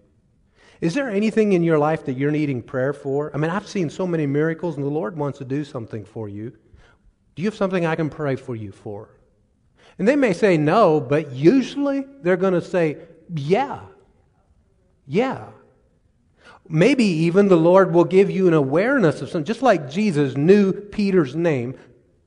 Is 0.79 0.93
there 0.93 1.09
anything 1.09 1.51
in 1.51 1.63
your 1.63 1.77
life 1.77 2.05
that 2.05 2.13
you're 2.13 2.31
needing 2.31 2.63
prayer 2.63 2.93
for? 2.93 3.29
I 3.33 3.37
mean, 3.37 3.51
I've 3.51 3.67
seen 3.67 3.89
so 3.89 4.07
many 4.07 4.25
miracles, 4.25 4.77
and 4.77 4.85
the 4.85 4.89
Lord 4.89 5.17
wants 5.17 5.39
to 5.39 5.43
do 5.43 5.65
something 5.65 6.05
for 6.05 6.29
you. 6.29 6.51
Do 7.35 7.41
you 7.41 7.49
have 7.49 7.57
something 7.57 7.85
I 7.85 7.97
can 7.97 8.09
pray 8.09 8.37
for 8.37 8.55
you 8.55 8.71
for? 8.71 9.09
And 9.99 10.07
they 10.07 10.15
may 10.15 10.31
say 10.31 10.55
no, 10.55 11.01
but 11.01 11.33
usually 11.33 12.05
they're 12.21 12.37
going 12.37 12.53
to 12.53 12.61
say, 12.61 12.99
yeah. 13.35 13.81
Yeah. 15.05 15.47
Maybe 16.69 17.03
even 17.03 17.49
the 17.49 17.57
Lord 17.57 17.93
will 17.93 18.05
give 18.05 18.31
you 18.31 18.47
an 18.47 18.53
awareness 18.53 19.21
of 19.21 19.27
something, 19.27 19.43
just 19.43 19.61
like 19.61 19.91
Jesus 19.91 20.37
knew 20.37 20.71
Peter's 20.71 21.35
name, 21.35 21.77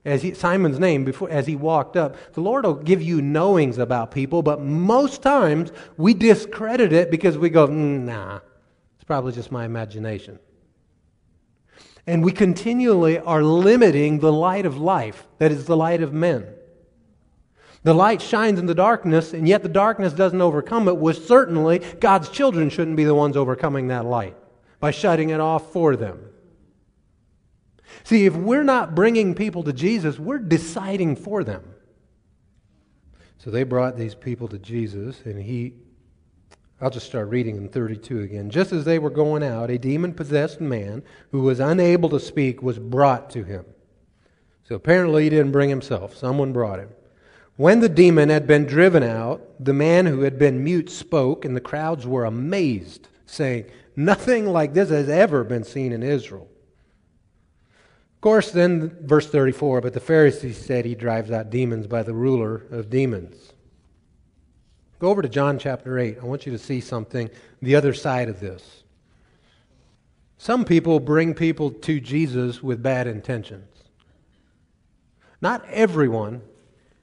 as 0.05 0.21
he, 0.21 0.33
Simon's 0.33 0.79
name 0.79 1.03
before 1.03 1.29
as 1.29 1.47
he 1.47 1.55
walked 1.55 1.97
up. 1.97 2.15
The 2.33 2.41
Lord 2.41 2.63
will 2.63 2.75
give 2.75 3.01
you 3.01 3.21
knowings 3.21 3.79
about 3.79 4.11
people, 4.11 4.43
but 4.43 4.61
most 4.61 5.21
times 5.21 5.71
we 5.97 6.13
discredit 6.13 6.93
it 6.93 7.09
because 7.09 7.37
we 7.37 7.49
go, 7.49 7.67
mm, 7.67 8.01
nah, 8.01 8.39
it's 8.95 9.03
probably 9.03 9.33
just 9.33 9.51
my 9.51 9.65
imagination. 9.65 10.39
And 12.07 12.23
we 12.23 12.31
continually 12.31 13.17
are 13.17 13.43
limiting 13.43 14.19
the 14.19 14.31
light 14.31 14.67
of 14.67 14.77
life, 14.77 15.27
that 15.39 15.51
is 15.51 15.65
the 15.65 15.75
light 15.75 16.03
of 16.03 16.13
men. 16.13 16.45
The 17.81 17.95
light 17.95 18.21
shines 18.21 18.59
in 18.59 18.67
the 18.67 18.75
darkness, 18.75 19.33
and 19.33 19.47
yet 19.47 19.63
the 19.63 19.69
darkness 19.69 20.13
doesn't 20.13 20.41
overcome 20.41 20.87
it. 20.87 20.97
Was 20.97 21.23
certainly 21.23 21.79
God's 21.99 22.29
children 22.29 22.69
shouldn't 22.69 22.97
be 22.97 23.03
the 23.03 23.15
ones 23.15 23.37
overcoming 23.37 23.87
that 23.87 24.05
light 24.05 24.35
by 24.79 24.91
shutting 24.91 25.29
it 25.29 25.39
off 25.39 25.71
for 25.71 25.95
them. 25.95 26.19
See, 28.03 28.25
if 28.25 28.35
we're 28.35 28.63
not 28.63 28.95
bringing 28.95 29.33
people 29.33 29.63
to 29.63 29.73
Jesus, 29.73 30.19
we're 30.19 30.39
deciding 30.39 31.15
for 31.15 31.43
them. 31.43 31.63
So 33.37 33.51
they 33.51 33.63
brought 33.63 33.95
these 33.95 34.15
people 34.15 34.47
to 34.47 34.57
Jesus, 34.57 35.21
and 35.23 35.41
he, 35.41 35.73
I'll 36.81 36.89
just 36.89 37.05
start 37.05 37.29
reading 37.29 37.57
in 37.57 37.69
32 37.69 38.21
again. 38.21 38.49
Just 38.49 38.71
as 38.71 38.85
they 38.85 38.97
were 38.97 39.09
going 39.09 39.43
out, 39.43 39.69
a 39.69 39.77
demon 39.77 40.13
possessed 40.13 40.59
man 40.59 41.03
who 41.31 41.41
was 41.41 41.59
unable 41.59 42.09
to 42.09 42.19
speak 42.19 42.63
was 42.63 42.79
brought 42.79 43.29
to 43.31 43.43
him. 43.43 43.65
So 44.67 44.75
apparently 44.75 45.25
he 45.25 45.29
didn't 45.29 45.51
bring 45.51 45.69
himself, 45.69 46.15
someone 46.15 46.53
brought 46.53 46.79
him. 46.79 46.89
When 47.57 47.79
the 47.79 47.89
demon 47.89 48.29
had 48.29 48.47
been 48.47 48.65
driven 48.65 49.03
out, 49.03 49.41
the 49.63 49.73
man 49.73 50.07
who 50.07 50.21
had 50.21 50.37
been 50.37 50.63
mute 50.63 50.89
spoke, 50.89 51.45
and 51.45 51.55
the 51.55 51.61
crowds 51.61 52.05
were 52.05 52.25
amazed, 52.25 53.07
saying, 53.25 53.65
Nothing 53.95 54.47
like 54.47 54.73
this 54.73 54.89
has 54.89 55.07
ever 55.07 55.43
been 55.43 55.63
seen 55.63 55.93
in 55.93 56.03
Israel. 56.03 56.49
Course, 58.25 58.49
then, 58.49 58.89
verse 59.01 59.27
34, 59.27 59.81
but 59.81 59.93
the 59.93 59.99
Pharisees 59.99 60.57
said 60.57 60.83
he 60.83 60.95
drives 60.95 61.29
out 61.29 61.51
demons 61.51 61.85
by 61.85 62.01
the 62.01 62.15
ruler 62.15 62.65
of 62.71 62.89
demons. 62.89 63.53
Go 64.97 65.09
over 65.09 65.21
to 65.21 65.29
John 65.29 65.59
chapter 65.59 65.99
8. 65.99 66.17
I 66.19 66.25
want 66.25 66.47
you 66.47 66.51
to 66.51 66.57
see 66.57 66.81
something, 66.81 67.29
the 67.61 67.75
other 67.75 67.93
side 67.93 68.27
of 68.27 68.39
this. 68.39 68.81
Some 70.39 70.65
people 70.65 70.99
bring 70.99 71.35
people 71.35 71.69
to 71.69 71.99
Jesus 71.99 72.63
with 72.63 72.81
bad 72.81 73.05
intentions. 73.05 73.69
Not 75.39 75.63
everyone 75.69 76.41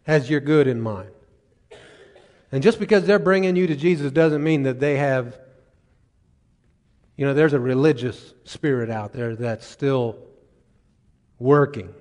has 0.02 0.28
your 0.28 0.40
good 0.40 0.66
in 0.66 0.80
mind. 0.80 1.10
And 2.50 2.64
just 2.64 2.80
because 2.80 3.04
they're 3.04 3.20
bringing 3.20 3.54
you 3.54 3.68
to 3.68 3.76
Jesus 3.76 4.10
doesn't 4.10 4.42
mean 4.42 4.64
that 4.64 4.80
they 4.80 4.96
have, 4.96 5.38
you 7.16 7.24
know, 7.24 7.32
there's 7.32 7.52
a 7.52 7.60
religious 7.60 8.34
spirit 8.42 8.90
out 8.90 9.12
there 9.12 9.36
that's 9.36 9.64
still 9.64 10.18
working 11.42 11.92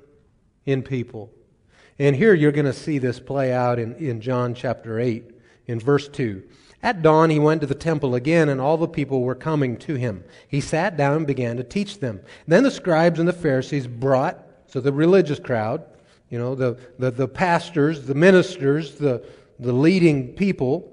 in 0.66 0.84
people. 0.84 1.32
And 2.00 2.16
here 2.16 2.34
you're 2.34 2.52
going 2.52 2.66
to 2.66 2.74
see 2.74 2.98
this 3.00 3.20
play 3.20 3.52
out 3.52 3.80
in, 3.80 3.96
in 3.96 4.22
John 4.22 4.54
chapter 4.54 5.00
8, 5.00 5.24
in 5.68 5.80
verse 5.80 6.08
2. 6.08 6.44
At 6.84 7.02
dawn, 7.02 7.30
he 7.30 7.40
went 7.40 7.62
to 7.62 7.68
the 7.68 7.76
temple 7.76 8.16
again, 8.16 8.50
and 8.50 8.60
all 8.60 8.78
the 8.78 8.88
people 8.88 9.22
were 9.22 9.36
coming 9.36 9.78
to 9.78 9.96
him. 9.96 10.24
He 10.48 10.62
sat 10.62 10.98
down 10.98 11.18
and 11.18 11.28
began 11.28 11.58
to 11.58 11.64
teach 11.64 12.00
them. 12.00 12.22
Then 12.48 12.64
the 12.64 12.72
scribes 12.72 13.20
and 13.20 13.28
the 13.28 13.34
Pharisees 13.34 13.86
brought, 13.86 14.44
so 14.66 14.82
the 14.82 14.94
religious 14.94 15.40
crowd, 15.40 15.84
you 16.30 16.40
know, 16.40 16.56
the, 16.56 16.80
the, 16.98 17.12
the 17.12 17.28
pastors, 17.28 18.06
the 18.06 18.16
ministers, 18.16 18.96
the, 18.96 19.24
the 19.60 19.74
leading 19.74 20.34
people. 20.34 20.92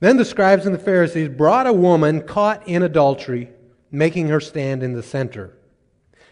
Then 0.00 0.16
the 0.16 0.24
scribes 0.24 0.66
and 0.66 0.74
the 0.74 0.80
Pharisees 0.80 1.30
brought 1.30 1.66
a 1.66 1.72
woman 1.72 2.22
caught 2.22 2.66
in 2.68 2.82
adultery, 2.82 3.50
making 3.90 4.28
her 4.28 4.40
stand 4.40 4.82
in 4.82 4.92
the 4.92 5.02
center. 5.02 5.57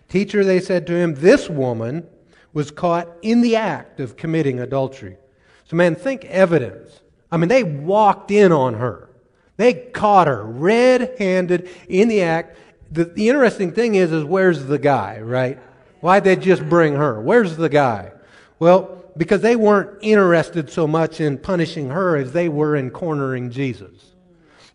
Teacher, 0.09 0.45
they 0.45 0.61
said 0.61 0.87
to 0.87 0.95
him, 0.95 1.15
this 1.15 1.49
woman 1.49 2.07
was 2.53 2.71
caught 2.71 3.09
in 3.23 3.41
the 3.41 3.57
act 3.57 4.01
of 4.01 4.17
committing 4.17 4.61
adultery. 4.61 5.17
So, 5.65 5.77
man, 5.77 5.95
think 5.95 6.25
evidence. 6.27 7.01
I 7.31 7.37
mean, 7.37 7.49
they 7.49 7.65
walked 7.65 8.31
in 8.31 8.53
on 8.53 8.75
her. 8.75 9.11
They 9.57 9.75
caught 9.75 10.27
her 10.27 10.45
red 10.45 11.17
handed 11.19 11.69
in 11.89 12.09
the 12.09 12.23
act, 12.23 12.57
the, 12.91 13.05
the 13.05 13.29
interesting 13.29 13.73
thing 13.73 13.95
is, 13.95 14.13
is 14.13 14.25
where's 14.25 14.67
the 14.67 14.79
guy, 14.79 15.21
right? 15.21 15.59
Why'd 16.01 16.25
they 16.25 16.37
just 16.37 16.69
bring 16.69 16.95
her? 16.95 17.21
Where's 17.21 17.57
the 17.57 17.69
guy? 17.69 18.13
Well, 18.59 19.05
because 19.17 19.41
they 19.41 19.57
weren't 19.57 19.99
interested 20.03 20.71
so 20.71 20.87
much 20.87 21.21
in 21.21 21.39
punishing 21.39 21.91
her 21.91 22.17
as 22.17 22.33
they 22.33 22.49
were 22.49 22.77
in 22.77 22.91
cornering 22.91 23.51
Jesus. 23.51 24.13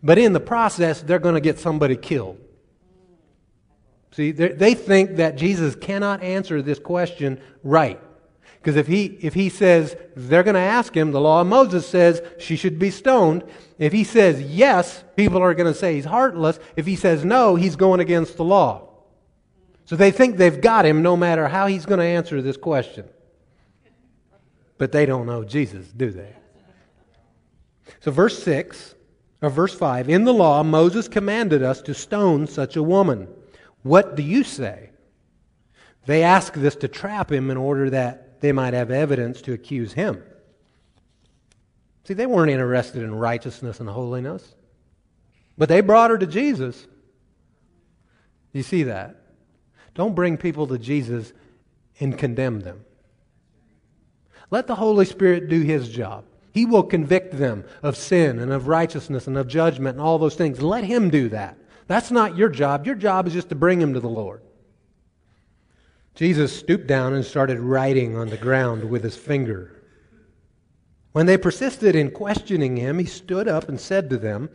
But 0.02 0.18
in 0.18 0.32
the 0.32 0.40
process, 0.40 1.00
they're 1.00 1.20
going 1.20 1.36
to 1.36 1.40
get 1.40 1.58
somebody 1.58 1.96
killed. 1.96 2.38
See, 4.12 4.30
they 4.30 4.74
think 4.74 5.16
that 5.16 5.36
Jesus 5.36 5.74
cannot 5.74 6.22
answer 6.22 6.60
this 6.60 6.78
question 6.78 7.40
right. 7.64 7.98
Because 8.60 8.76
if 8.76 8.86
he, 8.86 9.06
if 9.06 9.34
he 9.34 9.48
says 9.48 9.96
they're 10.14 10.42
going 10.42 10.54
to 10.54 10.60
ask 10.60 10.94
him, 10.94 11.10
the 11.10 11.20
law 11.20 11.40
of 11.40 11.46
Moses 11.46 11.88
says 11.88 12.22
she 12.38 12.54
should 12.54 12.78
be 12.78 12.90
stoned. 12.90 13.42
If 13.78 13.92
he 13.92 14.04
says 14.04 14.40
yes, 14.40 15.02
people 15.16 15.42
are 15.42 15.54
going 15.54 15.72
to 15.72 15.78
say 15.78 15.94
he's 15.94 16.04
heartless. 16.04 16.60
If 16.76 16.86
he 16.86 16.94
says 16.94 17.24
no, 17.24 17.56
he's 17.56 17.74
going 17.74 18.00
against 18.00 18.36
the 18.36 18.44
law. 18.44 18.88
So 19.86 19.96
they 19.96 20.10
think 20.10 20.36
they've 20.36 20.60
got 20.60 20.86
him 20.86 21.02
no 21.02 21.16
matter 21.16 21.48
how 21.48 21.66
he's 21.66 21.86
going 21.86 21.98
to 21.98 22.06
answer 22.06 22.40
this 22.40 22.56
question. 22.56 23.08
But 24.78 24.92
they 24.92 25.06
don't 25.06 25.26
know 25.26 25.42
Jesus, 25.42 25.88
do 25.88 26.10
they? 26.10 26.34
So, 28.00 28.10
verse 28.10 28.42
6, 28.42 28.94
or 29.40 29.50
verse 29.50 29.74
5 29.74 30.08
In 30.08 30.24
the 30.24 30.32
law, 30.32 30.62
Moses 30.62 31.08
commanded 31.08 31.62
us 31.62 31.82
to 31.82 31.94
stone 31.94 32.46
such 32.46 32.76
a 32.76 32.82
woman. 32.82 33.28
What 33.82 34.16
do 34.16 34.22
you 34.22 34.44
say? 34.44 34.90
They 36.06 36.22
ask 36.22 36.54
this 36.54 36.76
to 36.76 36.88
trap 36.88 37.30
him 37.30 37.50
in 37.50 37.56
order 37.56 37.90
that 37.90 38.40
they 38.40 38.52
might 38.52 38.74
have 38.74 38.90
evidence 38.90 39.40
to 39.42 39.52
accuse 39.52 39.92
him. 39.92 40.22
See, 42.04 42.14
they 42.14 42.26
weren't 42.26 42.50
interested 42.50 43.02
in 43.02 43.14
righteousness 43.14 43.78
and 43.78 43.88
holiness, 43.88 44.54
but 45.56 45.68
they 45.68 45.80
brought 45.80 46.10
her 46.10 46.18
to 46.18 46.26
Jesus. 46.26 46.86
You 48.52 48.62
see 48.62 48.82
that? 48.84 49.16
Don't 49.94 50.14
bring 50.14 50.36
people 50.36 50.66
to 50.66 50.78
Jesus 50.78 51.32
and 52.00 52.18
condemn 52.18 52.60
them. 52.60 52.84
Let 54.50 54.66
the 54.66 54.74
Holy 54.74 55.04
Spirit 55.04 55.48
do 55.48 55.60
His 55.60 55.88
job. 55.88 56.24
He 56.52 56.66
will 56.66 56.82
convict 56.82 57.38
them 57.38 57.64
of 57.82 57.96
sin 57.96 58.38
and 58.38 58.52
of 58.52 58.68
righteousness 58.68 59.26
and 59.26 59.38
of 59.38 59.48
judgment 59.48 59.96
and 59.96 60.00
all 60.04 60.18
those 60.18 60.34
things. 60.34 60.60
Let 60.60 60.84
Him 60.84 61.08
do 61.08 61.28
that. 61.30 61.56
That's 61.92 62.10
not 62.10 62.38
your 62.38 62.48
job. 62.48 62.86
Your 62.86 62.94
job 62.94 63.26
is 63.26 63.34
just 63.34 63.50
to 63.50 63.54
bring 63.54 63.80
Him 63.80 63.92
to 63.92 64.00
the 64.00 64.08
Lord. 64.08 64.40
Jesus 66.14 66.58
stooped 66.58 66.86
down 66.86 67.12
and 67.12 67.22
started 67.22 67.60
writing 67.60 68.16
on 68.16 68.30
the 68.30 68.38
ground 68.38 68.88
with 68.88 69.02
his 69.02 69.16
finger. 69.16 69.82
When 71.12 71.26
they 71.26 71.36
persisted 71.36 71.94
in 71.94 72.10
questioning 72.10 72.76
him, 72.76 72.98
he 72.98 73.04
stood 73.04 73.48
up 73.48 73.68
and 73.68 73.78
said 73.78 74.08
to 74.10 74.16
them, 74.16 74.48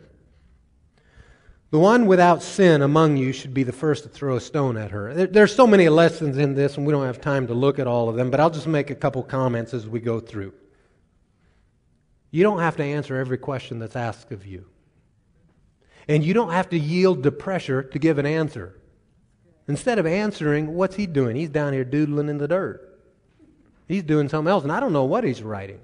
the 1.70 1.78
one 1.78 2.06
without 2.06 2.42
sin 2.42 2.82
among 2.82 3.18
you 3.18 3.32
should 3.32 3.54
be 3.54 3.62
the 3.62 3.72
first 3.72 4.02
to 4.02 4.08
throw 4.08 4.36
a 4.36 4.40
stone 4.40 4.76
at 4.76 4.90
her. 4.90 5.14
There, 5.14 5.26
There's 5.26 5.54
so 5.54 5.66
many 5.66 5.88
lessons 5.88 6.38
in 6.38 6.54
this, 6.54 6.76
and 6.76 6.86
we 6.86 6.92
don't 6.92 7.06
have 7.06 7.20
time 7.20 7.46
to 7.46 7.54
look 7.54 7.78
at 7.78 7.86
all 7.86 8.08
of 8.08 8.16
them, 8.16 8.30
but 8.30 8.40
I'll 8.40 8.50
just 8.50 8.66
make 8.66 8.90
a 8.90 8.94
couple 8.94 9.22
comments 9.22 9.74
as 9.74 9.86
we 9.86 10.00
go 10.00 10.18
through. 10.18 10.54
You 12.30 12.42
don't 12.42 12.60
have 12.60 12.76
to 12.78 12.84
answer 12.84 13.16
every 13.16 13.38
question 13.38 13.78
that's 13.78 13.96
asked 13.96 14.32
of 14.32 14.46
you. 14.46 14.64
And 16.08 16.24
you 16.24 16.34
don't 16.34 16.52
have 16.52 16.70
to 16.70 16.78
yield 16.78 17.22
to 17.22 17.30
pressure 17.30 17.82
to 17.82 17.98
give 17.98 18.18
an 18.18 18.26
answer. 18.26 18.74
Instead 19.68 19.98
of 19.98 20.06
answering, 20.06 20.74
what's 20.74 20.96
he 20.96 21.06
doing? 21.06 21.36
He's 21.36 21.50
down 21.50 21.74
here 21.74 21.84
doodling 21.84 22.28
in 22.28 22.38
the 22.38 22.48
dirt. 22.48 22.84
He's 23.86 24.02
doing 24.02 24.28
something 24.28 24.50
else, 24.50 24.62
and 24.62 24.72
I 24.72 24.80
don't 24.80 24.92
know 24.92 25.04
what 25.04 25.24
he's 25.24 25.42
writing. 25.42 25.80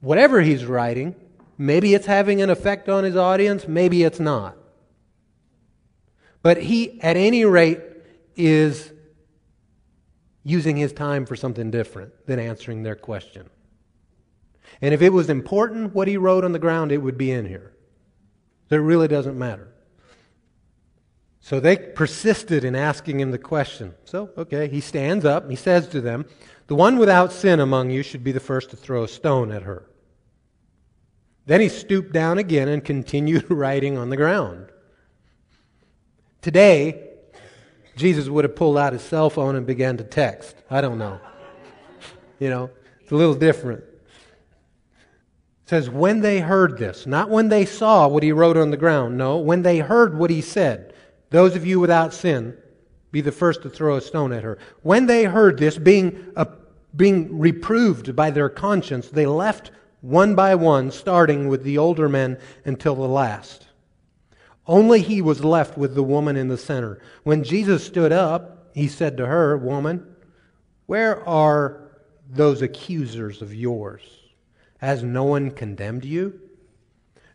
Whatever 0.00 0.40
he's 0.40 0.64
writing, 0.64 1.14
Maybe 1.60 1.92
it's 1.92 2.06
having 2.06 2.40
an 2.40 2.48
effect 2.48 2.88
on 2.88 3.04
his 3.04 3.16
audience, 3.16 3.68
maybe 3.68 4.02
it's 4.02 4.18
not. 4.18 4.56
But 6.40 6.56
he, 6.56 6.98
at 7.02 7.18
any 7.18 7.44
rate, 7.44 7.82
is 8.34 8.90
using 10.42 10.78
his 10.78 10.94
time 10.94 11.26
for 11.26 11.36
something 11.36 11.70
different 11.70 12.14
than 12.26 12.38
answering 12.38 12.82
their 12.82 12.94
question. 12.94 13.50
And 14.80 14.94
if 14.94 15.02
it 15.02 15.10
was 15.10 15.28
important 15.28 15.94
what 15.94 16.08
he 16.08 16.16
wrote 16.16 16.46
on 16.46 16.52
the 16.52 16.58
ground, 16.58 16.92
it 16.92 17.02
would 17.02 17.18
be 17.18 17.30
in 17.30 17.44
here. 17.44 17.74
It 18.70 18.76
really 18.76 19.08
doesn't 19.08 19.38
matter. 19.38 19.68
So 21.40 21.58
they 21.58 21.76
persisted 21.76 22.64
in 22.64 22.76
asking 22.76 23.18
him 23.18 23.30
the 23.30 23.38
question. 23.38 23.94
So, 24.04 24.30
okay, 24.36 24.68
he 24.68 24.80
stands 24.80 25.24
up, 25.24 25.50
he 25.50 25.56
says 25.56 25.88
to 25.88 26.00
them, 26.00 26.26
The 26.68 26.74
one 26.74 26.98
without 26.98 27.32
sin 27.32 27.58
among 27.58 27.90
you 27.90 28.02
should 28.02 28.22
be 28.22 28.32
the 28.32 28.40
first 28.40 28.70
to 28.70 28.76
throw 28.76 29.02
a 29.02 29.08
stone 29.08 29.50
at 29.50 29.62
her. 29.62 29.86
Then 31.46 31.60
he 31.60 31.68
stooped 31.68 32.12
down 32.12 32.38
again 32.38 32.68
and 32.68 32.84
continued 32.84 33.46
writing 33.50 33.98
on 33.98 34.10
the 34.10 34.16
ground. 34.16 34.68
Today, 36.42 37.08
Jesus 37.96 38.28
would 38.28 38.44
have 38.44 38.54
pulled 38.54 38.78
out 38.78 38.92
his 38.92 39.02
cell 39.02 39.30
phone 39.30 39.56
and 39.56 39.66
began 39.66 39.96
to 39.96 40.04
text. 40.04 40.54
I 40.70 40.80
don't 40.80 40.98
know. 40.98 41.20
You 42.38 42.50
know, 42.50 42.70
it's 43.02 43.10
a 43.10 43.16
little 43.16 43.34
different. 43.34 43.84
Says, 45.70 45.88
when 45.88 46.20
they 46.20 46.40
heard 46.40 46.78
this, 46.78 47.06
not 47.06 47.30
when 47.30 47.48
they 47.48 47.64
saw 47.64 48.08
what 48.08 48.24
he 48.24 48.32
wrote 48.32 48.56
on 48.56 48.72
the 48.72 48.76
ground, 48.76 49.16
no, 49.16 49.38
when 49.38 49.62
they 49.62 49.78
heard 49.78 50.18
what 50.18 50.28
he 50.28 50.40
said, 50.40 50.92
those 51.30 51.54
of 51.54 51.64
you 51.64 51.78
without 51.78 52.12
sin, 52.12 52.56
be 53.12 53.20
the 53.20 53.30
first 53.30 53.62
to 53.62 53.70
throw 53.70 53.94
a 53.94 54.00
stone 54.00 54.32
at 54.32 54.42
her. 54.42 54.58
When 54.82 55.06
they 55.06 55.22
heard 55.22 55.58
this, 55.58 55.78
being, 55.78 56.32
uh, 56.34 56.46
being 56.96 57.38
reproved 57.38 58.16
by 58.16 58.32
their 58.32 58.48
conscience, 58.48 59.10
they 59.10 59.26
left 59.26 59.70
one 60.00 60.34
by 60.34 60.56
one, 60.56 60.90
starting 60.90 61.46
with 61.46 61.62
the 61.62 61.78
older 61.78 62.08
men 62.08 62.40
until 62.64 62.96
the 62.96 63.06
last. 63.06 63.68
Only 64.66 65.02
he 65.02 65.22
was 65.22 65.44
left 65.44 65.78
with 65.78 65.94
the 65.94 66.02
woman 66.02 66.36
in 66.36 66.48
the 66.48 66.58
center. 66.58 67.00
When 67.22 67.44
Jesus 67.44 67.86
stood 67.86 68.10
up, 68.10 68.72
he 68.74 68.88
said 68.88 69.16
to 69.18 69.26
her, 69.26 69.56
Woman, 69.56 70.16
where 70.86 71.24
are 71.28 71.92
those 72.28 72.60
accusers 72.60 73.40
of 73.40 73.54
yours? 73.54 74.19
Has 74.80 75.02
no 75.02 75.24
one 75.24 75.50
condemned 75.50 76.04
you? 76.04 76.40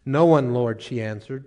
No 0.03 0.25
one, 0.25 0.53
Lord, 0.53 0.81
she 0.81 1.01
answered. 1.01 1.45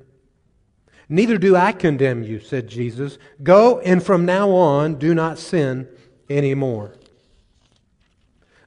Neither 1.08 1.38
do 1.38 1.56
I 1.56 1.72
condemn 1.72 2.22
you, 2.22 2.38
said 2.38 2.68
Jesus. 2.68 3.18
Go 3.42 3.80
and 3.80 4.02
from 4.02 4.24
now 4.24 4.50
on 4.50 4.96
do 4.96 5.14
not 5.14 5.38
sin 5.38 5.88
anymore. 6.30 6.94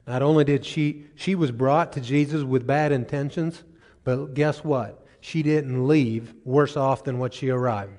Not 0.06 0.22
only 0.22 0.44
did 0.44 0.64
she, 0.64 1.06
she 1.14 1.34
was 1.34 1.52
brought 1.52 1.92
to 1.92 2.00
Jesus 2.00 2.42
with 2.42 2.66
bad 2.66 2.92
intentions, 2.92 3.62
but 4.04 4.34
guess 4.34 4.64
what? 4.64 5.06
She 5.20 5.42
didn't 5.42 5.86
leave 5.86 6.34
worse 6.44 6.76
off 6.76 7.04
than 7.04 7.18
what 7.18 7.32
she 7.32 7.48
arrived. 7.48 7.92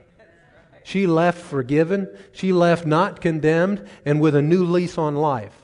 She 0.83 1.07
left 1.07 1.39
forgiven, 1.39 2.09
she 2.33 2.51
left 2.51 2.85
not 2.85 3.21
condemned, 3.21 3.87
and 4.05 4.19
with 4.19 4.35
a 4.35 4.41
new 4.41 4.65
lease 4.65 4.97
on 4.97 5.15
life. 5.15 5.62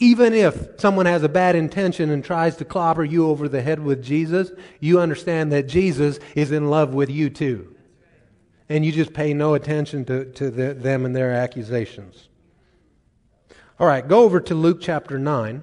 Even 0.00 0.34
if 0.34 0.80
someone 0.80 1.06
has 1.06 1.22
a 1.22 1.28
bad 1.28 1.54
intention 1.54 2.10
and 2.10 2.24
tries 2.24 2.56
to 2.56 2.64
clobber 2.64 3.04
you 3.04 3.28
over 3.28 3.48
the 3.48 3.62
head 3.62 3.80
with 3.80 4.02
Jesus, 4.02 4.50
you 4.80 5.00
understand 5.00 5.52
that 5.52 5.68
Jesus 5.68 6.18
is 6.34 6.50
in 6.50 6.68
love 6.68 6.94
with 6.94 7.08
you 7.08 7.30
too. 7.30 7.74
And 8.68 8.84
you 8.84 8.92
just 8.92 9.12
pay 9.12 9.34
no 9.34 9.54
attention 9.54 10.04
to, 10.06 10.24
to 10.32 10.50
the, 10.50 10.74
them 10.74 11.04
and 11.04 11.14
their 11.14 11.32
accusations. 11.32 12.28
All 13.78 13.86
right, 13.86 14.06
go 14.06 14.22
over 14.22 14.40
to 14.40 14.54
Luke 14.54 14.78
chapter 14.80 15.18
9. 15.18 15.62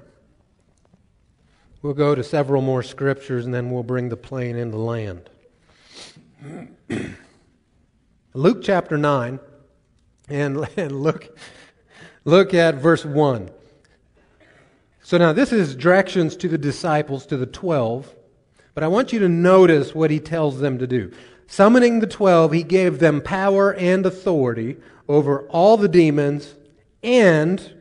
We'll 1.82 1.93
go 1.93 2.13
to 2.13 2.23
several 2.23 2.61
more 2.61 2.84
scriptures 2.84 3.45
and 3.45 3.53
then 3.53 3.71
we'll 3.71 3.84
bring 3.84 4.09
the 4.09 4.17
plane 4.17 4.55
into 4.55 4.77
land. 4.77 5.29
Luke 8.34 8.63
chapter 8.63 8.97
9, 8.97 9.39
and, 10.29 10.67
and 10.77 11.03
look, 11.03 11.38
look 12.23 12.53
at 12.53 12.75
verse 12.75 13.03
1. 13.03 13.49
So 15.12 15.18
now 15.18 15.34
this 15.34 15.51
is 15.51 15.76
directions 15.76 16.38
to 16.38 16.47
the 16.47 16.57
disciples, 16.57 17.26
to 17.26 17.36
the 17.36 17.45
12, 17.45 18.16
but 18.74 18.82
I 18.82 18.88
want 18.88 19.12
you 19.12 19.20
to 19.20 19.28
notice 19.28 19.93
what 19.93 20.09
he 20.09 20.22
tells 20.22 20.62
them 20.62 20.80
to 20.80 20.88
do. 20.88 21.12
Summoning 21.47 21.99
the 21.99 22.07
12, 22.07 22.53
he 22.53 22.64
gave 22.64 22.99
them 22.99 23.20
power 23.22 23.74
and 23.74 24.05
authority 24.05 24.78
over 25.09 25.41
all 25.49 25.76
the 25.76 25.89
demons 25.89 26.55
and 27.03 27.74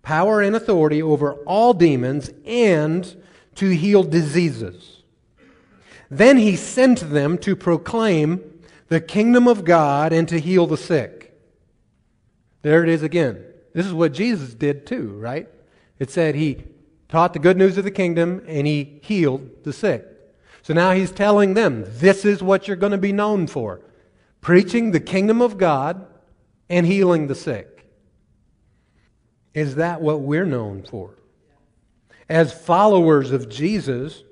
power 0.00 0.40
and 0.40 0.56
authority 0.56 1.02
over 1.02 1.34
all 1.44 1.74
demons 1.74 2.30
and 2.46 3.14
to 3.56 3.68
heal 3.68 4.02
diseases. 4.02 5.02
Then 6.10 6.38
he 6.38 6.56
sent 6.56 7.10
them 7.10 7.36
to 7.40 7.54
proclaim 7.54 8.40
the 8.88 9.02
kingdom 9.02 9.46
of 9.46 9.66
God 9.66 10.14
and 10.14 10.26
to 10.28 10.40
heal 10.40 10.66
the 10.66 10.78
sick. 10.78 11.38
There 12.62 12.82
it 12.82 12.88
is 12.88 13.02
again. 13.02 13.44
This 13.74 13.84
is 13.84 13.92
what 13.92 14.14
Jesus 14.14 14.54
did 14.54 14.86
too, 14.86 15.10
right? 15.18 15.46
It 15.98 16.10
said 16.10 16.34
he 16.34 16.64
taught 17.08 17.32
the 17.32 17.38
good 17.38 17.56
news 17.56 17.78
of 17.78 17.84
the 17.84 17.90
kingdom 17.90 18.42
and 18.46 18.66
he 18.66 19.00
healed 19.02 19.64
the 19.64 19.72
sick. 19.72 20.06
So 20.62 20.74
now 20.74 20.92
he's 20.92 21.12
telling 21.12 21.54
them 21.54 21.84
this 21.86 22.24
is 22.24 22.42
what 22.42 22.66
you're 22.66 22.76
going 22.76 22.92
to 22.92 22.98
be 22.98 23.12
known 23.12 23.46
for 23.46 23.80
preaching 24.40 24.90
the 24.90 25.00
kingdom 25.00 25.40
of 25.40 25.56
God 25.56 26.06
and 26.68 26.86
healing 26.86 27.26
the 27.26 27.34
sick. 27.34 27.86
Is 29.54 29.76
that 29.76 30.00
what 30.00 30.20
we're 30.20 30.44
known 30.44 30.82
for? 30.82 31.14
As 32.28 32.52
followers 32.52 33.30
of 33.30 33.48
Jesus, 33.48 34.22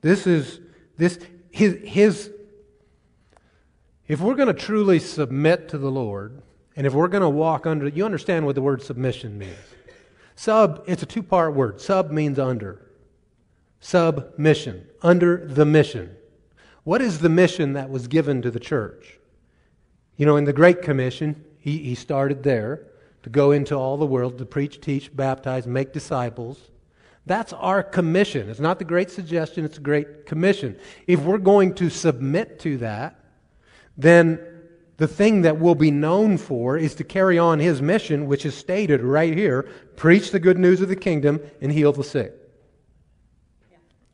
this 0.00 0.26
is 0.26 0.60
this 0.96 1.18
his 1.50 1.78
his 1.84 2.30
If 4.06 4.20
we're 4.20 4.34
going 4.34 4.48
to 4.48 4.54
truly 4.54 4.98
submit 4.98 5.68
to 5.70 5.78
the 5.78 5.90
Lord, 5.90 6.42
and 6.76 6.86
if 6.86 6.92
we're 6.92 7.08
going 7.08 7.22
to 7.22 7.28
walk 7.28 7.66
under, 7.66 7.88
you 7.88 8.04
understand 8.04 8.46
what 8.46 8.54
the 8.54 8.62
word 8.62 8.82
submission 8.82 9.38
means. 9.38 9.56
Sub, 10.34 10.82
it's 10.86 11.02
a 11.02 11.06
two 11.06 11.22
part 11.22 11.54
word. 11.54 11.80
Sub 11.80 12.10
means 12.10 12.38
under. 12.38 12.90
Submission, 13.80 14.86
under 15.02 15.46
the 15.46 15.64
mission. 15.64 16.16
What 16.84 17.02
is 17.02 17.18
the 17.18 17.28
mission 17.28 17.74
that 17.74 17.90
was 17.90 18.08
given 18.08 18.42
to 18.42 18.50
the 18.50 18.60
church? 18.60 19.18
You 20.16 20.26
know, 20.26 20.36
in 20.36 20.44
the 20.44 20.52
Great 20.52 20.82
Commission, 20.82 21.44
he, 21.58 21.78
he 21.78 21.94
started 21.94 22.42
there 22.42 22.86
to 23.22 23.30
go 23.30 23.52
into 23.52 23.74
all 23.76 23.96
the 23.96 24.06
world 24.06 24.38
to 24.38 24.44
preach, 24.44 24.80
teach, 24.80 25.14
baptize, 25.14 25.66
make 25.66 25.92
disciples. 25.92 26.70
That's 27.24 27.52
our 27.52 27.82
commission. 27.82 28.48
It's 28.48 28.60
not 28.60 28.78
the 28.78 28.84
great 28.84 29.10
suggestion, 29.10 29.64
it's 29.64 29.78
a 29.78 29.82
great 29.82 30.26
commission. 30.26 30.76
If 31.06 31.20
we're 31.20 31.38
going 31.38 31.74
to 31.74 31.88
submit 31.88 32.58
to 32.60 32.78
that, 32.78 33.20
then 33.96 34.40
the 35.02 35.08
thing 35.08 35.42
that 35.42 35.58
we'll 35.58 35.74
be 35.74 35.90
known 35.90 36.38
for 36.38 36.78
is 36.78 36.94
to 36.94 37.02
carry 37.02 37.36
on 37.36 37.58
his 37.58 37.82
mission, 37.82 38.26
which 38.26 38.46
is 38.46 38.54
stated 38.54 39.00
right 39.00 39.36
here 39.36 39.68
preach 39.96 40.30
the 40.30 40.38
good 40.38 40.56
news 40.56 40.80
of 40.80 40.88
the 40.88 40.94
kingdom 40.94 41.40
and 41.60 41.72
heal 41.72 41.92
the 41.92 42.04
sick. 42.04 42.32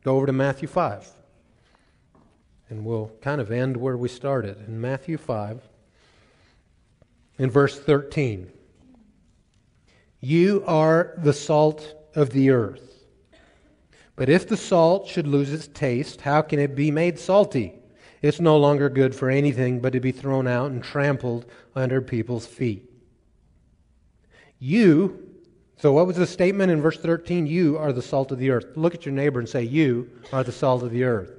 Go 0.03 0.15
over 0.15 0.25
to 0.25 0.33
Matthew 0.33 0.67
5. 0.67 1.07
And 2.71 2.83
we'll 2.83 3.11
kind 3.21 3.39
of 3.39 3.51
end 3.51 3.77
where 3.77 3.97
we 3.97 4.09
started 4.09 4.67
in 4.67 4.81
Matthew 4.81 5.19
5, 5.19 5.61
in 7.37 7.51
verse 7.51 7.79
13. 7.79 8.51
You 10.21 10.63
are 10.65 11.13
the 11.19 11.33
salt 11.33 11.93
of 12.15 12.31
the 12.31 12.49
earth. 12.49 13.05
But 14.15 14.27
if 14.27 14.47
the 14.47 14.57
salt 14.57 15.07
should 15.07 15.27
lose 15.27 15.53
its 15.53 15.67
taste, 15.67 16.21
how 16.21 16.41
can 16.41 16.57
it 16.57 16.73
be 16.73 16.89
made 16.89 17.19
salty? 17.19 17.78
It's 18.21 18.39
no 18.39 18.57
longer 18.57 18.89
good 18.89 19.15
for 19.15 19.29
anything 19.29 19.79
but 19.79 19.93
to 19.93 19.99
be 19.99 20.11
thrown 20.11 20.47
out 20.47 20.71
and 20.71 20.83
trampled 20.83 21.45
under 21.75 22.01
people's 22.01 22.45
feet. 22.45 22.89
You, 24.59 25.29
so 25.77 25.93
what 25.93 26.05
was 26.05 26.17
the 26.17 26.27
statement 26.27 26.71
in 26.71 26.81
verse 26.81 26.97
13? 26.97 27.47
You 27.47 27.77
are 27.77 27.93
the 27.93 28.01
salt 28.01 28.31
of 28.31 28.39
the 28.39 28.49
earth. 28.49 28.65
Look 28.75 28.93
at 28.93 29.05
your 29.05 29.15
neighbor 29.15 29.39
and 29.39 29.47
say, 29.47 29.63
You 29.63 30.09
are 30.33 30.43
the 30.43 30.51
salt 30.51 30.83
of 30.83 30.91
the 30.91 31.05
earth. 31.05 31.31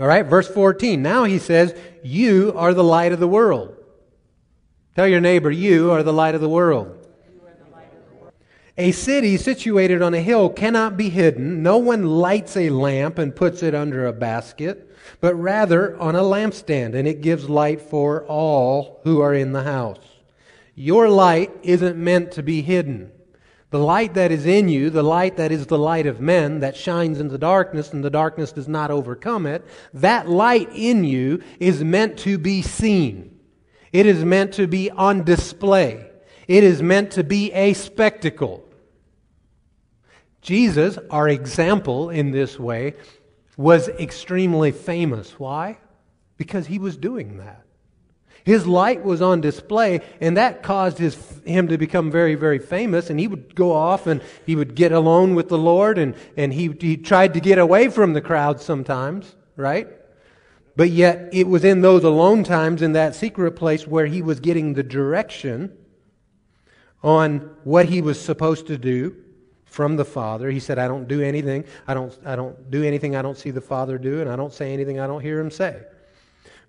All 0.00 0.06
right, 0.06 0.24
verse 0.24 0.48
14. 0.48 1.02
Now 1.02 1.24
he 1.24 1.38
says, 1.38 1.78
You 2.02 2.54
are 2.56 2.72
the 2.72 2.82
light 2.82 3.12
of 3.12 3.20
the 3.20 3.28
world. 3.28 3.76
Tell 4.96 5.06
your 5.06 5.20
neighbor, 5.20 5.50
You 5.50 5.90
are 5.90 6.02
the 6.02 6.12
light 6.12 6.34
of 6.34 6.40
the 6.40 6.48
world. 6.48 7.04
A 8.76 8.90
city 8.90 9.36
situated 9.36 10.02
on 10.02 10.14
a 10.14 10.20
hill 10.20 10.50
cannot 10.50 10.96
be 10.96 11.08
hidden. 11.08 11.62
No 11.62 11.78
one 11.78 12.04
lights 12.04 12.56
a 12.56 12.70
lamp 12.70 13.18
and 13.18 13.36
puts 13.36 13.62
it 13.62 13.72
under 13.72 14.06
a 14.06 14.12
basket, 14.12 14.93
but 15.20 15.34
rather 15.34 15.96
on 15.98 16.16
a 16.16 16.22
lampstand, 16.22 16.94
and 16.94 17.06
it 17.08 17.20
gives 17.20 17.48
light 17.48 17.80
for 17.80 18.24
all 18.26 19.00
who 19.04 19.20
are 19.20 19.34
in 19.34 19.52
the 19.52 19.62
house. 19.62 19.98
Your 20.74 21.08
light 21.08 21.52
isn't 21.62 21.96
meant 21.96 22.32
to 22.32 22.42
be 22.42 22.62
hidden. 22.62 23.12
The 23.70 23.78
light 23.78 24.14
that 24.14 24.30
is 24.30 24.46
in 24.46 24.68
you, 24.68 24.88
the 24.90 25.02
light 25.02 25.36
that 25.36 25.50
is 25.50 25.66
the 25.66 25.78
light 25.78 26.06
of 26.06 26.20
men, 26.20 26.60
that 26.60 26.76
shines 26.76 27.18
in 27.18 27.28
the 27.28 27.38
darkness 27.38 27.92
and 27.92 28.04
the 28.04 28.10
darkness 28.10 28.52
does 28.52 28.68
not 28.68 28.92
overcome 28.92 29.46
it, 29.46 29.64
that 29.92 30.28
light 30.28 30.70
in 30.72 31.02
you 31.02 31.42
is 31.58 31.82
meant 31.82 32.16
to 32.20 32.38
be 32.38 32.62
seen. 32.62 33.36
It 33.92 34.06
is 34.06 34.24
meant 34.24 34.54
to 34.54 34.66
be 34.66 34.90
on 34.90 35.24
display. 35.24 36.08
It 36.46 36.62
is 36.62 36.82
meant 36.82 37.12
to 37.12 37.24
be 37.24 37.52
a 37.52 37.72
spectacle. 37.72 38.64
Jesus, 40.40 40.98
our 41.10 41.28
example 41.28 42.10
in 42.10 42.30
this 42.30 42.58
way, 42.58 42.94
was 43.56 43.88
extremely 43.88 44.72
famous. 44.72 45.38
Why? 45.38 45.78
Because 46.36 46.66
he 46.66 46.78
was 46.78 46.96
doing 46.96 47.38
that. 47.38 47.64
His 48.44 48.66
light 48.66 49.02
was 49.02 49.22
on 49.22 49.40
display, 49.40 50.02
and 50.20 50.36
that 50.36 50.62
caused 50.62 50.98
his, 50.98 51.16
him 51.46 51.68
to 51.68 51.78
become 51.78 52.10
very, 52.10 52.34
very 52.34 52.58
famous. 52.58 53.08
And 53.08 53.18
he 53.18 53.26
would 53.26 53.54
go 53.54 53.72
off 53.72 54.06
and 54.06 54.20
he 54.44 54.54
would 54.54 54.74
get 54.74 54.92
alone 54.92 55.34
with 55.34 55.48
the 55.48 55.56
Lord, 55.56 55.96
and, 55.96 56.14
and 56.36 56.52
he, 56.52 56.74
he 56.78 56.98
tried 56.98 57.32
to 57.34 57.40
get 57.40 57.58
away 57.58 57.88
from 57.88 58.12
the 58.12 58.20
crowd 58.20 58.60
sometimes, 58.60 59.34
right? 59.56 59.88
But 60.76 60.90
yet, 60.90 61.30
it 61.32 61.46
was 61.46 61.64
in 61.64 61.80
those 61.80 62.04
alone 62.04 62.44
times, 62.44 62.82
in 62.82 62.92
that 62.92 63.14
secret 63.14 63.52
place, 63.52 63.86
where 63.86 64.06
he 64.06 64.20
was 64.20 64.40
getting 64.40 64.74
the 64.74 64.82
direction 64.82 65.74
on 67.02 67.50
what 67.64 67.86
he 67.86 68.02
was 68.02 68.20
supposed 68.20 68.66
to 68.66 68.76
do 68.76 69.23
from 69.74 69.96
the 69.96 70.04
Father. 70.04 70.52
He 70.52 70.60
said, 70.60 70.78
I 70.78 70.86
don't 70.86 71.08
do 71.08 71.20
anything. 71.20 71.64
I 71.88 71.94
don't, 71.94 72.16
I 72.24 72.36
don't 72.36 72.70
do 72.70 72.84
anything 72.84 73.16
I 73.16 73.22
don't 73.22 73.36
see 73.36 73.50
the 73.50 73.60
Father 73.60 73.98
do, 73.98 74.20
and 74.20 74.30
I 74.30 74.36
don't 74.36 74.52
say 74.52 74.72
anything 74.72 75.00
I 75.00 75.08
don't 75.08 75.20
hear 75.20 75.40
him 75.40 75.50
say. 75.50 75.82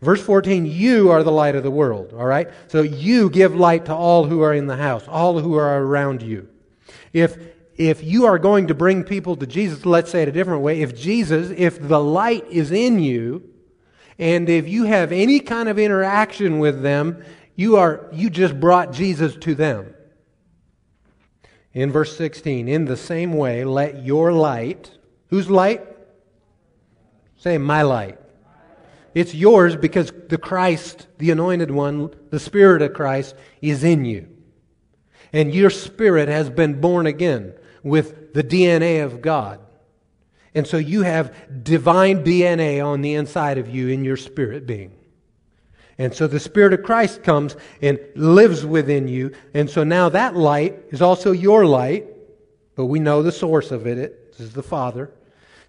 Verse 0.01 0.19
14, 0.23 0.65
you 0.65 1.11
are 1.11 1.21
the 1.21 1.31
light 1.31 1.55
of 1.55 1.61
the 1.61 1.69
world, 1.69 2.15
all 2.17 2.25
right? 2.25 2.49
So 2.67 2.81
you 2.81 3.29
give 3.29 3.55
light 3.55 3.85
to 3.85 3.95
all 3.95 4.25
who 4.25 4.41
are 4.41 4.55
in 4.55 4.65
the 4.65 4.75
house, 4.75 5.07
all 5.07 5.39
who 5.39 5.53
are 5.53 5.83
around 5.83 6.23
you. 6.23 6.49
If, 7.13 7.37
if 7.75 8.03
you 8.03 8.25
are 8.25 8.39
going 8.39 8.67
to 8.67 8.73
bring 8.73 9.03
people 9.03 9.35
to 9.35 9.45
Jesus, 9.45 9.85
let's 9.85 10.09
say 10.09 10.23
it 10.23 10.27
a 10.27 10.31
different 10.31 10.63
way, 10.63 10.81
if 10.81 10.99
Jesus, 10.99 11.53
if 11.55 11.79
the 11.79 11.99
light 11.99 12.47
is 12.49 12.71
in 12.71 12.97
you, 12.97 13.47
and 14.17 14.49
if 14.49 14.67
you 14.67 14.85
have 14.85 15.11
any 15.11 15.39
kind 15.39 15.69
of 15.69 15.77
interaction 15.77 16.57
with 16.57 16.81
them, 16.81 17.23
you 17.55 17.77
are, 17.77 18.09
you 18.11 18.31
just 18.31 18.59
brought 18.59 18.91
Jesus 18.91 19.35
to 19.37 19.53
them 19.53 19.93
in 21.75 21.91
verse 21.91 22.15
16, 22.17 22.69
in 22.69 22.85
the 22.85 22.95
same 22.95 23.33
way, 23.33 23.65
let 23.65 24.03
your 24.03 24.31
light, 24.31 24.89
whose 25.27 25.49
light? 25.49 25.85
Say, 27.35 27.57
my 27.57 27.81
light. 27.81 28.17
It's 29.13 29.35
yours 29.35 29.75
because 29.75 30.11
the 30.29 30.37
Christ, 30.37 31.07
the 31.17 31.31
anointed 31.31 31.69
one, 31.69 32.11
the 32.31 32.39
Spirit 32.39 32.81
of 32.81 32.93
Christ, 32.93 33.35
is 33.61 33.83
in 33.83 34.05
you. 34.05 34.29
And 35.33 35.53
your 35.53 35.69
spirit 35.69 36.29
has 36.29 36.49
been 36.49 36.79
born 36.79 37.07
again 37.07 37.53
with 37.83 38.33
the 38.33 38.43
DNA 38.43 39.03
of 39.03 39.21
God. 39.21 39.59
And 40.53 40.65
so 40.65 40.77
you 40.77 41.01
have 41.01 41.63
divine 41.63 42.23
DNA 42.23 42.83
on 42.83 43.01
the 43.01 43.15
inside 43.15 43.57
of 43.57 43.67
you 43.67 43.89
in 43.89 44.05
your 44.05 44.17
spirit 44.17 44.65
being. 44.65 44.93
And 45.97 46.13
so 46.13 46.27
the 46.27 46.39
Spirit 46.39 46.73
of 46.73 46.83
Christ 46.83 47.23
comes 47.23 47.55
and 47.81 47.99
lives 48.15 48.65
within 48.65 49.07
you. 49.07 49.31
And 49.53 49.69
so 49.69 49.83
now 49.83 50.09
that 50.09 50.35
light 50.35 50.77
is 50.89 51.01
also 51.01 51.31
your 51.31 51.65
light, 51.65 52.07
but 52.75 52.85
we 52.85 52.99
know 52.99 53.23
the 53.23 53.31
source 53.31 53.71
of 53.71 53.87
it. 53.87 53.97
It 53.97 54.35
is 54.37 54.53
the 54.53 54.63
Father. 54.63 55.05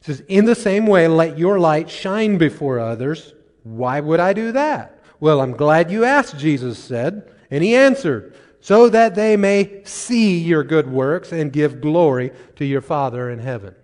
It 0.00 0.04
says, 0.04 0.20
In 0.28 0.44
the 0.44 0.56
same 0.56 0.86
way, 0.86 1.06
let 1.06 1.38
your 1.38 1.60
light 1.60 1.88
shine 1.88 2.38
before 2.38 2.80
others. 2.80 3.34
Why 3.62 4.00
would 4.00 4.18
I 4.18 4.32
do 4.32 4.52
that? 4.52 5.00
Well, 5.20 5.40
I'm 5.40 5.52
glad 5.52 5.90
you 5.90 6.04
asked, 6.04 6.38
Jesus 6.38 6.78
said. 6.78 7.30
And 7.50 7.62
he 7.62 7.76
answered, 7.76 8.34
So 8.60 8.88
that 8.88 9.14
they 9.14 9.36
may 9.36 9.84
see 9.84 10.38
your 10.38 10.64
good 10.64 10.90
works 10.90 11.30
and 11.30 11.52
give 11.52 11.80
glory 11.80 12.32
to 12.56 12.64
your 12.64 12.80
Father 12.80 13.30
in 13.30 13.38
heaven. 13.38 13.76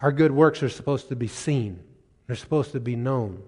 Our 0.00 0.10
good 0.10 0.32
works 0.32 0.62
are 0.64 0.68
supposed 0.68 1.08
to 1.10 1.16
be 1.16 1.28
seen, 1.28 1.80
they're 2.26 2.34
supposed 2.34 2.72
to 2.72 2.80
be 2.80 2.96
known. 2.96 3.42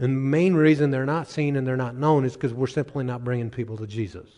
And 0.00 0.16
the 0.16 0.20
main 0.20 0.54
reason 0.54 0.90
they're 0.90 1.04
not 1.04 1.28
seen 1.28 1.56
and 1.56 1.66
they're 1.66 1.76
not 1.76 1.94
known 1.94 2.24
is 2.24 2.32
because 2.32 2.54
we're 2.54 2.68
simply 2.68 3.04
not 3.04 3.22
bringing 3.22 3.50
people 3.50 3.76
to 3.76 3.86
Jesus. 3.86 4.30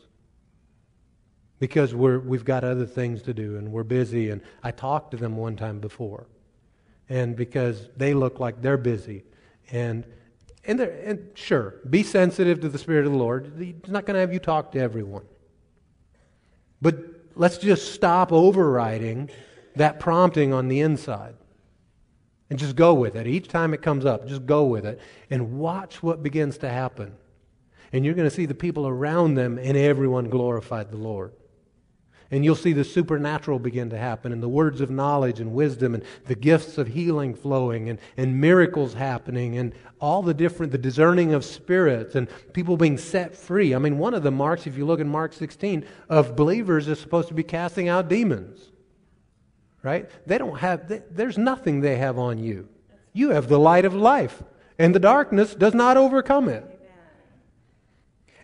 Because 1.60 1.94
we're, 1.94 2.18
we've 2.18 2.44
got 2.44 2.64
other 2.64 2.84
things 2.84 3.22
to 3.22 3.32
do 3.32 3.56
and 3.56 3.70
we're 3.70 3.84
busy. 3.84 4.30
And 4.30 4.40
I 4.64 4.72
talked 4.72 5.12
to 5.12 5.16
them 5.16 5.36
one 5.36 5.54
time 5.54 5.78
before. 5.78 6.26
And 7.08 7.36
because 7.36 7.88
they 7.96 8.12
look 8.12 8.40
like 8.40 8.60
they're 8.60 8.76
busy. 8.76 9.22
And, 9.70 10.04
and, 10.64 10.80
they're, 10.80 11.00
and 11.04 11.28
sure, 11.34 11.76
be 11.88 12.02
sensitive 12.02 12.60
to 12.62 12.68
the 12.68 12.78
Spirit 12.78 13.06
of 13.06 13.12
the 13.12 13.18
Lord. 13.18 13.52
He's 13.56 13.74
not 13.86 14.04
going 14.04 14.14
to 14.14 14.20
have 14.20 14.32
you 14.32 14.40
talk 14.40 14.72
to 14.72 14.80
everyone. 14.80 15.26
But 16.80 16.96
let's 17.36 17.58
just 17.58 17.94
stop 17.94 18.32
overriding 18.32 19.30
that 19.76 20.00
prompting 20.00 20.52
on 20.52 20.66
the 20.66 20.80
inside. 20.80 21.36
And 22.52 22.58
just 22.58 22.76
go 22.76 22.92
with 22.92 23.16
it. 23.16 23.26
Each 23.26 23.48
time 23.48 23.72
it 23.72 23.80
comes 23.80 24.04
up, 24.04 24.28
just 24.28 24.44
go 24.44 24.64
with 24.64 24.84
it 24.84 25.00
and 25.30 25.58
watch 25.58 26.02
what 26.02 26.22
begins 26.22 26.58
to 26.58 26.68
happen. 26.68 27.14
And 27.94 28.04
you're 28.04 28.12
going 28.12 28.28
to 28.28 28.34
see 28.34 28.44
the 28.44 28.54
people 28.54 28.86
around 28.86 29.36
them 29.36 29.56
and 29.56 29.74
everyone 29.74 30.28
glorified 30.28 30.90
the 30.90 30.98
Lord. 30.98 31.32
And 32.30 32.44
you'll 32.44 32.54
see 32.54 32.74
the 32.74 32.84
supernatural 32.84 33.58
begin 33.58 33.88
to 33.88 33.96
happen 33.96 34.32
and 34.32 34.42
the 34.42 34.50
words 34.50 34.82
of 34.82 34.90
knowledge 34.90 35.40
and 35.40 35.54
wisdom 35.54 35.94
and 35.94 36.04
the 36.26 36.34
gifts 36.34 36.76
of 36.76 36.88
healing 36.88 37.34
flowing 37.34 37.88
and, 37.88 37.98
and 38.18 38.38
miracles 38.38 38.92
happening 38.92 39.56
and 39.56 39.72
all 39.98 40.22
the 40.22 40.34
different, 40.34 40.72
the 40.72 40.76
discerning 40.76 41.32
of 41.32 41.46
spirits 41.46 42.16
and 42.16 42.28
people 42.52 42.76
being 42.76 42.98
set 42.98 43.34
free. 43.34 43.74
I 43.74 43.78
mean, 43.78 43.96
one 43.96 44.12
of 44.12 44.24
the 44.24 44.30
marks, 44.30 44.66
if 44.66 44.76
you 44.76 44.84
look 44.84 45.00
in 45.00 45.08
Mark 45.08 45.32
16, 45.32 45.86
of 46.10 46.36
believers 46.36 46.86
is 46.86 47.00
supposed 47.00 47.28
to 47.28 47.34
be 47.34 47.44
casting 47.44 47.88
out 47.88 48.10
demons 48.10 48.71
right? 49.82 50.08
They 50.26 50.38
don't 50.38 50.58
have, 50.58 50.88
they, 50.88 51.02
there's 51.10 51.38
nothing 51.38 51.80
they 51.80 51.96
have 51.96 52.18
on 52.18 52.38
you. 52.38 52.68
You 53.12 53.30
have 53.30 53.48
the 53.48 53.58
light 53.58 53.84
of 53.84 53.94
life, 53.94 54.42
and 54.78 54.94
the 54.94 55.00
darkness 55.00 55.54
does 55.54 55.74
not 55.74 55.96
overcome 55.96 56.48
it. 56.48 56.64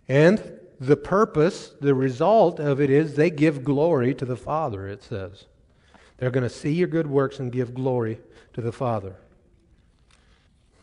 And 0.09 0.59
the 0.81 0.97
purpose, 0.97 1.73
the 1.81 1.95
result 1.95 2.61
of 2.61 2.81
it 2.81 2.91
is 2.91 3.15
they 3.15 3.31
give 3.31 3.65
glory 3.65 4.15
to 4.15 4.25
the 4.25 4.37
Father, 4.37 4.89
it 4.89 5.03
says. 5.03 5.45
They're 6.17 6.31
going 6.31 6.49
to 6.49 6.51
see 6.51 6.73
your 6.73 6.89
good 6.89 7.07
works 7.07 7.39
and 7.39 7.53
give 7.53 7.75
glory 7.75 8.19
to 8.55 8.61
the 8.61 8.73
Father. 8.73 9.17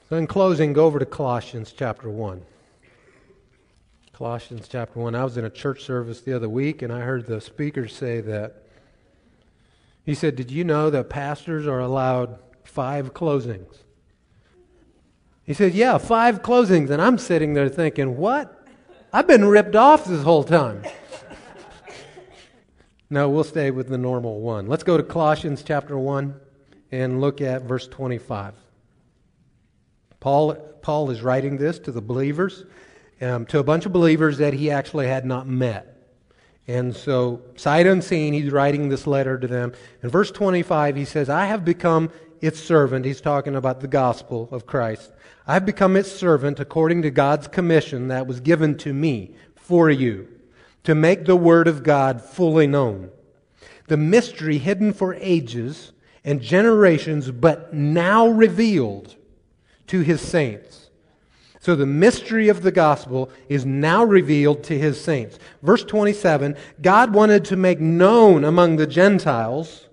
So, 0.10 0.18
in 0.18 0.28
closing, 0.28 0.74
go 0.74 0.86
over 0.86 1.00
to 1.00 1.06
Colossians 1.06 1.74
chapter 1.76 2.10
1. 2.10 2.42
Colossians 4.14 4.68
chapter 4.68 5.00
1. 5.00 5.16
I 5.16 5.24
was 5.24 5.36
in 5.36 5.46
a 5.46 5.50
church 5.50 5.84
service 5.84 6.22
the 6.22 6.34
other 6.34 6.48
week 6.48 6.82
and 6.82 6.94
I 6.94 7.02
heard 7.02 7.26
the 7.26 7.42
speaker 7.42 7.88
say 7.88 8.22
that. 8.22 8.65
He 10.06 10.14
said, 10.14 10.36
Did 10.36 10.52
you 10.52 10.64
know 10.64 10.90
that 10.90 11.10
pastors 11.10 11.66
are 11.66 11.80
allowed 11.80 12.38
five 12.64 13.14
closings? 13.14 13.78
He 15.44 15.54
said, 15.54 15.74
Yeah, 15.74 15.98
five 15.98 16.42
closings. 16.42 16.90
And 16.90 17.02
I'm 17.02 17.18
sitting 17.18 17.54
there 17.54 17.70
thinking, 17.70 18.16
What? 18.18 18.68
I've 19.12 19.28
been 19.28 19.46
ripped 19.46 19.76
off 19.76 20.06
this 20.06 20.24
whole 20.24 20.44
time. 20.44 20.84
no, 23.10 23.30
we'll 23.30 23.44
stay 23.44 23.72
with 23.72 23.88
the 23.88 23.98
normal 23.98 24.42
one. 24.42 24.68
Let's 24.68 24.84
go 24.84 24.98
to 24.98 25.04
Colossians 25.04 25.64
chapter 25.64 25.98
1 25.98 26.36
and 26.92 27.22
look 27.22 27.40
at 27.40 27.62
verse 27.62 27.88
25. 27.88 28.56
Paul, 30.20 30.56
Paul 30.82 31.12
is 31.12 31.22
writing 31.22 31.58
this 31.58 31.80
to 31.80 31.92
the 31.94 32.02
believers, 32.02 32.66
um, 33.22 33.46
to 33.46 33.60
a 33.60 33.64
bunch 33.64 33.86
of 33.86 33.94
believers 33.94 34.38
that 34.40 34.54
he 34.54 34.70
actually 34.70 35.08
had 35.08 35.26
not 35.26 35.48
met. 35.48 35.95
And 36.68 36.96
so, 36.96 37.42
sight 37.56 37.86
unseen, 37.86 38.34
he's 38.34 38.52
writing 38.52 38.90
this 38.90 39.06
letter 39.06 39.38
to 39.38 39.48
them. 39.48 39.74
In 40.02 40.10
verse 40.10 40.32
25, 40.32 40.96
he 40.96 41.06
says, 41.06 41.30
I 41.30 41.46
have 41.46 41.64
become 41.64 42.10
its 42.42 42.60
servant. 42.60 43.06
He's 43.06 43.22
talking 43.22 43.56
about 43.56 43.82
the 43.82 43.88
gospel 43.88 44.50
of 44.52 44.66
Christ. 44.66 45.12
I 45.48 45.54
have 45.54 45.66
become 45.66 45.96
its 45.96 46.12
servant 46.12 46.60
according 46.60 47.04
to 47.04 47.12
God's 47.12 47.48
commission 47.48 48.08
that 48.08 48.26
was 48.26 48.40
given 48.40 48.78
to 48.80 48.94
me 48.94 49.36
for 49.56 49.90
you 49.90 50.28
to 50.84 50.96
make 50.96 51.26
the 51.26 51.36
word 51.36 51.68
of 51.68 51.84
God 51.84 52.22
fully 52.22 52.68
known. 52.68 53.12
The 53.88 53.98
mystery 53.98 54.58
hidden 54.58 54.94
for 54.94 55.16
ages 55.16 55.92
and 56.24 56.42
generations, 56.42 57.30
but 57.30 57.74
now 57.74 58.28
revealed 58.28 59.16
to 59.88 60.02
his 60.02 60.22
saints. 60.22 60.85
So 61.66 61.76
the 61.76 61.88
mystery 61.88 62.48
of 62.50 62.62
the 62.62 62.72
gospel 62.72 63.32
is 63.50 63.66
now 63.66 64.04
revealed 64.04 64.64
to 64.66 64.78
his 64.78 65.04
saints. 65.04 65.40
Verse 65.64 65.84
27 65.84 66.56
God 66.80 67.12
wanted 67.12 67.44
to 67.46 67.56
make 67.56 67.80
known 67.80 68.44
among 68.44 68.76
the 68.76 68.86
Gentiles, 68.86 69.88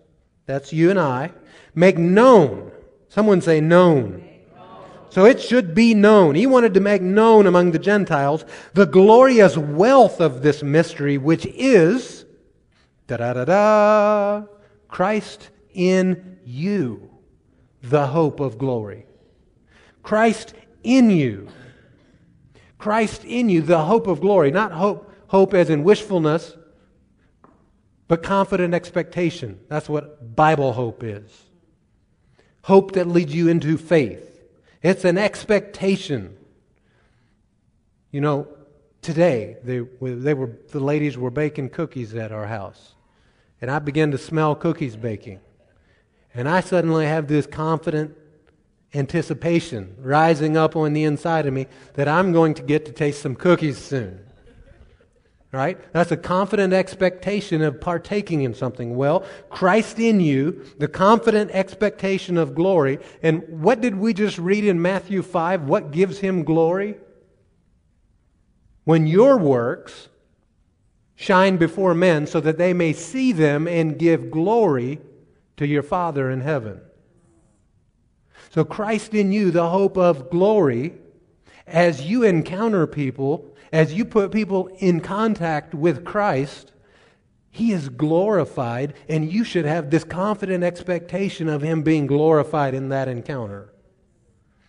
that's 0.44 0.74
you 0.74 0.90
and 0.90 0.98
I, 1.00 1.32
make 1.74 1.96
known. 1.96 2.72
Someone 3.08 3.40
say 3.40 3.62
known. 3.62 4.22
So 5.08 5.24
it 5.24 5.40
should 5.40 5.74
be 5.74 5.94
known. 5.94 6.34
He 6.34 6.46
wanted 6.46 6.74
to 6.74 6.80
make 6.80 7.00
known 7.00 7.46
among 7.46 7.70
the 7.70 7.78
Gentiles 7.78 8.44
the 8.74 8.84
glorious 8.84 9.56
wealth 9.56 10.20
of 10.20 10.42
this 10.42 10.62
mystery, 10.62 11.16
which 11.16 11.46
is 11.46 12.26
da 13.06 13.16
da 13.16 13.32
da 13.32 13.44
da 13.46 14.42
Christ 14.88 15.48
in 15.72 16.38
you, 16.44 17.08
the 17.80 18.08
hope 18.08 18.40
of 18.40 18.58
glory. 18.58 19.06
Christ 20.02 20.52
in 20.84 21.08
you. 21.08 21.48
Christ 22.82 23.24
in 23.24 23.48
you, 23.48 23.62
the 23.62 23.84
hope 23.84 24.08
of 24.08 24.20
glory. 24.20 24.50
Not 24.50 24.72
hope, 24.72 25.08
hope 25.28 25.54
as 25.54 25.70
in 25.70 25.84
wishfulness, 25.84 26.56
but 28.08 28.24
confident 28.24 28.74
expectation. 28.74 29.60
That's 29.68 29.88
what 29.88 30.34
Bible 30.34 30.72
hope 30.72 31.04
is. 31.04 31.30
Hope 32.62 32.90
that 32.94 33.06
leads 33.06 33.32
you 33.32 33.46
into 33.46 33.78
faith. 33.78 34.42
It's 34.82 35.04
an 35.04 35.16
expectation. 35.16 36.36
You 38.10 38.20
know, 38.20 38.48
today 39.00 39.58
they, 39.62 39.78
they 40.00 40.34
were 40.34 40.50
the 40.72 40.80
ladies 40.80 41.16
were 41.16 41.30
baking 41.30 41.70
cookies 41.70 42.16
at 42.16 42.32
our 42.32 42.48
house, 42.48 42.96
and 43.60 43.70
I 43.70 43.78
began 43.78 44.10
to 44.10 44.18
smell 44.18 44.56
cookies 44.56 44.96
baking, 44.96 45.38
and 46.34 46.48
I 46.48 46.62
suddenly 46.62 47.06
have 47.06 47.28
this 47.28 47.46
confident 47.46 48.16
anticipation 48.94 49.94
rising 49.98 50.56
up 50.56 50.76
on 50.76 50.92
the 50.92 51.04
inside 51.04 51.46
of 51.46 51.54
me 51.54 51.66
that 51.94 52.08
I'm 52.08 52.32
going 52.32 52.54
to 52.54 52.62
get 52.62 52.84
to 52.86 52.92
taste 52.92 53.22
some 53.22 53.34
cookies 53.34 53.78
soon. 53.78 54.20
Right? 55.50 55.78
That's 55.92 56.10
a 56.10 56.16
confident 56.16 56.72
expectation 56.72 57.60
of 57.60 57.78
partaking 57.78 58.42
in 58.42 58.54
something. 58.54 58.96
Well, 58.96 59.26
Christ 59.50 59.98
in 59.98 60.18
you, 60.20 60.64
the 60.78 60.88
confident 60.88 61.50
expectation 61.50 62.38
of 62.38 62.54
glory. 62.54 63.00
And 63.22 63.60
what 63.60 63.82
did 63.82 63.96
we 63.96 64.14
just 64.14 64.38
read 64.38 64.64
in 64.64 64.80
Matthew 64.80 65.20
5? 65.20 65.64
What 65.64 65.90
gives 65.90 66.20
him 66.20 66.44
glory? 66.44 66.96
When 68.84 69.06
your 69.06 69.36
works 69.36 70.08
shine 71.16 71.56
before 71.56 71.94
men 71.94 72.26
so 72.26 72.40
that 72.40 72.58
they 72.58 72.72
may 72.72 72.92
see 72.92 73.32
them 73.32 73.68
and 73.68 73.98
give 73.98 74.30
glory 74.30 75.00
to 75.56 75.66
your 75.66 75.82
Father 75.82 76.30
in 76.30 76.40
heaven. 76.40 76.80
So, 78.52 78.66
Christ 78.66 79.14
in 79.14 79.32
you, 79.32 79.50
the 79.50 79.70
hope 79.70 79.96
of 79.96 80.28
glory, 80.28 80.92
as 81.66 82.02
you 82.02 82.22
encounter 82.22 82.86
people, 82.86 83.56
as 83.72 83.94
you 83.94 84.04
put 84.04 84.30
people 84.30 84.66
in 84.76 85.00
contact 85.00 85.74
with 85.74 86.04
Christ, 86.04 86.70
He 87.50 87.72
is 87.72 87.88
glorified, 87.88 88.92
and 89.08 89.32
you 89.32 89.42
should 89.42 89.64
have 89.64 89.88
this 89.88 90.04
confident 90.04 90.64
expectation 90.64 91.48
of 91.48 91.62
Him 91.62 91.80
being 91.80 92.06
glorified 92.06 92.74
in 92.74 92.90
that 92.90 93.08
encounter. 93.08 93.72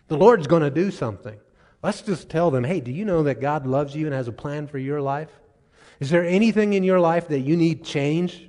The 0.08 0.16
Lord's 0.16 0.46
going 0.46 0.62
to 0.62 0.70
do 0.70 0.90
something. 0.90 1.38
Let's 1.82 2.00
just 2.00 2.30
tell 2.30 2.50
them 2.50 2.64
hey, 2.64 2.80
do 2.80 2.90
you 2.90 3.04
know 3.04 3.24
that 3.24 3.42
God 3.42 3.66
loves 3.66 3.94
you 3.94 4.06
and 4.06 4.14
has 4.14 4.28
a 4.28 4.32
plan 4.32 4.66
for 4.66 4.78
your 4.78 5.02
life? 5.02 5.28
Is 6.00 6.08
there 6.08 6.24
anything 6.24 6.72
in 6.72 6.84
your 6.84 7.00
life 7.00 7.28
that 7.28 7.40
you 7.40 7.54
need 7.54 7.84
change? 7.84 8.48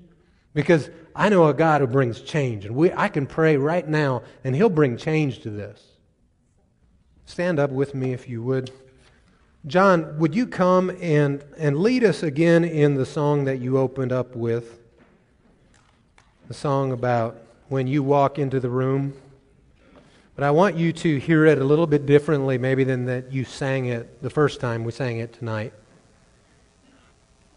Because 0.55 0.89
I 1.15 1.29
know 1.29 1.47
a 1.47 1.53
God 1.53 1.81
who 1.81 1.87
brings 1.87 2.21
change, 2.21 2.65
and 2.65 2.75
we, 2.75 2.91
I 2.93 3.09
can 3.09 3.27
pray 3.27 3.57
right 3.57 3.87
now, 3.87 4.23
and 4.43 4.55
He'll 4.55 4.69
bring 4.69 4.97
change 4.97 5.41
to 5.41 5.51
this. 5.51 5.83
Stand 7.25 7.59
up 7.59 7.69
with 7.69 7.93
me 7.93 8.13
if 8.13 8.27
you 8.27 8.41
would. 8.41 8.71
John, 9.67 10.17
would 10.17 10.33
you 10.33 10.47
come 10.47 10.95
and, 11.01 11.43
and 11.57 11.77
lead 11.77 12.03
us 12.03 12.23
again 12.23 12.63
in 12.63 12.95
the 12.95 13.05
song 13.05 13.45
that 13.45 13.59
you 13.59 13.77
opened 13.77 14.11
up 14.11 14.35
with? 14.35 14.79
The 16.47 16.53
song 16.53 16.91
about 16.91 17.37
when 17.67 17.87
you 17.87 18.01
walk 18.01 18.39
into 18.39 18.59
the 18.59 18.69
room. 18.69 19.13
But 20.35 20.43
I 20.43 20.51
want 20.51 20.77
you 20.77 20.93
to 20.93 21.17
hear 21.17 21.45
it 21.45 21.57
a 21.57 21.63
little 21.63 21.87
bit 21.87 22.05
differently, 22.05 22.57
maybe, 22.57 22.83
than 22.83 23.05
that 23.05 23.31
you 23.31 23.43
sang 23.43 23.87
it 23.87 24.21
the 24.21 24.29
first 24.29 24.61
time 24.61 24.83
we 24.83 24.91
sang 24.91 25.17
it 25.17 25.33
tonight. 25.33 25.73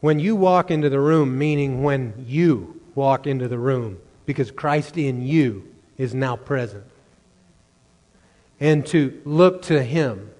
When 0.01 0.18
you 0.18 0.34
walk 0.34 0.70
into 0.70 0.88
the 0.88 1.01
room, 1.01 1.36
meaning 1.36 1.82
when 1.82 2.24
you 2.26 2.80
walk 2.99 3.26
into 3.26 3.49
the 3.49 3.59
room 3.59 3.99
because 4.26 4.51
Christ 4.51 4.99
in 4.99 5.22
you 5.26 5.72
is 5.96 6.14
now 6.14 6.36
present. 6.36 6.84
And 8.61 8.84
to 8.88 9.22
look 9.24 9.62
to 9.62 9.82
Him 9.82 10.30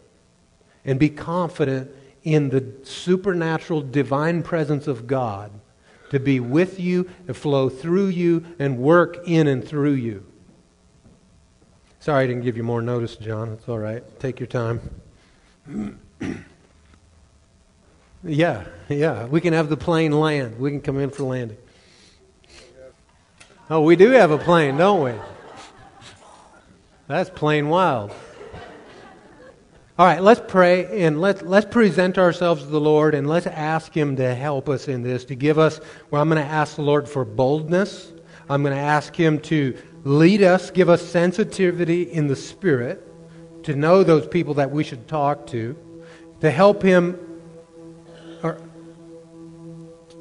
and 0.85 0.99
be 0.99 1.09
confident 1.09 1.91
in 2.25 2.51
the 2.51 2.65
supernatural 2.83 3.81
divine 3.81 4.43
presence 4.43 4.87
of 4.87 5.07
God 5.07 5.53
to 6.11 6.19
be 6.19 6.41
with 6.41 6.81
you 6.81 7.09
and 7.27 7.37
flow 7.37 7.69
through 7.69 8.09
you 8.09 8.45
and 8.59 8.79
work 8.79 9.19
in 9.27 9.47
and 9.47 9.67
through 9.67 9.93
you. 9.93 10.27
Sorry 12.01 12.25
I 12.25 12.27
didn't 12.27 12.43
give 12.43 12.57
you 12.57 12.63
more 12.63 12.83
notice, 12.83 13.17
John. 13.17 13.53
It's 13.53 13.69
all 13.69 13.79
right. 13.79 14.03
Take 14.19 14.41
your 14.41 14.47
time. 14.47 14.81
yeah, 18.25 18.65
yeah. 18.89 19.27
We 19.27 19.41
can 19.41 19.53
have 19.53 19.69
the 19.69 19.77
plane 19.77 20.13
land. 20.13 20.59
We 20.59 20.71
can 20.71 20.81
come 20.81 20.99
in 20.99 21.11
for 21.11 21.25
landing. 21.25 21.59
Oh, 23.71 23.83
we 23.83 23.97
do 23.97 24.11
have 24.13 24.31
a 24.31 24.39
plane, 24.39 24.79
don't 24.79 25.03
we? 25.03 25.13
That's 27.07 27.29
plain 27.29 27.69
wild. 27.69 28.13
All 29.99 30.07
right, 30.07 30.23
let's 30.23 30.41
pray 30.47 31.05
and 31.05 31.21
let's, 31.21 31.43
let's 31.43 31.67
present 31.67 32.17
ourselves 32.17 32.63
to 32.63 32.69
the 32.69 32.81
Lord 32.81 33.15
and 33.15 33.27
let's 33.27 33.47
ask 33.47 33.93
Him 33.93 34.17
to 34.17 34.35
help 34.35 34.71
us 34.71 34.89
in 34.89 35.03
this, 35.03 35.27
to 35.27 35.35
give 35.35 35.59
us, 35.59 35.81
well, 36.11 36.23
I'm 36.23 36.31
going 36.31 36.43
to 36.43 36.49
ask 36.49 36.77
the 36.77 36.83
Lord 36.83 37.07
for 37.07 37.27
boldness. 37.27 38.13
I'm 38.49 38.63
going 38.63 38.75
to 38.75 38.81
ask 38.81 39.15
Him 39.15 39.39
to 39.41 39.77
lead 40.05 40.43
us, 40.43 40.71
give 40.71 40.89
us 40.89 41.07
sensitivity 41.07 42.03
in 42.03 42.27
the 42.27 42.37
Spirit, 42.37 43.05
to 43.65 43.75
know 43.75 44.03
those 44.03 44.27
people 44.27 44.55
that 44.55 44.71
we 44.71 44.83
should 44.83 45.09
talk 45.09 45.47
to, 45.49 45.77
to 46.41 46.51
help 46.51 46.81
Him 46.81 47.19
or, 48.43 48.59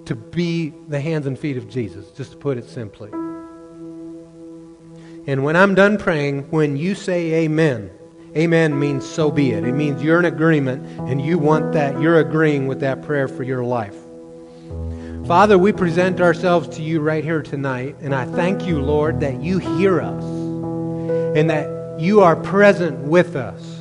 to 0.04 0.16
be 0.16 0.74
the 0.90 1.00
hands 1.00 1.28
and 1.28 1.40
feet 1.40 1.56
of 1.56 1.70
Jesus, 1.70 2.10
just 2.12 2.32
to 2.32 2.38
put 2.38 2.58
it 2.58 2.68
simply. 2.68 3.10
And 5.28 5.44
when 5.44 5.58
I'm 5.58 5.76
done 5.76 5.98
praying, 5.98 6.50
when 6.52 6.78
you 6.78 6.96
say 6.96 7.34
amen, 7.44 7.92
amen 8.36 8.80
means 8.80 9.06
so 9.06 9.30
be 9.30 9.52
it. 9.52 9.66
It 9.66 9.74
means 9.74 10.02
you're 10.02 10.20
in 10.20 10.26
agreement 10.26 10.88
and 11.02 11.22
you 11.22 11.38
want 11.38 11.74
that, 11.74 12.00
you're 12.00 12.20
agreeing 12.20 12.66
with 12.68 12.80
that 12.80 13.02
prayer 13.02 13.28
for 13.28 13.44
your 13.44 13.66
life. 13.66 13.96
Father, 15.28 15.58
we 15.58 15.74
present 15.74 16.22
ourselves 16.22 16.70
to 16.78 16.82
you 16.82 17.02
right 17.02 17.26
here 17.26 17.42
tonight, 17.42 17.98
and 18.00 18.16
I 18.16 18.24
thank 18.24 18.66
you, 18.66 18.80
Lord, 18.82 19.20
that 19.20 19.42
you 19.42 19.58
hear 19.58 20.00
us 20.00 20.24
and 20.24 21.50
that 21.50 22.00
you 22.00 22.22
are 22.22 22.38
present 22.38 22.98
with 23.00 23.36
us. 23.36 23.77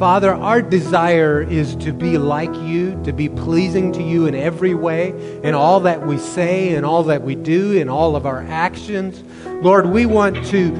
Father, 0.00 0.32
our 0.32 0.62
desire 0.62 1.42
is 1.42 1.76
to 1.76 1.92
be 1.92 2.16
like 2.16 2.54
you, 2.54 2.98
to 3.04 3.12
be 3.12 3.28
pleasing 3.28 3.92
to 3.92 4.02
you 4.02 4.24
in 4.24 4.34
every 4.34 4.72
way, 4.72 5.10
in 5.44 5.52
all 5.54 5.80
that 5.80 6.06
we 6.06 6.16
say, 6.16 6.70
in 6.70 6.86
all 6.86 7.02
that 7.02 7.20
we 7.20 7.34
do, 7.34 7.72
in 7.72 7.90
all 7.90 8.16
of 8.16 8.24
our 8.24 8.40
actions. 8.44 9.22
Lord, 9.62 9.84
we 9.84 10.06
want 10.06 10.42
to 10.46 10.70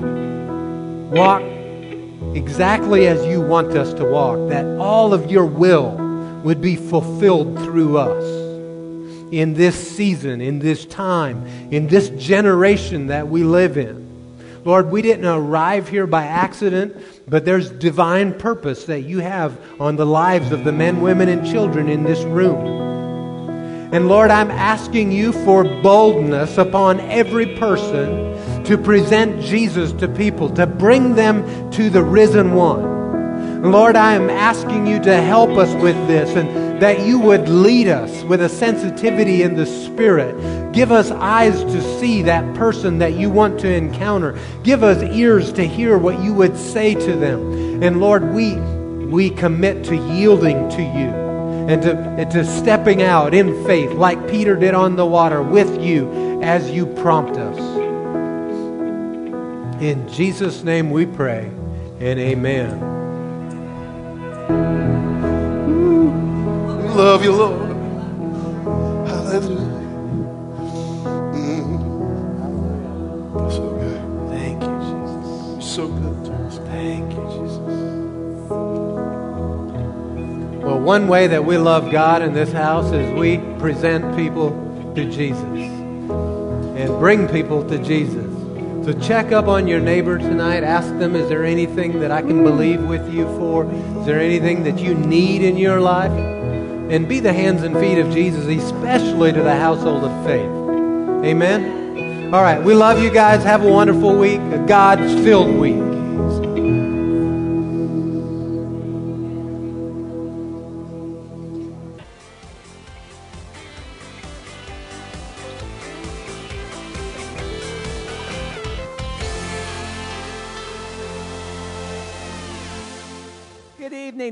walk 1.12 1.42
exactly 2.34 3.08
as 3.08 3.22
you 3.26 3.42
want 3.42 3.76
us 3.76 3.92
to 3.92 4.06
walk, 4.06 4.48
that 4.48 4.64
all 4.78 5.12
of 5.12 5.30
your 5.30 5.44
will 5.44 5.90
would 6.42 6.62
be 6.62 6.76
fulfilled 6.76 7.58
through 7.58 7.98
us 7.98 8.24
in 9.34 9.52
this 9.52 9.76
season, 9.96 10.40
in 10.40 10.60
this 10.60 10.86
time, 10.86 11.46
in 11.70 11.88
this 11.88 12.08
generation 12.08 13.08
that 13.08 13.28
we 13.28 13.44
live 13.44 13.76
in. 13.76 14.08
Lord, 14.64 14.90
we 14.90 15.02
didn't 15.02 15.26
arrive 15.26 15.88
here 15.88 16.06
by 16.06 16.24
accident, 16.24 16.96
but 17.30 17.44
there's 17.44 17.70
divine 17.70 18.34
purpose 18.34 18.84
that 18.86 19.02
you 19.02 19.20
have 19.20 19.56
on 19.80 19.94
the 19.94 20.04
lives 20.04 20.50
of 20.50 20.64
the 20.64 20.72
men, 20.72 21.00
women, 21.00 21.28
and 21.28 21.46
children 21.46 21.88
in 21.88 22.02
this 22.02 22.24
room. 22.24 22.66
And 23.92 24.08
Lord, 24.08 24.32
I'm 24.32 24.50
asking 24.50 25.12
you 25.12 25.32
for 25.32 25.62
boldness 25.62 26.58
upon 26.58 26.98
every 27.00 27.46
person 27.56 28.64
to 28.64 28.76
present 28.76 29.40
Jesus 29.42 29.92
to 29.92 30.08
people, 30.08 30.50
to 30.50 30.66
bring 30.66 31.14
them 31.14 31.70
to 31.70 31.88
the 31.88 32.02
risen 32.02 32.52
one. 32.54 33.62
Lord, 33.62 33.94
I 33.94 34.14
am 34.14 34.28
asking 34.28 34.88
you 34.88 35.00
to 35.00 35.16
help 35.22 35.50
us 35.50 35.72
with 35.80 35.96
this 36.08 36.34
and 36.36 36.69
that 36.80 37.06
you 37.06 37.18
would 37.18 37.48
lead 37.48 37.88
us 37.88 38.24
with 38.24 38.40
a 38.40 38.48
sensitivity 38.48 39.42
in 39.42 39.54
the 39.54 39.66
Spirit. 39.66 40.72
Give 40.72 40.90
us 40.90 41.10
eyes 41.10 41.62
to 41.62 41.98
see 42.00 42.22
that 42.22 42.54
person 42.54 42.98
that 42.98 43.14
you 43.14 43.28
want 43.28 43.60
to 43.60 43.72
encounter. 43.72 44.38
Give 44.62 44.82
us 44.82 45.02
ears 45.02 45.52
to 45.52 45.66
hear 45.66 45.98
what 45.98 46.20
you 46.22 46.32
would 46.32 46.56
say 46.56 46.94
to 46.94 47.16
them. 47.16 47.82
And 47.82 48.00
Lord, 48.00 48.32
we, 48.32 48.56
we 48.56 49.30
commit 49.30 49.84
to 49.84 49.94
yielding 49.94 50.68
to 50.70 50.82
you 50.82 51.10
and 51.68 51.82
to, 51.82 51.96
and 51.98 52.30
to 52.30 52.44
stepping 52.44 53.02
out 53.02 53.34
in 53.34 53.64
faith 53.66 53.92
like 53.92 54.28
Peter 54.28 54.56
did 54.56 54.74
on 54.74 54.96
the 54.96 55.06
water 55.06 55.42
with 55.42 55.82
you 55.82 56.40
as 56.42 56.70
you 56.70 56.86
prompt 56.86 57.36
us. 57.36 57.58
In 59.82 60.08
Jesus' 60.08 60.62
name 60.64 60.90
we 60.90 61.06
pray, 61.06 61.50
and 62.00 62.18
amen. 62.18 63.00
Love 67.00 67.24
you, 67.24 67.32
Lord. 67.32 67.76
Hallelujah. 69.08 69.56
Mm. 71.32 71.66
So 73.50 73.70
good. 73.70 74.02
Thank 74.28 74.62
you, 74.62 74.76
Jesus. 74.84 75.74
So 75.74 75.88
good 75.88 76.24
to 76.26 76.32
us. 76.34 76.58
Thank 76.58 77.10
you, 77.12 77.24
Jesus. 77.32 77.58
Well, 80.62 80.78
one 80.78 81.08
way 81.08 81.26
that 81.26 81.42
we 81.42 81.56
love 81.56 81.90
God 81.90 82.20
in 82.20 82.34
this 82.34 82.52
house 82.52 82.92
is 82.92 83.10
we 83.18 83.38
present 83.58 84.14
people 84.14 84.50
to 84.94 85.10
Jesus 85.10 85.42
and 85.42 86.88
bring 86.98 87.26
people 87.28 87.64
to 87.70 87.78
Jesus. 87.78 88.30
So 88.84 88.92
check 89.00 89.32
up 89.32 89.48
on 89.48 89.66
your 89.66 89.80
neighbor 89.80 90.18
tonight. 90.18 90.64
Ask 90.64 90.90
them, 90.98 91.16
is 91.16 91.30
there 91.30 91.46
anything 91.46 91.98
that 92.00 92.10
I 92.10 92.20
can 92.20 92.42
believe 92.42 92.82
with 92.82 93.10
you 93.10 93.24
for? 93.38 93.64
Is 94.00 94.04
there 94.04 94.20
anything 94.20 94.64
that 94.64 94.78
you 94.78 94.92
need 94.92 95.40
in 95.40 95.56
your 95.56 95.80
life? 95.80 96.39
And 96.90 97.08
be 97.08 97.20
the 97.20 97.32
hands 97.32 97.62
and 97.62 97.76
feet 97.78 97.98
of 97.98 98.12
Jesus, 98.12 98.46
especially 98.46 99.32
to 99.32 99.42
the 99.42 99.54
household 99.54 100.02
of 100.02 100.26
faith. 100.26 100.50
Amen? 101.24 102.34
All 102.34 102.42
right, 102.42 102.60
we 102.62 102.74
love 102.74 103.00
you 103.00 103.10
guys. 103.10 103.44
Have 103.44 103.64
a 103.64 103.68
wonderful 103.68 104.16
week, 104.18 104.40
a 104.52 104.64
God 104.66 104.98
filled 104.98 105.56
week. 105.56 105.90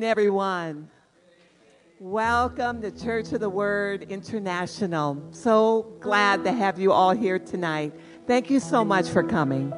Everyone. 0.00 0.88
Welcome 2.00 2.80
to 2.82 2.92
Church 2.92 3.32
of 3.32 3.40
the 3.40 3.50
Word 3.50 4.04
International. 4.04 5.20
So 5.32 5.96
glad 5.98 6.44
to 6.44 6.52
have 6.52 6.78
you 6.78 6.92
all 6.92 7.10
here 7.10 7.40
tonight. 7.40 7.92
Thank 8.24 8.50
you 8.50 8.60
so 8.60 8.84
much 8.84 9.08
for 9.08 9.24
coming. 9.24 9.72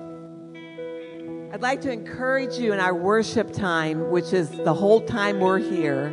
I'd 1.50 1.62
like 1.62 1.80
to 1.80 1.90
encourage 1.90 2.58
you 2.58 2.74
in 2.74 2.78
our 2.78 2.94
worship 2.94 3.54
time, 3.54 4.10
which 4.10 4.34
is 4.34 4.50
the 4.50 4.74
whole 4.74 5.00
time 5.00 5.40
we're 5.40 5.60
here, 5.60 6.08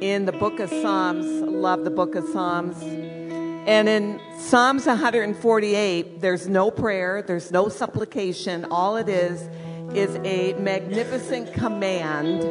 in 0.00 0.24
the 0.24 0.32
book 0.32 0.58
of 0.58 0.68
Psalms. 0.68 1.24
Love 1.24 1.84
the 1.84 1.92
book 1.92 2.16
of 2.16 2.26
Psalms. 2.30 2.82
And 2.82 3.88
in 3.88 4.20
Psalms 4.40 4.86
148, 4.86 6.20
there's 6.20 6.48
no 6.48 6.72
prayer, 6.72 7.22
there's 7.22 7.52
no 7.52 7.68
supplication. 7.68 8.64
All 8.64 8.96
it 8.96 9.08
is 9.08 9.48
is 9.94 10.16
a 10.24 10.54
magnificent 10.54 11.52
command 11.52 12.42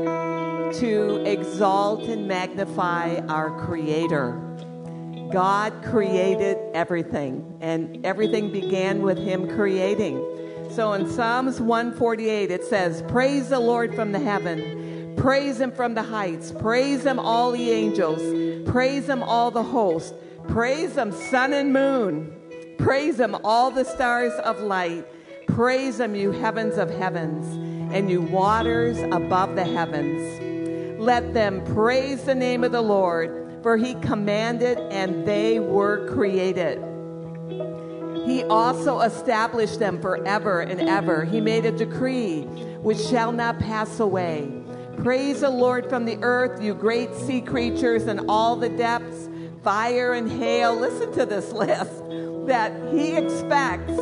to 0.76 1.24
exalt 1.26 2.04
and 2.04 2.28
magnify 2.28 3.18
our 3.28 3.52
Creator. 3.66 4.42
God 5.32 5.84
created 5.84 6.58
everything, 6.74 7.58
and 7.62 8.06
everything 8.06 8.52
began 8.52 9.02
with 9.02 9.18
Him 9.18 9.48
creating. 9.50 10.18
So 10.72 10.94
in 10.94 11.10
Psalms 11.10 11.62
148, 11.62 12.52
it 12.52 12.64
says, 12.64 13.04
Praise 13.08 13.50
the 13.50 13.60
Lord 13.60 13.96
from 13.96 14.12
the 14.12 14.20
heaven, 14.20 15.16
praise 15.16 15.60
Him 15.60 15.72
from 15.72 15.94
the 15.94 16.04
heights, 16.04 16.52
praise 16.52 17.06
Him, 17.06 17.20
all 17.20 17.52
the 17.52 17.72
angels, 17.72 18.70
praise 18.70 19.08
Him, 19.08 19.24
all 19.24 19.52
the 19.52 19.64
hosts, 19.64 20.14
praise 20.48 20.96
Him, 20.96 21.12
sun 21.12 21.54
and 21.54 21.72
moon, 21.72 22.36
praise 22.78 23.20
Him, 23.20 23.36
all 23.44 23.72
the 23.72 23.86
stars 23.86 24.34
of 24.44 24.60
light. 24.60 25.06
Praise 25.56 26.02
him, 26.02 26.16
you 26.16 26.32
heavens 26.32 26.78
of 26.78 26.90
heavens, 26.90 27.46
and 27.96 28.10
you 28.10 28.22
waters 28.22 29.00
above 29.14 29.56
the 29.56 29.64
heavens. 29.64 31.00
Let 31.00 31.34
them 31.34 31.64
praise 31.74 32.26
the 32.26 32.36
name 32.36 32.66
of 32.66 32.74
the 32.74 32.82
Lord, 32.82 33.62
for 33.64 33.78
he 33.78 33.94
commanded 33.96 34.78
and 34.92 35.26
they 35.26 35.62
were 35.62 36.10
created. 36.10 36.78
He 38.26 38.44
also 38.44 39.00
established 39.00 39.80
them 39.80 40.02
forever 40.02 40.60
and 40.60 40.90
ever. 40.90 41.24
He 41.24 41.40
made 41.40 41.66
a 41.66 41.72
decree 41.72 42.42
which 42.82 43.00
shall 43.00 43.32
not 43.32 43.58
pass 43.58 44.02
away. 44.02 44.52
Praise 44.98 45.40
the 45.40 45.50
Lord 45.50 45.88
from 45.88 46.04
the 46.04 46.18
earth, 46.22 46.62
you 46.62 46.74
great 46.74 47.16
sea 47.16 47.40
creatures 47.40 48.08
and 48.08 48.26
all 48.28 48.58
the 48.58 48.68
depths, 48.68 49.30
fire 49.64 50.12
and 50.12 50.30
hail. 50.30 50.76
Listen 50.76 51.14
to 51.14 51.26
this 51.26 51.50
list 51.54 52.04
that 52.46 52.74
he 52.92 53.16
expects 53.16 53.98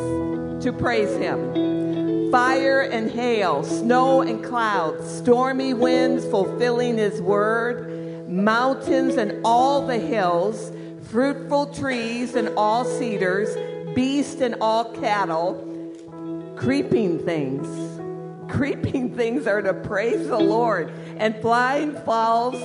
to 0.64 0.72
praise 0.72 1.14
him. 1.18 2.32
Fire 2.32 2.80
and 2.80 3.10
hail, 3.10 3.62
snow 3.62 4.22
and 4.22 4.42
clouds, 4.42 5.18
stormy 5.18 5.74
winds 5.74 6.24
fulfilling 6.24 6.96
his 6.96 7.20
word, 7.20 8.26
mountains 8.26 9.16
and 9.18 9.42
all 9.44 9.86
the 9.86 9.98
hills, 9.98 10.72
fruitful 11.02 11.66
trees 11.66 12.34
and 12.34 12.48
all 12.56 12.86
cedars, 12.86 13.54
beast 13.94 14.40
and 14.40 14.56
all 14.62 14.86
cattle, 14.94 15.52
creeping 16.56 17.18
things. 17.18 17.68
Creeping 18.50 19.14
things 19.14 19.46
are 19.46 19.60
to 19.60 19.74
praise 19.74 20.28
the 20.28 20.38
Lord, 20.38 20.90
and 21.18 21.36
flying 21.42 21.92
fowls, 21.92 22.56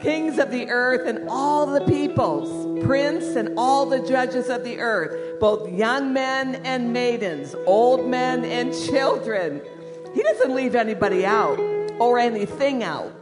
kings 0.00 0.38
of 0.38 0.50
the 0.50 0.68
earth 0.70 1.06
and 1.06 1.28
all 1.28 1.66
the 1.66 1.80
peoples, 1.82 2.84
prince 2.84 3.36
and 3.36 3.58
all 3.58 3.86
the 3.86 4.00
judges 4.06 4.48
of 4.48 4.64
the 4.64 4.78
earth, 4.78 5.38
both 5.40 5.70
young 5.70 6.12
men 6.12 6.56
and 6.64 6.92
maidens, 6.92 7.54
old 7.66 8.06
men 8.06 8.44
and 8.44 8.72
children. 8.72 9.60
He 10.14 10.22
doesn't 10.22 10.54
leave 10.54 10.74
anybody 10.74 11.24
out 11.24 11.58
or 11.98 12.18
anything 12.18 12.82
out. 12.82 13.12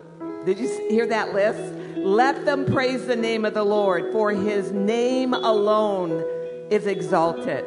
Did 0.45 0.59
you 0.59 0.69
hear 0.89 1.07
that 1.07 1.35
list? 1.35 1.75
Let 1.97 2.45
them 2.45 2.65
praise 2.65 3.07
the 3.07 3.17
name 3.17 3.45
of 3.45 3.55
the 3.55 3.65
Lord, 3.65 4.13
for 4.13 4.31
his 4.31 4.73
name 4.73 5.35
alone 5.35 6.25
is 6.71 6.87
exalted. 6.87 7.65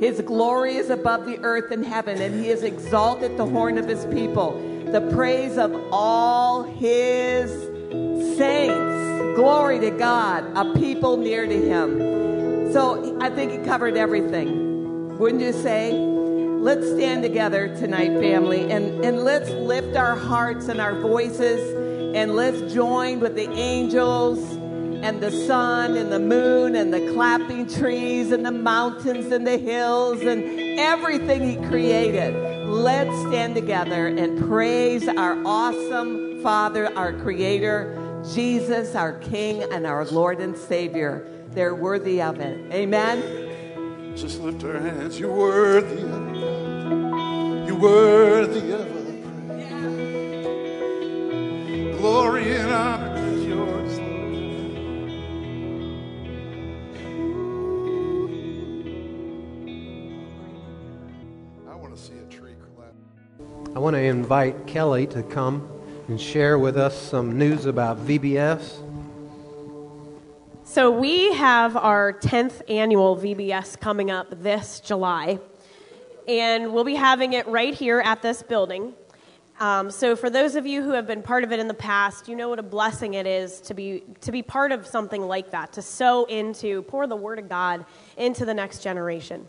His 0.00 0.20
glory 0.22 0.76
is 0.76 0.90
above 0.90 1.24
the 1.24 1.38
earth 1.40 1.70
and 1.70 1.84
heaven, 1.84 2.20
and 2.20 2.34
he 2.42 2.48
has 2.48 2.62
exalted 2.62 3.36
the 3.36 3.46
horn 3.46 3.78
of 3.78 3.86
his 3.86 4.06
people, 4.06 4.52
the 4.90 5.00
praise 5.12 5.56
of 5.56 5.72
all 5.92 6.64
his 6.64 7.73
saints. 8.36 9.36
Glory 9.36 9.80
to 9.80 9.90
God, 9.90 10.44
a 10.56 10.78
people 10.78 11.16
near 11.16 11.46
to 11.46 11.60
him. 11.60 12.72
So 12.72 13.18
I 13.20 13.30
think 13.30 13.52
he 13.52 13.58
covered 13.58 13.96
everything. 13.96 15.18
Wouldn't 15.18 15.42
you 15.42 15.52
say? 15.52 15.92
Let's 15.92 16.88
stand 16.92 17.22
together 17.22 17.68
tonight, 17.76 18.18
family, 18.20 18.72
and, 18.72 19.04
and 19.04 19.20
let's 19.22 19.50
lift 19.50 19.96
our 19.96 20.16
hearts 20.16 20.68
and 20.68 20.80
our 20.80 20.98
voices, 20.98 21.60
and 22.16 22.34
let's 22.34 22.72
join 22.72 23.20
with 23.20 23.34
the 23.34 23.50
angels 23.50 24.38
and 25.04 25.20
the 25.20 25.30
sun 25.30 25.94
and 25.94 26.10
the 26.10 26.18
moon 26.18 26.74
and 26.74 26.94
the 26.94 27.12
clapping 27.12 27.68
trees 27.68 28.32
and 28.32 28.46
the 28.46 28.50
mountains 28.50 29.30
and 29.30 29.46
the 29.46 29.58
hills 29.58 30.22
and 30.22 30.80
everything 30.80 31.42
He 31.42 31.68
created. 31.68 32.34
Let's 32.66 33.14
stand 33.28 33.54
together 33.54 34.06
and 34.06 34.48
praise 34.48 35.06
our 35.06 35.36
awesome 35.44 36.23
Father, 36.44 36.94
our 36.94 37.14
Creator, 37.14 38.22
Jesus, 38.34 38.94
our 38.94 39.14
King, 39.14 39.62
and 39.72 39.86
our 39.86 40.04
Lord 40.04 40.40
and 40.40 40.54
Savior. 40.54 41.26
They're 41.52 41.74
worthy 41.74 42.20
of 42.20 42.38
it. 42.38 42.70
Amen. 42.70 44.14
Just 44.14 44.42
lift 44.42 44.62
our 44.62 44.78
hands. 44.78 45.18
You're 45.18 45.34
worthy 45.34 46.02
of 46.02 46.28
it. 46.28 47.66
You're 47.66 47.78
worthy 47.78 48.72
of 48.72 48.86
it. 48.94 49.24
Yeah. 49.58 49.80
Glory 51.96 52.56
and 52.56 52.70
honor 52.70 53.16
is 53.16 53.46
yours, 53.46 53.98
I 61.66 61.74
want 61.74 61.96
to 61.96 62.02
see 62.02 62.18
a 62.18 62.26
tree 62.30 62.52
collapse. 62.60 62.98
I 63.74 63.78
want 63.78 63.96
to 63.96 64.02
invite 64.02 64.66
Kelly 64.66 65.06
to 65.06 65.22
come 65.22 65.73
and 66.08 66.20
share 66.20 66.58
with 66.58 66.76
us 66.76 67.00
some 67.00 67.38
news 67.38 67.66
about 67.66 67.98
VBS. 67.98 68.80
So, 70.64 70.90
we 70.90 71.32
have 71.34 71.76
our 71.76 72.12
10th 72.12 72.62
annual 72.68 73.16
VBS 73.16 73.78
coming 73.78 74.10
up 74.10 74.42
this 74.42 74.80
July, 74.80 75.38
and 76.26 76.72
we'll 76.72 76.84
be 76.84 76.96
having 76.96 77.32
it 77.32 77.46
right 77.46 77.72
here 77.72 78.00
at 78.00 78.22
this 78.22 78.42
building. 78.42 78.94
Um, 79.60 79.90
so, 79.90 80.16
for 80.16 80.30
those 80.30 80.56
of 80.56 80.66
you 80.66 80.82
who 80.82 80.90
have 80.90 81.06
been 81.06 81.22
part 81.22 81.44
of 81.44 81.52
it 81.52 81.60
in 81.60 81.68
the 81.68 81.74
past, 81.74 82.28
you 82.28 82.34
know 82.34 82.48
what 82.48 82.58
a 82.58 82.64
blessing 82.64 83.14
it 83.14 83.26
is 83.26 83.60
to 83.62 83.74
be, 83.74 84.02
to 84.22 84.32
be 84.32 84.42
part 84.42 84.72
of 84.72 84.86
something 84.86 85.22
like 85.22 85.52
that, 85.52 85.74
to 85.74 85.82
sow 85.82 86.24
into, 86.24 86.82
pour 86.82 87.06
the 87.06 87.16
Word 87.16 87.38
of 87.38 87.48
God 87.48 87.84
into 88.16 88.44
the 88.44 88.54
next 88.54 88.82
generation. 88.82 89.46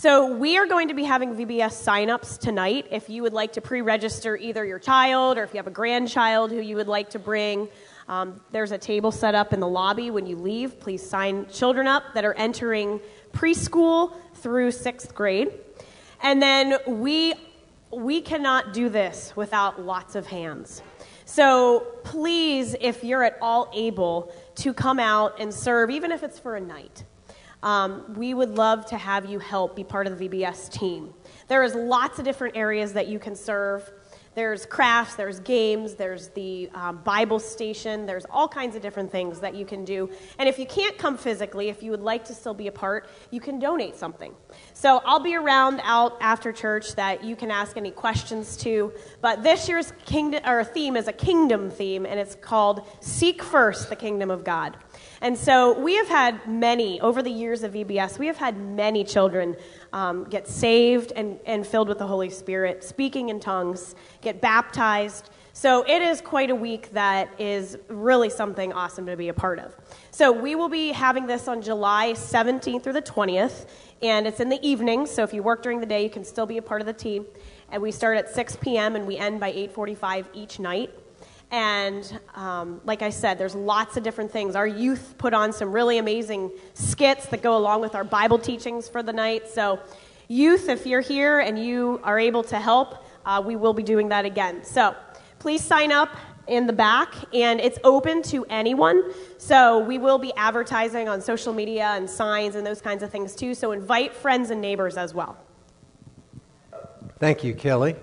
So, 0.00 0.32
we 0.32 0.56
are 0.56 0.64
going 0.64 0.88
to 0.88 0.94
be 0.94 1.04
having 1.04 1.34
VBS 1.34 1.84
signups 1.84 2.38
tonight. 2.38 2.86
If 2.90 3.10
you 3.10 3.20
would 3.20 3.34
like 3.34 3.52
to 3.52 3.60
pre 3.60 3.82
register 3.82 4.34
either 4.34 4.64
your 4.64 4.78
child 4.78 5.36
or 5.36 5.42
if 5.42 5.52
you 5.52 5.58
have 5.58 5.66
a 5.66 5.70
grandchild 5.70 6.50
who 6.50 6.58
you 6.58 6.76
would 6.76 6.88
like 6.88 7.10
to 7.10 7.18
bring, 7.18 7.68
um, 8.08 8.40
there's 8.50 8.72
a 8.72 8.78
table 8.78 9.12
set 9.12 9.34
up 9.34 9.52
in 9.52 9.60
the 9.60 9.68
lobby 9.68 10.10
when 10.10 10.24
you 10.24 10.36
leave. 10.36 10.80
Please 10.80 11.06
sign 11.06 11.46
children 11.50 11.86
up 11.86 12.14
that 12.14 12.24
are 12.24 12.32
entering 12.32 12.98
preschool 13.34 14.14
through 14.36 14.70
sixth 14.70 15.14
grade. 15.14 15.52
And 16.22 16.40
then 16.40 16.78
we 16.86 17.34
we 17.90 18.22
cannot 18.22 18.72
do 18.72 18.88
this 18.88 19.34
without 19.36 19.82
lots 19.82 20.14
of 20.14 20.26
hands. 20.26 20.80
So 21.26 21.80
please, 22.04 22.74
if 22.80 23.04
you're 23.04 23.22
at 23.22 23.36
all 23.42 23.70
able 23.74 24.32
to 24.54 24.72
come 24.72 24.98
out 24.98 25.38
and 25.38 25.52
serve, 25.52 25.90
even 25.90 26.10
if 26.10 26.22
it's 26.22 26.38
for 26.38 26.56
a 26.56 26.60
night, 26.60 27.04
um, 27.62 28.14
we 28.16 28.34
would 28.34 28.50
love 28.50 28.86
to 28.86 28.96
have 28.96 29.26
you 29.26 29.38
help 29.38 29.76
be 29.76 29.84
part 29.84 30.06
of 30.06 30.18
the 30.18 30.28
VBS 30.28 30.70
team. 30.70 31.12
There 31.48 31.62
is 31.62 31.74
lots 31.74 32.18
of 32.18 32.24
different 32.24 32.56
areas 32.56 32.92
that 32.94 33.08
you 33.08 33.18
can 33.18 33.36
serve. 33.36 33.90
There's 34.36 34.64
crafts, 34.64 35.16
there's 35.16 35.40
games, 35.40 35.96
there's 35.96 36.28
the 36.28 36.70
um, 36.72 36.98
Bible 37.02 37.40
station, 37.40 38.06
there's 38.06 38.24
all 38.30 38.46
kinds 38.46 38.76
of 38.76 38.82
different 38.82 39.10
things 39.10 39.40
that 39.40 39.56
you 39.56 39.66
can 39.66 39.84
do. 39.84 40.08
And 40.38 40.48
if 40.48 40.56
you 40.56 40.66
can't 40.66 40.96
come 40.96 41.18
physically, 41.18 41.68
if 41.68 41.82
you 41.82 41.90
would 41.90 42.00
like 42.00 42.24
to 42.26 42.34
still 42.34 42.54
be 42.54 42.68
a 42.68 42.72
part, 42.72 43.08
you 43.32 43.40
can 43.40 43.58
donate 43.58 43.96
something. 43.96 44.32
So 44.72 45.02
I'll 45.04 45.20
be 45.20 45.34
around 45.34 45.80
out 45.82 46.16
after 46.20 46.52
church 46.52 46.94
that 46.94 47.24
you 47.24 47.34
can 47.34 47.50
ask 47.50 47.76
any 47.76 47.90
questions 47.90 48.56
to. 48.58 48.92
But 49.20 49.42
this 49.42 49.68
year's 49.68 49.92
kingdom 50.04 50.42
or 50.46 50.62
theme 50.62 50.96
is 50.96 51.08
a 51.08 51.12
kingdom 51.12 51.68
theme, 51.68 52.06
and 52.06 52.20
it's 52.20 52.36
called 52.36 52.86
Seek 53.00 53.42
First 53.42 53.88
the 53.88 53.96
Kingdom 53.96 54.30
of 54.30 54.44
God. 54.44 54.76
And 55.22 55.36
so 55.36 55.78
we 55.78 55.96
have 55.96 56.08
had 56.08 56.48
many, 56.48 56.98
over 57.00 57.22
the 57.22 57.30
years 57.30 57.62
of 57.62 57.74
VBS, 57.74 58.18
we 58.18 58.26
have 58.26 58.38
had 58.38 58.56
many 58.56 59.04
children 59.04 59.54
um, 59.92 60.24
get 60.24 60.48
saved 60.48 61.12
and, 61.14 61.38
and 61.44 61.66
filled 61.66 61.88
with 61.88 61.98
the 61.98 62.06
Holy 62.06 62.30
Spirit, 62.30 62.82
speaking 62.82 63.28
in 63.28 63.38
tongues, 63.38 63.94
get 64.22 64.40
baptized. 64.40 65.28
So 65.52 65.82
it 65.82 66.00
is 66.00 66.22
quite 66.22 66.48
a 66.48 66.54
week 66.54 66.92
that 66.92 67.38
is 67.38 67.76
really 67.88 68.30
something 68.30 68.72
awesome 68.72 69.04
to 69.06 69.16
be 69.16 69.28
a 69.28 69.34
part 69.34 69.58
of. 69.58 69.76
So 70.10 70.32
we 70.32 70.54
will 70.54 70.70
be 70.70 70.88
having 70.88 71.26
this 71.26 71.48
on 71.48 71.60
July 71.60 72.12
17th 72.12 72.82
through 72.82 72.94
the 72.94 73.02
20th, 73.02 73.66
and 74.00 74.26
it's 74.26 74.40
in 74.40 74.48
the 74.48 74.66
evening. 74.66 75.04
So 75.04 75.22
if 75.22 75.34
you 75.34 75.42
work 75.42 75.62
during 75.62 75.80
the 75.80 75.86
day, 75.86 76.02
you 76.02 76.08
can 76.08 76.24
still 76.24 76.46
be 76.46 76.56
a 76.56 76.62
part 76.62 76.80
of 76.80 76.86
the 76.86 76.94
team. 76.94 77.26
And 77.70 77.82
we 77.82 77.92
start 77.92 78.16
at 78.16 78.30
6 78.30 78.56
p.m. 78.62 78.96
and 78.96 79.06
we 79.06 79.18
end 79.18 79.38
by 79.38 79.52
8:45 79.52 80.26
each 80.32 80.58
night. 80.58 80.90
And 81.50 82.20
um, 82.34 82.80
like 82.84 83.02
I 83.02 83.10
said, 83.10 83.38
there's 83.38 83.54
lots 83.54 83.96
of 83.96 84.04
different 84.04 84.30
things. 84.30 84.54
Our 84.54 84.66
youth 84.66 85.14
put 85.18 85.34
on 85.34 85.52
some 85.52 85.72
really 85.72 85.98
amazing 85.98 86.52
skits 86.74 87.26
that 87.26 87.42
go 87.42 87.56
along 87.56 87.80
with 87.80 87.94
our 87.94 88.04
Bible 88.04 88.38
teachings 88.38 88.88
for 88.88 89.02
the 89.02 89.12
night. 89.12 89.48
So, 89.48 89.80
youth, 90.28 90.68
if 90.68 90.86
you're 90.86 91.00
here 91.00 91.40
and 91.40 91.58
you 91.58 92.00
are 92.04 92.18
able 92.18 92.44
to 92.44 92.56
help, 92.56 93.04
uh, 93.26 93.42
we 93.44 93.56
will 93.56 93.74
be 93.74 93.82
doing 93.82 94.08
that 94.10 94.24
again. 94.24 94.64
So, 94.64 94.94
please 95.40 95.62
sign 95.62 95.90
up 95.90 96.16
in 96.46 96.66
the 96.66 96.72
back, 96.72 97.14
and 97.34 97.60
it's 97.60 97.78
open 97.84 98.22
to 98.22 98.44
anyone. 98.46 99.12
So, 99.38 99.80
we 99.80 99.98
will 99.98 100.18
be 100.18 100.32
advertising 100.36 101.08
on 101.08 101.20
social 101.20 101.52
media 101.52 101.88
and 101.96 102.08
signs 102.08 102.54
and 102.54 102.64
those 102.64 102.80
kinds 102.80 103.02
of 103.02 103.10
things 103.10 103.34
too. 103.34 103.54
So, 103.54 103.72
invite 103.72 104.14
friends 104.14 104.50
and 104.50 104.60
neighbors 104.60 104.96
as 104.96 105.14
well. 105.14 105.36
Thank 107.18 107.42
you, 107.42 107.54
Kelly. 107.54 107.96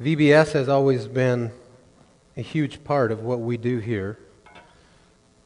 VBS 0.00 0.52
has 0.52 0.68
always 0.68 1.06
been 1.06 1.52
a 2.36 2.42
huge 2.42 2.84
part 2.84 3.10
of 3.10 3.22
what 3.22 3.40
we 3.40 3.56
do 3.56 3.78
here, 3.78 4.18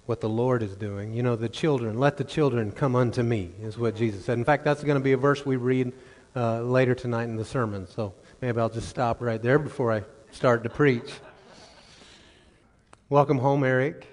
what 0.06 0.20
the 0.20 0.28
Lord 0.28 0.62
is 0.62 0.74
doing. 0.74 1.14
You 1.14 1.22
know, 1.22 1.36
the 1.36 1.48
children, 1.48 1.98
let 1.98 2.16
the 2.16 2.24
children 2.24 2.72
come 2.72 2.96
unto 2.96 3.22
me, 3.22 3.52
is 3.62 3.78
what 3.78 3.94
Jesus 3.94 4.24
said. 4.24 4.38
In 4.38 4.44
fact, 4.44 4.64
that's 4.64 4.82
going 4.82 4.98
to 4.98 5.04
be 5.04 5.12
a 5.12 5.16
verse 5.16 5.46
we 5.46 5.56
read 5.56 5.92
uh, 6.34 6.62
later 6.62 6.96
tonight 6.96 7.24
in 7.24 7.36
the 7.36 7.44
sermon. 7.44 7.86
So 7.86 8.12
maybe 8.40 8.60
I'll 8.60 8.68
just 8.68 8.88
stop 8.88 9.20
right 9.20 9.40
there 9.40 9.58
before 9.58 9.92
I 9.92 10.02
start 10.32 10.64
to 10.64 10.70
preach. 10.70 11.12
Welcome 13.08 13.38
home, 13.38 13.62
Eric. 13.62 14.06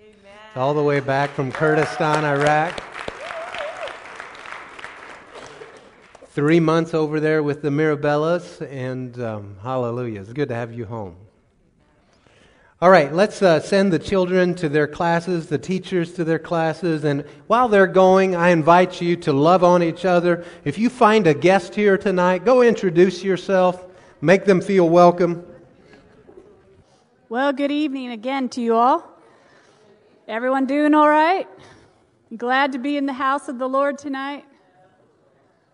Amen. 0.00 0.32
All 0.56 0.72
the 0.72 0.82
way 0.82 1.00
back 1.00 1.30
from 1.30 1.52
Kurdistan, 1.52 2.24
Iraq. 2.24 2.82
Three 6.28 6.58
months 6.58 6.94
over 6.94 7.20
there 7.20 7.42
with 7.42 7.62
the 7.62 7.68
Mirabellas, 7.68 8.60
and 8.70 9.20
um, 9.20 9.56
hallelujah. 9.62 10.22
It's 10.22 10.32
good 10.32 10.48
to 10.48 10.54
have 10.54 10.72
you 10.72 10.84
home. 10.84 11.16
All 12.84 12.90
right, 12.90 13.10
let's 13.14 13.40
uh, 13.40 13.60
send 13.60 13.94
the 13.94 13.98
children 13.98 14.54
to 14.56 14.68
their 14.68 14.86
classes, 14.86 15.46
the 15.46 15.56
teachers 15.56 16.12
to 16.16 16.22
their 16.22 16.38
classes, 16.38 17.04
and 17.04 17.24
while 17.46 17.66
they're 17.66 17.86
going, 17.86 18.36
I 18.36 18.50
invite 18.50 19.00
you 19.00 19.16
to 19.16 19.32
love 19.32 19.64
on 19.64 19.82
each 19.82 20.04
other. 20.04 20.44
If 20.64 20.76
you 20.76 20.90
find 20.90 21.26
a 21.26 21.32
guest 21.32 21.74
here 21.74 21.96
tonight, 21.96 22.44
go 22.44 22.60
introduce 22.60 23.24
yourself, 23.24 23.86
make 24.20 24.44
them 24.44 24.60
feel 24.60 24.86
welcome. 24.86 25.46
Well, 27.30 27.54
good 27.54 27.72
evening 27.72 28.10
again 28.10 28.50
to 28.50 28.60
you 28.60 28.74
all. 28.74 29.18
Everyone 30.28 30.66
doing 30.66 30.92
all 30.92 31.08
right? 31.08 31.48
Glad 32.36 32.72
to 32.72 32.78
be 32.78 32.98
in 32.98 33.06
the 33.06 33.14
house 33.14 33.48
of 33.48 33.58
the 33.58 33.66
Lord 33.66 33.96
tonight. 33.96 34.44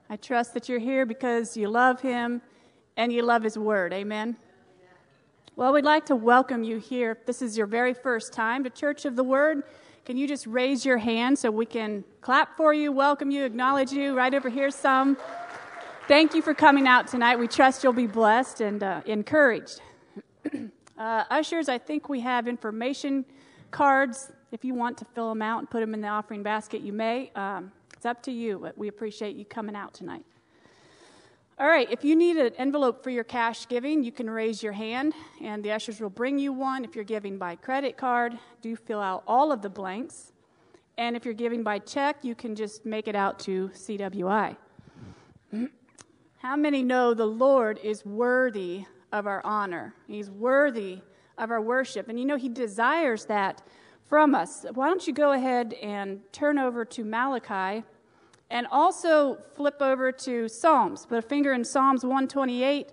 I 0.08 0.14
trust 0.14 0.54
that 0.54 0.68
you're 0.68 0.78
here 0.78 1.04
because 1.04 1.56
you 1.56 1.66
love 1.66 2.00
Him 2.00 2.40
and 2.96 3.12
you 3.12 3.22
love 3.22 3.42
His 3.42 3.58
Word. 3.58 3.92
Amen. 3.92 4.36
Well, 5.61 5.74
we'd 5.74 5.84
like 5.84 6.06
to 6.06 6.16
welcome 6.16 6.64
you 6.64 6.78
here. 6.78 7.11
If 7.11 7.26
this 7.26 7.42
is 7.42 7.58
your 7.58 7.66
very 7.66 7.92
first 7.92 8.32
time 8.32 8.64
to 8.64 8.70
Church 8.70 9.04
of 9.04 9.14
the 9.14 9.22
Word, 9.22 9.64
can 10.06 10.16
you 10.16 10.26
just 10.26 10.46
raise 10.46 10.86
your 10.86 10.96
hand 10.96 11.38
so 11.38 11.50
we 11.50 11.66
can 11.66 12.02
clap 12.22 12.56
for 12.56 12.72
you, 12.72 12.90
welcome 12.92 13.30
you, 13.30 13.44
acknowledge 13.44 13.92
you? 13.92 14.16
Right 14.16 14.32
over 14.32 14.48
here, 14.48 14.70
some. 14.70 15.18
Thank 16.08 16.32
you 16.34 16.40
for 16.40 16.54
coming 16.54 16.86
out 16.86 17.08
tonight. 17.08 17.38
We 17.38 17.46
trust 17.46 17.84
you'll 17.84 17.92
be 17.92 18.06
blessed 18.06 18.62
and 18.62 18.82
uh, 18.82 19.02
encouraged. 19.04 19.82
uh, 20.98 21.24
ushers, 21.28 21.68
I 21.68 21.76
think 21.76 22.08
we 22.08 22.20
have 22.20 22.48
information 22.48 23.26
cards. 23.70 24.32
If 24.52 24.64
you 24.64 24.72
want 24.72 24.96
to 24.96 25.04
fill 25.14 25.28
them 25.28 25.42
out 25.42 25.58
and 25.58 25.68
put 25.68 25.80
them 25.80 25.92
in 25.92 26.00
the 26.00 26.08
offering 26.08 26.42
basket, 26.42 26.80
you 26.80 26.94
may. 26.94 27.32
Um, 27.34 27.70
it's 27.92 28.06
up 28.06 28.22
to 28.22 28.32
you, 28.32 28.61
but 28.62 28.78
we 28.78 28.88
appreciate 28.88 29.36
you 29.36 29.44
coming 29.44 29.76
out 29.76 29.92
tonight. 29.92 30.24
All 31.61 31.68
right, 31.68 31.92
if 31.92 32.06
you 32.06 32.16
need 32.16 32.38
an 32.38 32.54
envelope 32.56 33.04
for 33.04 33.11
your 33.11 33.22
cash 33.22 33.68
giving, 33.68 34.02
you 34.02 34.12
can 34.12 34.30
raise 34.30 34.62
your 34.62 34.72
hand 34.72 35.12
and 35.42 35.62
the 35.62 35.72
ushers 35.72 36.00
will 36.00 36.08
bring 36.08 36.38
you 36.38 36.54
one. 36.54 36.86
If 36.86 36.94
you're 36.94 37.04
giving 37.04 37.36
by 37.36 37.56
credit 37.56 37.98
card, 37.98 38.38
do 38.62 38.74
fill 38.74 39.00
out 39.00 39.24
all 39.26 39.52
of 39.52 39.61
the 39.61 39.68
blanks. 39.68 40.32
And 40.96 41.14
if 41.14 41.26
you're 41.26 41.34
giving 41.34 41.62
by 41.62 41.80
check, 41.80 42.24
you 42.24 42.34
can 42.34 42.56
just 42.56 42.86
make 42.86 43.08
it 43.08 43.14
out 43.14 43.38
to 43.40 43.68
CWI. 43.74 44.56
How 46.38 46.56
many 46.56 46.82
know 46.82 47.12
the 47.12 47.26
Lord 47.26 47.78
is 47.84 48.06
worthy 48.06 48.86
of 49.12 49.26
our 49.26 49.42
honor? 49.44 49.94
He's 50.06 50.30
worthy 50.30 51.02
of 51.36 51.50
our 51.50 51.61
worship. 51.61 52.08
And 52.08 52.18
you 52.18 52.24
know, 52.24 52.36
He 52.36 52.48
desires 52.48 53.26
that 53.26 53.61
from 54.08 54.34
us. 54.34 54.64
Why 54.72 54.88
don't 54.88 55.06
you 55.06 55.12
go 55.12 55.32
ahead 55.32 55.74
and 55.74 56.20
turn 56.32 56.58
over 56.58 56.86
to 56.86 57.04
Malachi 57.04 57.84
and 58.51 58.66
also 58.70 59.38
flip 59.55 59.80
over 59.80 60.11
to 60.11 60.48
Psalms. 60.48 61.07
Put 61.07 61.18
a 61.18 61.22
finger 61.22 61.53
in 61.53 61.64
Psalms 61.64 62.03
128 62.03 62.90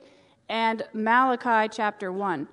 and 0.49 0.83
Malachi 0.93 1.69
chapter 1.73 2.11
1. 2.11 2.47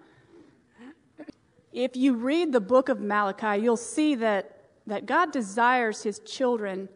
If 1.73 1.97
you 1.97 2.15
read 2.15 2.53
the 2.53 2.61
book 2.61 2.89
of 2.89 3.01
Malachi, 3.01 3.63
you'll 3.63 3.77
see 3.77 4.15
that, 4.17 4.61
that 4.87 5.07
God 5.07 5.33
desires 5.33 6.03
his 6.03 6.21
children 6.21 6.89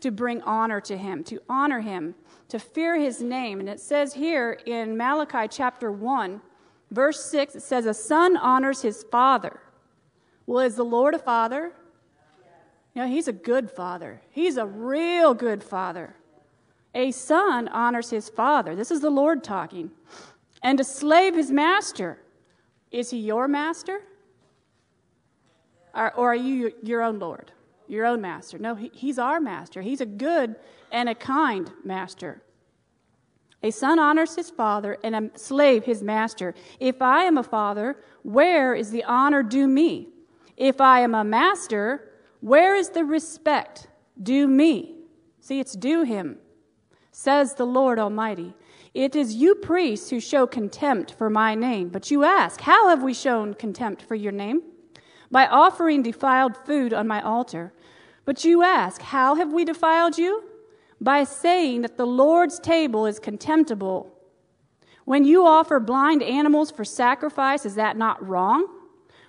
to 0.00 0.10
bring 0.10 0.42
honor 0.42 0.80
to 0.82 0.96
him, 0.96 1.24
to 1.24 1.40
honor 1.48 1.80
him, 1.80 2.14
to 2.48 2.58
fear 2.58 2.98
his 2.98 3.22
name. 3.22 3.60
And 3.60 3.68
it 3.68 3.80
says 3.80 4.14
here 4.14 4.58
in 4.66 4.96
Malachi 4.96 5.48
chapter 5.48 5.90
1, 5.90 6.42
verse 6.90 7.24
6, 7.24 7.56
it 7.56 7.62
says, 7.62 7.86
A 7.86 7.94
son 7.94 8.36
honors 8.36 8.82
his 8.82 9.04
father. 9.10 9.60
Well, 10.46 10.60
is 10.60 10.74
the 10.74 10.84
Lord 10.84 11.14
a 11.14 11.18
father? 11.18 11.72
You 12.94 13.02
know, 13.02 13.08
he's 13.08 13.28
a 13.28 13.32
good 13.32 13.70
father. 13.70 14.22
He's 14.30 14.56
a 14.56 14.66
real 14.66 15.34
good 15.34 15.62
father. 15.64 16.14
A 16.94 17.10
son 17.10 17.66
honors 17.68 18.10
his 18.10 18.28
father. 18.28 18.76
This 18.76 18.90
is 18.90 19.00
the 19.00 19.10
Lord 19.10 19.42
talking. 19.42 19.90
And 20.62 20.78
a 20.78 20.84
slave 20.84 21.34
his 21.34 21.50
master. 21.50 22.18
Is 22.92 23.10
he 23.10 23.18
your 23.18 23.48
master? 23.48 24.00
Or, 25.92 26.14
or 26.14 26.32
are 26.32 26.36
you 26.36 26.72
your 26.82 27.02
own 27.02 27.18
Lord, 27.18 27.50
your 27.88 28.06
own 28.06 28.20
master? 28.20 28.58
No, 28.58 28.76
he, 28.76 28.90
he's 28.94 29.18
our 29.18 29.40
master. 29.40 29.82
He's 29.82 30.00
a 30.00 30.06
good 30.06 30.54
and 30.92 31.08
a 31.08 31.14
kind 31.14 31.72
master. 31.82 32.42
A 33.64 33.70
son 33.70 33.98
honors 33.98 34.36
his 34.36 34.50
father, 34.50 34.98
and 35.02 35.16
a 35.16 35.38
slave 35.38 35.84
his 35.84 36.02
master. 36.02 36.54
If 36.78 37.00
I 37.00 37.22
am 37.22 37.38
a 37.38 37.42
father, 37.42 37.96
where 38.22 38.74
is 38.74 38.90
the 38.90 39.02
honor 39.04 39.42
due 39.42 39.66
me? 39.66 40.08
If 40.56 40.82
I 40.82 41.00
am 41.00 41.14
a 41.14 41.24
master, 41.24 42.10
where 42.44 42.76
is 42.76 42.90
the 42.90 43.06
respect 43.06 43.86
due 44.22 44.46
me? 44.46 44.96
See, 45.40 45.60
it's 45.60 45.72
due 45.72 46.02
him, 46.02 46.36
says 47.10 47.54
the 47.54 47.64
Lord 47.64 47.98
Almighty. 47.98 48.52
It 48.92 49.16
is 49.16 49.34
you 49.34 49.54
priests 49.54 50.10
who 50.10 50.20
show 50.20 50.46
contempt 50.46 51.14
for 51.14 51.30
my 51.30 51.54
name. 51.54 51.88
But 51.88 52.10
you 52.10 52.22
ask, 52.22 52.60
How 52.60 52.90
have 52.90 53.02
we 53.02 53.14
shown 53.14 53.54
contempt 53.54 54.02
for 54.02 54.14
your 54.14 54.30
name? 54.30 54.60
By 55.30 55.46
offering 55.46 56.02
defiled 56.02 56.54
food 56.66 56.92
on 56.92 57.08
my 57.08 57.22
altar. 57.22 57.72
But 58.26 58.44
you 58.44 58.62
ask, 58.62 59.00
How 59.00 59.36
have 59.36 59.54
we 59.54 59.64
defiled 59.64 60.18
you? 60.18 60.44
By 61.00 61.24
saying 61.24 61.80
that 61.80 61.96
the 61.96 62.06
Lord's 62.06 62.60
table 62.60 63.06
is 63.06 63.18
contemptible. 63.18 64.14
When 65.06 65.24
you 65.24 65.46
offer 65.46 65.80
blind 65.80 66.22
animals 66.22 66.70
for 66.70 66.84
sacrifice, 66.84 67.64
is 67.64 67.76
that 67.76 67.96
not 67.96 68.22
wrong? 68.22 68.66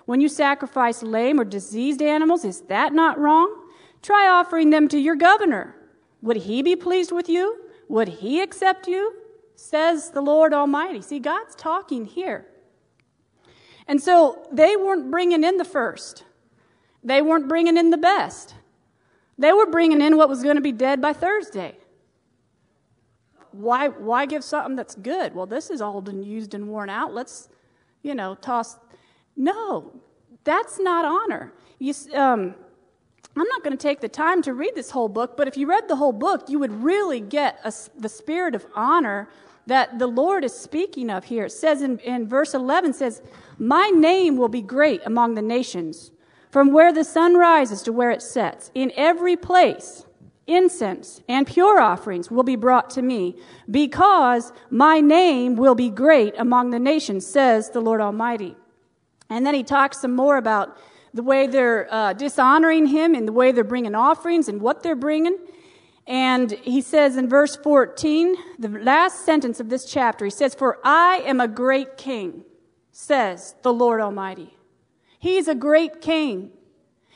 When 0.06 0.22
you 0.22 0.30
sacrifice 0.30 1.02
lame 1.02 1.40
or 1.40 1.46
diseased 1.46 2.02
animals, 2.02 2.46
is 2.46 2.62
that 2.62 2.94
not 2.94 3.20
wrong? 3.20 3.64
Try 4.02 4.28
offering 4.28 4.70
them 4.70 4.88
to 4.90 5.00
your 5.00 5.16
governor. 5.16 5.76
Would 6.22 6.38
he 6.38 6.62
be 6.62 6.76
pleased 6.76 7.12
with 7.12 7.28
you? 7.28 7.60
Would 7.88 8.08
he 8.08 8.42
accept 8.42 8.88
you? 8.88 9.14
says 9.56 10.12
the 10.12 10.22
Lord 10.22 10.54
Almighty. 10.54 11.02
See, 11.02 11.20
God's 11.20 11.56
talking 11.56 12.06
here. 12.06 12.46
And 13.88 14.02
so 14.02 14.48
they 14.52 14.76
weren't 14.76 15.10
bringing 15.10 15.44
in 15.44 15.58
the 15.58 15.66
first, 15.66 16.24
they 17.04 17.22
weren't 17.22 17.48
bringing 17.48 17.78
in 17.78 17.90
the 17.90 17.98
best. 17.98 18.56
They 19.38 19.52
were 19.52 19.66
bringing 19.66 20.00
in 20.02 20.16
what 20.16 20.30
was 20.30 20.44
going 20.44 20.56
to 20.56 20.62
be 20.62 20.72
dead 20.72 21.02
by 21.02 21.12
Thursday. 21.12 21.76
Why, 23.52 23.90
why 23.90 24.26
give 24.26 24.46
something 24.46 24.78
that's 24.78 24.96
good? 24.96 25.36
Well, 25.36 25.46
this 25.46 25.70
is 25.70 25.82
old 25.82 26.08
and 26.08 26.24
used 26.24 26.54
and 26.54 26.70
worn 26.70 26.90
out. 26.90 27.14
Let's, 27.14 27.50
you 28.02 28.16
know, 28.16 28.36
toss. 28.36 28.78
No, 29.36 29.92
that's 30.44 30.80
not 30.80 31.06
honor. 31.06 31.54
You, 31.80 31.94
um, 32.14 32.56
I'm 33.38 33.48
not 33.48 33.64
going 33.64 33.76
to 33.76 33.82
take 33.82 34.00
the 34.00 34.10
time 34.10 34.42
to 34.44 34.54
read 34.54 34.76
this 34.76 34.92
whole 34.92 35.10
book, 35.10 35.36
but 35.36 35.48
if 35.48 35.58
you 35.58 35.68
read 35.68 35.90
the 35.90 35.98
whole 35.98 36.14
book, 36.14 36.46
you 36.48 36.58
would 36.60 36.84
really 36.84 37.20
get 37.20 37.60
a, 37.66 37.74
the 38.00 38.08
spirit 38.08 38.56
of 38.56 38.66
honor 38.74 39.28
that 39.68 40.00
the 40.00 40.08
Lord 40.08 40.46
is 40.46 40.54
speaking 40.58 41.10
of 41.10 41.26
here. 41.26 41.46
It 41.46 41.52
says 41.52 41.82
in, 41.82 42.00
in 42.00 42.28
verse 42.28 42.54
11 42.54 42.94
says, 42.94 43.22
"My 43.58 43.90
name 43.90 44.38
will 44.38 44.48
be 44.48 44.62
great 44.62 45.02
among 45.06 45.34
the 45.34 45.42
nations, 45.42 46.12
from 46.50 46.72
where 46.72 46.94
the 46.94 47.04
sun 47.04 47.36
rises 47.36 47.82
to 47.82 47.92
where 47.92 48.12
it 48.12 48.22
sets. 48.22 48.72
In 48.74 48.94
every 48.96 49.36
place, 49.36 50.06
incense 50.48 51.22
and 51.28 51.48
pure 51.48 51.82
offerings 51.82 52.30
will 52.32 52.44
be 52.44 52.56
brought 52.56 52.90
to 52.92 53.02
me, 53.02 53.36
because 53.70 54.54
my 54.70 55.02
name 55.02 55.56
will 55.56 55.76
be 55.76 55.90
great 55.90 56.36
among 56.38 56.70
the 56.70 56.80
nations," 56.80 57.26
says 57.26 57.72
the 57.72 57.82
Lord 57.82 58.00
Almighty. 58.00 58.56
And 59.30 59.46
then 59.46 59.54
he 59.54 59.64
talks 59.64 60.02
some 60.02 60.16
more 60.16 60.38
about 60.38 60.78
the 61.14 61.24
way 61.24 61.48
they're 61.48 61.92
uh, 61.92 62.14
dishonoring 62.14 62.88
him 62.88 63.16
and 63.16 63.28
the 63.28 63.32
way 63.32 63.52
they're 63.52 63.64
bringing 63.64 63.96
offerings 63.96 64.48
and 64.48 64.62
what 64.62 64.84
they're 64.84 64.96
bringing. 64.96 65.38
And 66.08 66.52
he 66.52 66.82
says 66.82 67.18
in 67.18 67.28
verse 67.28 67.56
14, 67.56 68.36
the 68.60 68.70
last 68.70 69.26
sentence 69.26 69.60
of 69.60 69.70
this 69.70 69.86
chapter, 69.86 70.26
he 70.26 70.32
says, 70.32 70.54
For 70.54 70.80
I 70.84 71.24
am 71.26 71.40
a 71.40 71.48
great 71.48 71.98
king, 71.98 72.44
says 72.92 73.56
the 73.64 73.74
Lord 73.74 74.02
Almighty. 74.02 74.56
He's 75.18 75.48
a 75.48 75.56
great 75.56 76.02
king. 76.02 76.52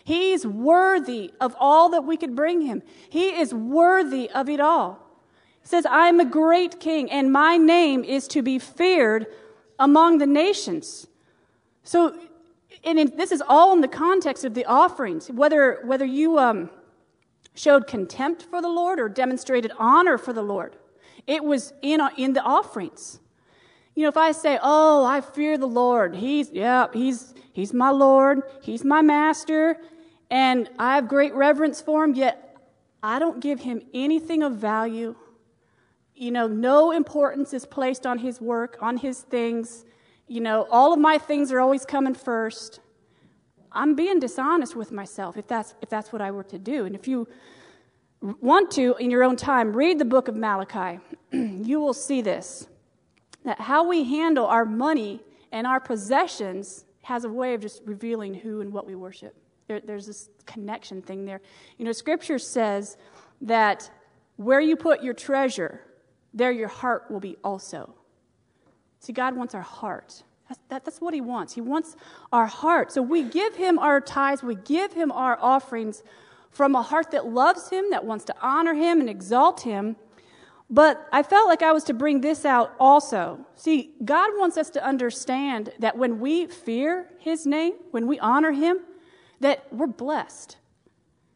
He's 0.04 0.48
worthy 0.48 1.32
of 1.40 1.56
all 1.60 1.90
that 1.90 2.04
we 2.04 2.18
could 2.18 2.36
bring 2.36 2.62
him. 2.62 2.82
He 3.10 3.40
is 3.40 3.54
worthy 3.54 4.28
of 4.32 4.50
it 4.50 4.60
all. 4.60 5.06
He 5.62 5.68
says, 5.68 5.86
I'm 5.88 6.20
a 6.20 6.26
great 6.26 6.80
king, 6.80 7.12
and 7.12 7.32
my 7.32 7.58
name 7.58 8.04
is 8.04 8.28
to 8.30 8.42
be 8.42 8.58
feared 8.58 9.28
among 9.78 10.18
the 10.18 10.26
nations. 10.26 11.06
So, 11.90 12.16
and 12.84 13.00
this 13.18 13.32
is 13.32 13.42
all 13.48 13.74
in 13.74 13.82
the 13.82 13.88
context 13.88 14.46
of 14.46 14.54
the 14.54 14.64
offerings. 14.66 15.32
Whether, 15.32 15.80
whether 15.84 16.06
you, 16.06 16.38
um, 16.38 16.70
showed 17.56 17.88
contempt 17.88 18.44
for 18.44 18.62
the 18.62 18.70
Lord 18.70 19.00
or 19.00 19.10
demonstrated 19.10 19.72
honor 19.80 20.20
for 20.20 20.32
the 20.32 20.44
Lord. 20.44 20.76
It 21.26 21.44
was 21.44 21.74
in, 21.82 22.00
in 22.16 22.34
the 22.34 22.44
offerings. 22.44 23.20
You 23.96 24.04
know, 24.04 24.10
if 24.10 24.18
I 24.18 24.34
say, 24.34 24.60
"Oh, 24.62 25.04
I 25.04 25.20
fear 25.22 25.58
the 25.58 25.68
Lord. 25.68 26.16
He's 26.16 26.52
yeah, 26.52 26.86
he's 26.94 27.34
he's 27.54 27.74
my 27.74 27.90
Lord. 27.90 28.44
He's 28.62 28.86
my 28.86 29.02
master, 29.02 29.76
and 30.30 30.70
I 30.78 30.94
have 30.94 31.08
great 31.08 31.34
reverence 31.34 31.82
for 31.82 32.04
him, 32.04 32.14
yet 32.14 32.56
I 33.02 33.18
don't 33.18 33.40
give 33.40 33.62
him 33.62 33.82
anything 33.96 34.44
of 34.44 34.58
value. 34.58 35.16
You 36.14 36.30
know, 36.30 36.46
no 36.46 36.92
importance 36.92 37.52
is 37.52 37.66
placed 37.66 38.06
on 38.06 38.20
his 38.20 38.40
work, 38.40 38.78
on 38.80 38.98
his 38.98 39.22
things. 39.22 39.86
You 40.30 40.42
know, 40.42 40.68
all 40.70 40.94
of 40.94 41.00
my 41.00 41.18
things 41.18 41.52
are 41.52 41.60
always 41.60 41.86
coming 41.86 42.14
first. 42.14 42.80
I'm 43.72 43.96
being 43.96 44.20
dishonest 44.20 44.76
with 44.76 44.92
myself 44.92 45.38
if 45.38 45.48
that's, 45.48 45.74
if 45.82 45.90
that's 45.90 46.14
what 46.14 46.22
I 46.22 46.30
were 46.30 46.44
to 46.44 46.60
do. 46.60 46.86
And 46.86 46.96
if 46.96 47.08
you 47.08 47.28
want 48.22 48.70
to, 48.72 48.96
in 49.00 49.10
your 49.10 49.24
own 49.24 49.36
time, 49.36 49.76
read 49.76 49.98
the 49.98 50.06
book 50.06 50.28
of 50.28 50.36
Malachi, 50.36 51.00
you 51.32 51.80
will 51.80 51.94
see 51.94 52.22
this 52.22 52.68
that 53.46 53.60
how 53.62 53.88
we 53.88 54.04
handle 54.04 54.46
our 54.46 54.66
money 54.66 55.22
and 55.52 55.66
our 55.66 55.80
possessions 55.80 56.84
has 57.04 57.24
a 57.24 57.30
way 57.30 57.54
of 57.54 57.62
just 57.62 57.82
revealing 57.86 58.34
who 58.34 58.62
and 58.62 58.72
what 58.72 58.86
we 58.86 58.96
worship. 58.96 59.34
There, 59.68 59.80
there's 59.80 60.06
this 60.06 60.30
connection 60.46 61.02
thing 61.02 61.26
there. 61.26 61.42
You 61.78 61.86
know, 61.86 61.92
Scripture 61.94 62.38
says 62.38 62.98
that 63.42 63.90
where 64.36 64.60
you 64.60 64.76
put 64.76 65.02
your 65.02 65.14
treasure, 65.14 65.82
there 66.34 66.52
your 66.52 66.68
heart 66.68 67.10
will 67.10 67.22
be 67.22 67.38
also. 67.44 67.96
See, 69.00 69.14
God 69.14 69.36
wants 69.36 69.56
our 69.56 69.62
heart. 69.62 70.24
That's, 70.48 70.60
that, 70.70 70.86
that's 70.86 71.00
what 71.02 71.14
he 71.14 71.22
wants. 71.22 71.54
He 71.54 71.62
wants 71.62 71.96
our 72.34 72.48
heart. 72.48 72.92
So 72.92 73.02
we 73.02 73.24
give 73.24 73.56
him 73.56 73.80
our 73.80 74.02
tithes, 74.02 74.44
we 74.44 74.56
give 74.56 74.94
him 74.94 75.12
our 75.12 75.38
offerings 75.40 76.04
from 76.52 76.76
a 76.76 76.82
heart 76.82 77.12
that 77.12 77.28
loves 77.28 77.70
him, 77.70 77.92
that 77.92 78.04
wants 78.04 78.26
to 78.26 78.36
honor 78.42 78.74
him 78.74 79.00
and 79.00 79.10
exalt 79.10 79.62
him. 79.62 79.96
But 80.70 81.08
I 81.12 81.24
felt 81.24 81.48
like 81.48 81.62
I 81.64 81.72
was 81.72 81.84
to 81.86 81.94
bring 81.94 82.22
this 82.22 82.46
out 82.46 82.76
also. 82.80 83.40
See, 83.56 83.92
God 84.06 84.32
wants 84.36 84.58
us 84.58 84.70
to 84.72 84.86
understand 84.86 85.72
that 85.80 85.98
when 85.98 86.20
we 86.20 86.46
fear 86.46 87.08
his 87.20 87.46
name, 87.48 87.74
when 87.92 88.06
we 88.06 88.20
honor 88.20 88.52
him, 88.52 88.80
that 89.40 89.66
we're 89.72 89.88
blessed. 89.88 90.58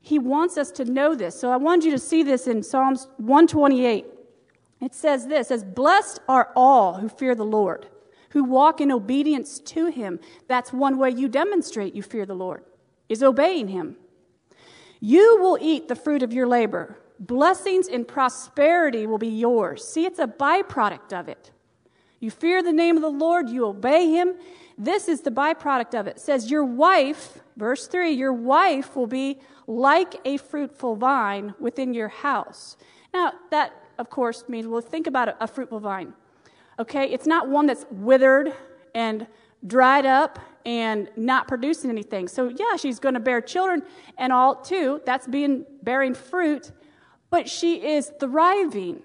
He 0.02 0.20
wants 0.20 0.58
us 0.58 0.70
to 0.72 0.86
know 0.86 1.16
this. 1.16 1.40
So 1.40 1.52
I 1.52 1.58
want 1.58 1.84
you 1.84 1.92
to 1.92 2.00
see 2.00 2.24
this 2.24 2.48
in 2.48 2.62
Psalms 2.62 3.08
128. 3.18 4.06
It 4.84 4.94
says 4.94 5.28
this, 5.28 5.50
as 5.50 5.64
blessed 5.64 6.20
are 6.28 6.52
all 6.56 6.96
who 6.96 7.10
fear 7.10 7.36
the 7.36 7.46
Lord 7.46 7.88
who 8.34 8.44
walk 8.44 8.82
in 8.82 8.92
obedience 8.92 9.60
to 9.60 9.88
him. 9.88 10.20
That's 10.48 10.74
one 10.74 10.98
way 10.98 11.12
you 11.12 11.30
demonstrate 11.30 11.94
you 11.94 12.02
fear 12.02 12.26
the 12.26 12.34
Lord, 12.34 12.64
is 13.08 13.22
obeying 13.22 13.68
him. 13.68 13.96
You 15.00 15.38
will 15.40 15.58
eat 15.62 15.88
the 15.88 15.96
fruit 15.96 16.24
of 16.24 16.34
your 16.34 16.48
labor. 16.48 16.98
Blessings 17.20 17.88
and 17.88 18.08
prosperity 18.08 19.06
will 19.06 19.20
be 19.20 19.28
yours. 19.28 19.88
See, 19.88 20.06
it's 20.06 20.18
a 20.18 20.26
byproduct 20.26 21.14
of 21.14 21.30
it. 21.30 21.52
You 22.20 22.32
fear 22.32 22.64
the 22.64 22.74
name 22.74 22.96
of 22.96 23.04
the 23.04 23.10
Lord, 23.10 23.50
you 23.50 23.68
obey 23.68 24.10
him. 24.10 24.34
This 24.80 25.08
is 25.08 25.22
the 25.22 25.30
byproduct 25.30 25.94
of 26.00 26.08
it. 26.08 26.16
it 26.16 26.20
says, 26.20 26.50
Your 26.50 26.66
wife, 26.66 27.40
verse 27.56 27.86
3, 27.86 28.12
your 28.12 28.34
wife 28.34 28.96
will 28.96 29.08
be 29.08 29.40
like 29.68 30.16
a 30.26 30.38
fruitful 30.38 30.96
vine 30.96 31.54
within 31.60 31.94
your 31.94 32.08
house. 32.08 32.78
Now, 33.14 33.34
that, 33.52 33.74
of 34.04 34.10
course, 34.10 34.44
means, 34.50 34.68
well, 34.68 34.82
think 34.82 35.08
about 35.08 35.30
a, 35.30 35.44
a 35.46 35.48
fruitful 35.48 35.80
vine. 35.80 36.12
Okay? 36.78 37.06
It's 37.06 37.26
not 37.26 37.48
one 37.48 37.68
that's 37.68 37.86
withered 37.90 38.52
and 38.94 39.28
dried 39.66 40.06
up 40.06 40.40
and 40.66 41.10
not 41.16 41.48
producing 41.48 41.90
anything. 41.90 42.28
So, 42.28 42.50
yeah, 42.50 42.76
she's 42.76 43.00
going 43.00 43.14
to 43.14 43.22
bear 43.22 43.40
children 43.40 43.82
and 44.18 44.34
all 44.34 44.56
too. 44.56 45.00
That's 45.06 45.26
being 45.26 45.66
bearing 45.84 46.14
fruit, 46.14 46.74
but 47.30 47.50
she 47.50 47.76
is 47.76 48.12
thriving. 48.20 49.02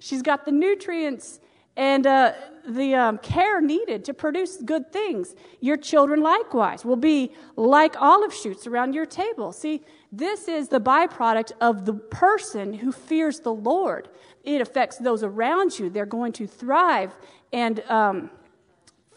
She's 0.00 0.22
got 0.22 0.44
the 0.44 0.50
nutrients 0.50 1.38
and 1.76 2.04
uh, 2.04 2.32
the 2.68 2.96
um, 2.96 3.18
care 3.18 3.60
needed 3.60 4.04
to 4.06 4.14
produce 4.14 4.56
good 4.56 4.92
things. 4.92 5.36
Your 5.60 5.76
children, 5.76 6.20
likewise, 6.22 6.84
will 6.84 6.96
be 6.96 7.32
like 7.54 7.94
olive 8.02 8.34
shoots 8.34 8.66
around 8.66 8.94
your 8.94 9.06
table. 9.06 9.52
See, 9.52 9.82
this 10.12 10.46
is 10.46 10.68
the 10.68 10.80
byproduct 10.80 11.52
of 11.58 11.86
the 11.86 11.94
person 11.94 12.74
who 12.74 12.92
fears 12.92 13.40
the 13.40 13.54
Lord. 13.54 14.10
It 14.44 14.60
affects 14.60 14.98
those 14.98 15.22
around 15.22 15.78
you. 15.78 15.88
They're 15.88 16.04
going 16.04 16.32
to 16.34 16.46
thrive 16.46 17.12
and 17.50 17.80
um, 17.88 18.30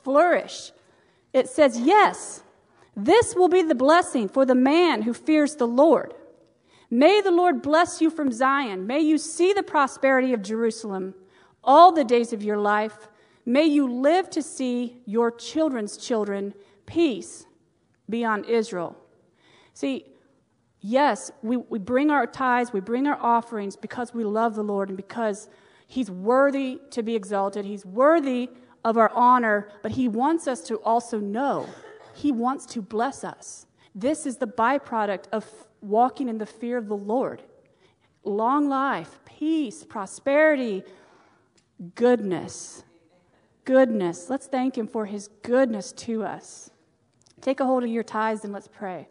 flourish. 0.04 0.72
It 1.34 1.50
says, 1.50 1.78
Yes, 1.78 2.44
this 2.96 3.36
will 3.36 3.50
be 3.50 3.62
the 3.62 3.76
blessing 3.76 4.30
for 4.30 4.46
the 4.46 4.56
man 4.56 5.02
who 5.02 5.14
fears 5.14 5.58
the 5.58 5.68
Lord. 5.68 6.14
May 6.90 7.20
the 7.20 7.32
Lord 7.32 7.62
bless 7.62 8.00
you 8.00 8.10
from 8.10 8.32
Zion. 8.32 8.88
May 8.88 9.02
you 9.02 9.18
see 9.18 9.52
the 9.52 9.64
prosperity 9.64 10.32
of 10.32 10.42
Jerusalem 10.42 11.14
all 11.62 11.92
the 11.92 12.06
days 12.06 12.32
of 12.32 12.42
your 12.42 12.58
life. 12.58 13.10
May 13.46 13.66
you 13.66 13.92
live 13.92 14.30
to 14.30 14.42
see 14.42 15.02
your 15.06 15.30
children's 15.30 15.98
children. 15.98 16.54
Peace 16.86 17.48
be 18.10 18.24
on 18.24 18.46
Israel. 18.46 18.96
See, 19.74 20.06
yes, 20.86 21.32
we, 21.42 21.58
we 21.58 21.80
bring 21.80 22.12
our 22.12 22.28
tithes, 22.28 22.72
we 22.72 22.80
bring 22.80 23.08
our 23.08 23.18
offerings 23.20 23.76
because 23.76 24.14
we 24.14 24.24
love 24.24 24.56
the 24.56 24.64
Lord 24.64 24.90
and 24.90 24.98
because, 24.98 25.50
He's 25.88 26.10
worthy 26.10 26.80
to 26.92 27.04
be 27.04 27.16
exalted. 27.16 27.66
He's 27.66 27.86
worthy 27.86 28.50
of 28.84 28.98
our 28.98 29.12
honor, 29.14 29.70
but 29.82 29.92
He 29.92 30.08
wants 30.08 30.48
us 30.48 30.62
to 30.62 30.78
also 30.78 31.20
know 31.20 31.68
He 32.14 32.32
wants 32.32 32.66
to 32.68 32.82
bless 32.82 33.24
us. 33.24 33.68
This 33.94 34.26
is 34.26 34.38
the 34.38 34.48
byproduct 34.48 35.26
of 35.32 35.46
walking 35.82 36.28
in 36.28 36.38
the 36.38 36.46
fear 36.46 36.78
of 36.78 36.88
the 36.88 36.98
Lord. 36.98 37.44
Long 38.24 38.68
life, 38.68 39.20
peace, 39.26 39.84
prosperity, 39.84 40.84
goodness. 41.94 42.84
Goodness. 43.64 44.30
Let's 44.30 44.48
thank 44.48 44.78
Him 44.78 44.88
for 44.88 45.06
His 45.06 45.30
goodness 45.44 45.92
to 45.94 46.24
us. 46.24 46.72
Take 47.42 47.60
a 47.60 47.66
hold 47.66 47.84
of 47.84 47.90
your 47.90 48.04
tithes 48.04 48.44
and 48.44 48.54
let's 48.54 48.68
pray. 48.68 49.08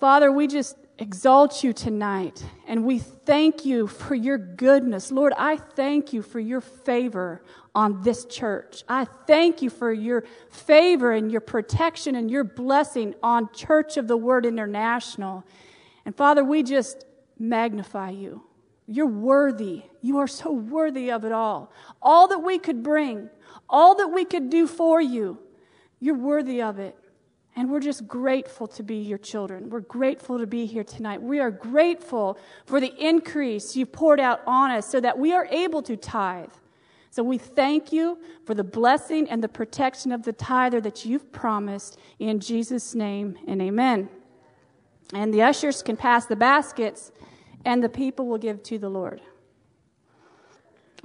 Father, 0.00 0.32
we 0.32 0.46
just 0.46 0.76
exalt 0.98 1.62
you 1.62 1.74
tonight 1.74 2.42
and 2.66 2.86
we 2.86 2.98
thank 2.98 3.66
you 3.66 3.86
for 3.86 4.14
your 4.14 4.38
goodness. 4.38 5.12
Lord, 5.12 5.34
I 5.36 5.56
thank 5.56 6.14
you 6.14 6.22
for 6.22 6.40
your 6.40 6.62
favor 6.62 7.42
on 7.74 8.02
this 8.02 8.24
church. 8.24 8.82
I 8.88 9.04
thank 9.04 9.60
you 9.60 9.68
for 9.68 9.92
your 9.92 10.24
favor 10.48 11.12
and 11.12 11.30
your 11.30 11.42
protection 11.42 12.14
and 12.14 12.30
your 12.30 12.44
blessing 12.44 13.14
on 13.22 13.52
Church 13.52 13.98
of 13.98 14.08
the 14.08 14.16
Word 14.16 14.46
International. 14.46 15.44
And 16.06 16.16
Father, 16.16 16.42
we 16.42 16.62
just 16.62 17.04
magnify 17.38 18.10
you. 18.10 18.42
You're 18.86 19.06
worthy. 19.06 19.82
You 20.00 20.16
are 20.18 20.26
so 20.26 20.50
worthy 20.50 21.10
of 21.10 21.26
it 21.26 21.32
all. 21.32 21.72
All 22.00 22.26
that 22.28 22.38
we 22.38 22.58
could 22.58 22.82
bring, 22.82 23.28
all 23.68 23.94
that 23.96 24.08
we 24.08 24.24
could 24.24 24.48
do 24.48 24.66
for 24.66 24.98
you, 24.98 25.38
you're 26.00 26.16
worthy 26.16 26.62
of 26.62 26.78
it. 26.78 26.96
And 27.60 27.68
we're 27.68 27.80
just 27.80 28.08
grateful 28.08 28.66
to 28.68 28.82
be 28.82 28.96
your 28.96 29.18
children. 29.18 29.68
We're 29.68 29.80
grateful 29.80 30.38
to 30.38 30.46
be 30.46 30.64
here 30.64 30.82
tonight. 30.82 31.20
We 31.20 31.40
are 31.40 31.50
grateful 31.50 32.38
for 32.64 32.80
the 32.80 32.94
increase 32.96 33.76
you've 33.76 33.92
poured 33.92 34.18
out 34.18 34.40
on 34.46 34.70
us 34.70 34.88
so 34.88 34.98
that 34.98 35.18
we 35.18 35.34
are 35.34 35.46
able 35.50 35.82
to 35.82 35.94
tithe. 35.94 36.54
So 37.10 37.22
we 37.22 37.36
thank 37.36 37.92
you 37.92 38.16
for 38.46 38.54
the 38.54 38.64
blessing 38.64 39.28
and 39.28 39.44
the 39.44 39.48
protection 39.48 40.10
of 40.10 40.22
the 40.22 40.32
tither 40.32 40.80
that 40.80 41.04
you've 41.04 41.30
promised 41.32 41.98
in 42.18 42.40
Jesus' 42.40 42.94
name 42.94 43.36
and 43.46 43.60
amen. 43.60 44.08
And 45.12 45.34
the 45.34 45.42
ushers 45.42 45.82
can 45.82 45.98
pass 45.98 46.24
the 46.24 46.36
baskets 46.36 47.12
and 47.66 47.84
the 47.84 47.90
people 47.90 48.26
will 48.26 48.38
give 48.38 48.62
to 48.62 48.78
the 48.78 48.88
Lord. 48.88 49.20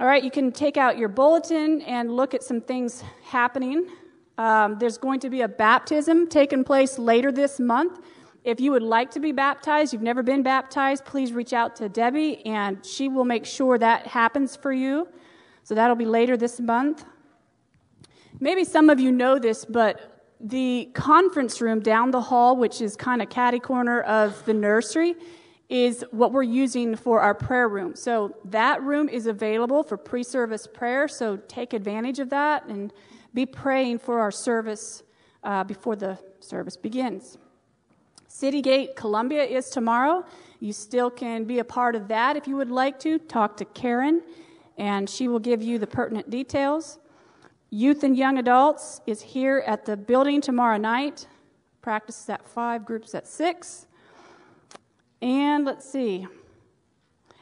All 0.00 0.06
right, 0.06 0.24
you 0.24 0.30
can 0.30 0.52
take 0.52 0.78
out 0.78 0.96
your 0.96 1.10
bulletin 1.10 1.82
and 1.82 2.16
look 2.16 2.32
at 2.32 2.42
some 2.42 2.62
things 2.62 3.04
happening. 3.24 3.90
Um, 4.38 4.78
there's 4.78 4.98
going 4.98 5.20
to 5.20 5.30
be 5.30 5.40
a 5.40 5.48
baptism 5.48 6.28
taking 6.28 6.64
place 6.64 6.98
later 6.98 7.32
this 7.32 7.58
month. 7.58 8.00
If 8.44 8.60
you 8.60 8.70
would 8.72 8.82
like 8.82 9.10
to 9.12 9.20
be 9.20 9.32
baptized, 9.32 9.92
you've 9.92 10.02
never 10.02 10.22
been 10.22 10.42
baptized, 10.42 11.04
please 11.04 11.32
reach 11.32 11.52
out 11.52 11.74
to 11.76 11.88
Debbie 11.88 12.44
and 12.46 12.84
she 12.84 13.08
will 13.08 13.24
make 13.24 13.44
sure 13.44 13.76
that 13.78 14.06
happens 14.06 14.54
for 14.54 14.72
you. 14.72 15.08
So 15.64 15.74
that'll 15.74 15.96
be 15.96 16.04
later 16.04 16.36
this 16.36 16.60
month. 16.60 17.04
Maybe 18.38 18.64
some 18.64 18.90
of 18.90 19.00
you 19.00 19.10
know 19.10 19.38
this, 19.38 19.64
but 19.64 20.22
the 20.38 20.90
conference 20.94 21.60
room 21.60 21.80
down 21.80 22.10
the 22.10 22.20
hall, 22.20 22.56
which 22.56 22.80
is 22.80 22.94
kind 22.94 23.22
of 23.22 23.30
catty 23.30 23.58
corner 23.58 24.02
of 24.02 24.44
the 24.44 24.54
nursery, 24.54 25.16
is 25.68 26.04
what 26.10 26.32
we're 26.32 26.42
using 26.42 26.94
for 26.94 27.20
our 27.20 27.34
prayer 27.34 27.68
room. 27.68 27.96
So 27.96 28.36
that 28.44 28.82
room 28.82 29.08
is 29.08 29.26
available 29.26 29.82
for 29.82 29.96
pre 29.96 30.22
service 30.22 30.66
prayer, 30.66 31.08
so 31.08 31.36
take 31.48 31.72
advantage 31.72 32.20
of 32.20 32.30
that 32.30 32.66
and 32.66 32.92
be 33.36 33.44
praying 33.44 33.98
for 33.98 34.18
our 34.18 34.30
service 34.30 35.02
uh, 35.44 35.62
before 35.62 35.94
the 35.94 36.18
service 36.40 36.74
begins. 36.74 37.36
Citygate 38.30 38.96
Columbia 38.96 39.44
is 39.44 39.68
tomorrow. 39.68 40.24
You 40.58 40.72
still 40.72 41.10
can 41.10 41.44
be 41.44 41.58
a 41.58 41.64
part 41.64 41.94
of 41.94 42.08
that 42.08 42.38
if 42.38 42.48
you 42.48 42.56
would 42.56 42.70
like 42.70 42.98
to. 43.00 43.18
Talk 43.18 43.58
to 43.58 43.66
Karen, 43.66 44.22
and 44.78 45.08
she 45.08 45.28
will 45.28 45.38
give 45.38 45.62
you 45.62 45.78
the 45.78 45.86
pertinent 45.86 46.30
details. 46.30 46.98
Youth 47.68 48.02
and 48.04 48.16
young 48.16 48.38
adults 48.38 49.02
is 49.06 49.20
here 49.20 49.62
at 49.66 49.84
the 49.84 49.98
building 49.98 50.40
tomorrow 50.40 50.78
night. 50.78 51.26
Practice 51.82 52.30
at 52.30 52.48
5, 52.48 52.86
groups 52.86 53.14
at 53.14 53.28
6. 53.28 53.86
And 55.20 55.66
let's 55.66 55.86
see. 55.86 56.26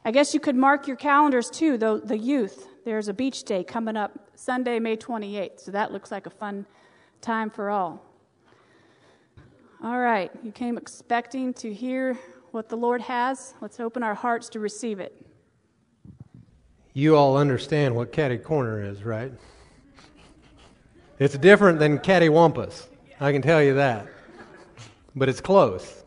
I 0.05 0.11
guess 0.11 0.35
you 0.35 0.41
could 0.41 0.57
mark 0.57 0.89
your 0.89 0.97
calendars 0.97 1.51
too, 1.51 1.79
though, 1.79 1.99
the 1.99 2.19
youth. 2.19 2.67
There's 2.85 3.07
a 3.07 3.15
beach 3.15 3.45
day 3.45 3.63
coming 3.63 3.97
up 3.97 4.24
Sunday, 4.37 4.79
May 4.79 4.97
28th, 4.97 5.61
so 5.61 5.71
that 5.71 5.93
looks 5.93 6.11
like 6.11 6.27
a 6.27 6.31
fun 6.31 6.67
time 7.21 7.51
for 7.51 7.71
all. 7.71 8.03
All 9.83 9.99
right, 9.99 10.31
you 10.43 10.53
came 10.53 10.79
expecting 10.79 11.53
to 11.55 11.73
hear 11.73 12.19
what 12.53 12.69
the 12.69 12.77
Lord 12.77 13.01
has. 13.03 13.55
Let's 13.61 13.81
open 13.81 14.03
our 14.03 14.15
hearts 14.15 14.49
to 14.51 14.61
receive 14.61 15.01
it. 15.01 15.27
You 16.93 17.17
all 17.17 17.37
understand 17.37 17.95
what 17.95 18.13
catty 18.13 18.39
corner 18.39 18.83
is, 18.83 19.03
right? 19.03 19.33
It's 21.19 21.37
different 21.37 21.79
than 21.79 21.99
cattywampus. 21.99 22.87
I 23.21 23.33
can 23.33 23.43
tell 23.43 23.63
you 23.63 23.75
that. 23.75 24.07
But 25.15 25.29
it's 25.29 25.41
close. 25.41 26.03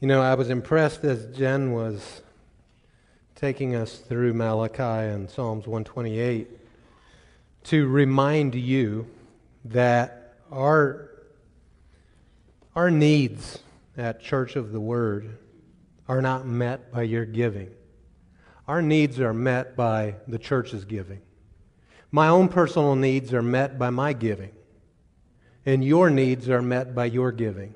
You 0.00 0.08
know, 0.08 0.22
I 0.22 0.34
was 0.34 0.50
impressed 0.50 1.04
as 1.04 1.26
Jen 1.36 1.72
was 1.72 2.21
taking 3.42 3.74
us 3.74 3.96
through 3.96 4.32
Malachi 4.32 4.84
and 4.84 5.28
Psalms 5.28 5.66
128 5.66 6.48
to 7.64 7.88
remind 7.88 8.54
you 8.54 9.04
that 9.64 10.34
our, 10.52 11.10
our 12.76 12.88
needs 12.88 13.58
at 13.96 14.20
Church 14.20 14.54
of 14.54 14.70
the 14.70 14.78
Word 14.78 15.38
are 16.06 16.22
not 16.22 16.46
met 16.46 16.92
by 16.92 17.02
your 17.02 17.24
giving. 17.24 17.68
Our 18.68 18.80
needs 18.80 19.18
are 19.18 19.34
met 19.34 19.74
by 19.74 20.14
the 20.28 20.38
church's 20.38 20.84
giving. 20.84 21.20
My 22.12 22.28
own 22.28 22.46
personal 22.46 22.94
needs 22.94 23.34
are 23.34 23.42
met 23.42 23.76
by 23.76 23.90
my 23.90 24.12
giving, 24.12 24.52
and 25.66 25.84
your 25.84 26.10
needs 26.10 26.48
are 26.48 26.62
met 26.62 26.94
by 26.94 27.06
your 27.06 27.32
giving. 27.32 27.74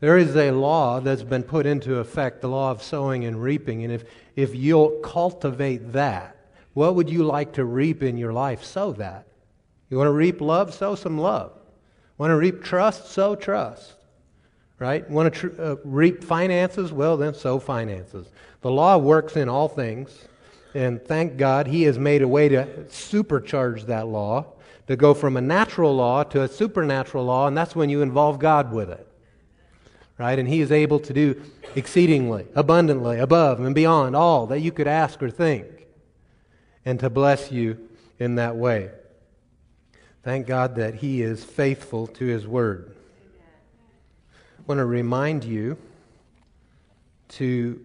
There 0.00 0.16
is 0.16 0.34
a 0.34 0.50
law 0.50 1.00
that's 1.00 1.22
been 1.22 1.42
put 1.42 1.66
into 1.66 1.98
effect, 1.98 2.40
the 2.40 2.48
law 2.48 2.70
of 2.70 2.82
sowing 2.82 3.26
and 3.26 3.40
reaping. 3.40 3.84
And 3.84 3.92
if, 3.92 4.04
if 4.34 4.54
you'll 4.54 4.98
cultivate 5.00 5.92
that, 5.92 6.36
what 6.72 6.94
would 6.94 7.10
you 7.10 7.22
like 7.22 7.52
to 7.54 7.64
reap 7.66 8.02
in 8.02 8.16
your 8.16 8.32
life? 8.32 8.64
Sow 8.64 8.92
that. 8.92 9.26
You 9.90 9.98
want 9.98 10.08
to 10.08 10.12
reap 10.12 10.40
love? 10.40 10.72
Sow 10.72 10.94
some 10.94 11.18
love. 11.18 11.52
Want 12.16 12.30
to 12.30 12.36
reap 12.36 12.62
trust? 12.62 13.10
Sow 13.10 13.34
trust. 13.34 13.94
Right? 14.78 15.08
Want 15.10 15.34
to 15.34 15.50
tr- 15.50 15.62
uh, 15.62 15.76
reap 15.84 16.24
finances? 16.24 16.92
Well, 16.92 17.18
then 17.18 17.34
sow 17.34 17.58
finances. 17.58 18.26
The 18.62 18.70
law 18.70 18.96
works 18.96 19.36
in 19.36 19.50
all 19.50 19.68
things. 19.68 20.28
And 20.72 21.04
thank 21.04 21.36
God 21.36 21.66
he 21.66 21.82
has 21.82 21.98
made 21.98 22.22
a 22.22 22.28
way 22.28 22.48
to 22.48 22.64
supercharge 22.88 23.84
that 23.86 24.06
law, 24.06 24.46
to 24.86 24.96
go 24.96 25.12
from 25.12 25.36
a 25.36 25.40
natural 25.42 25.94
law 25.94 26.22
to 26.24 26.42
a 26.42 26.48
supernatural 26.48 27.24
law, 27.24 27.48
and 27.48 27.56
that's 27.56 27.76
when 27.76 27.90
you 27.90 28.00
involve 28.00 28.38
God 28.38 28.72
with 28.72 28.88
it 28.88 29.09
right? 30.20 30.38
And 30.38 30.46
He 30.46 30.60
is 30.60 30.70
able 30.70 31.00
to 31.00 31.14
do 31.14 31.40
exceedingly, 31.74 32.46
abundantly, 32.54 33.18
above 33.18 33.58
and 33.58 33.74
beyond 33.74 34.14
all 34.14 34.46
that 34.48 34.60
you 34.60 34.70
could 34.70 34.86
ask 34.86 35.22
or 35.22 35.30
think, 35.30 35.86
and 36.84 37.00
to 37.00 37.08
bless 37.08 37.50
you 37.50 37.88
in 38.18 38.34
that 38.34 38.54
way. 38.54 38.90
Thank 40.22 40.46
God 40.46 40.76
that 40.76 40.96
He 40.96 41.22
is 41.22 41.42
faithful 41.42 42.06
to 42.08 42.26
His 42.26 42.46
word. 42.46 42.94
I 44.58 44.62
want 44.66 44.78
to 44.78 44.84
remind 44.84 45.42
you 45.42 45.78
to 47.28 47.82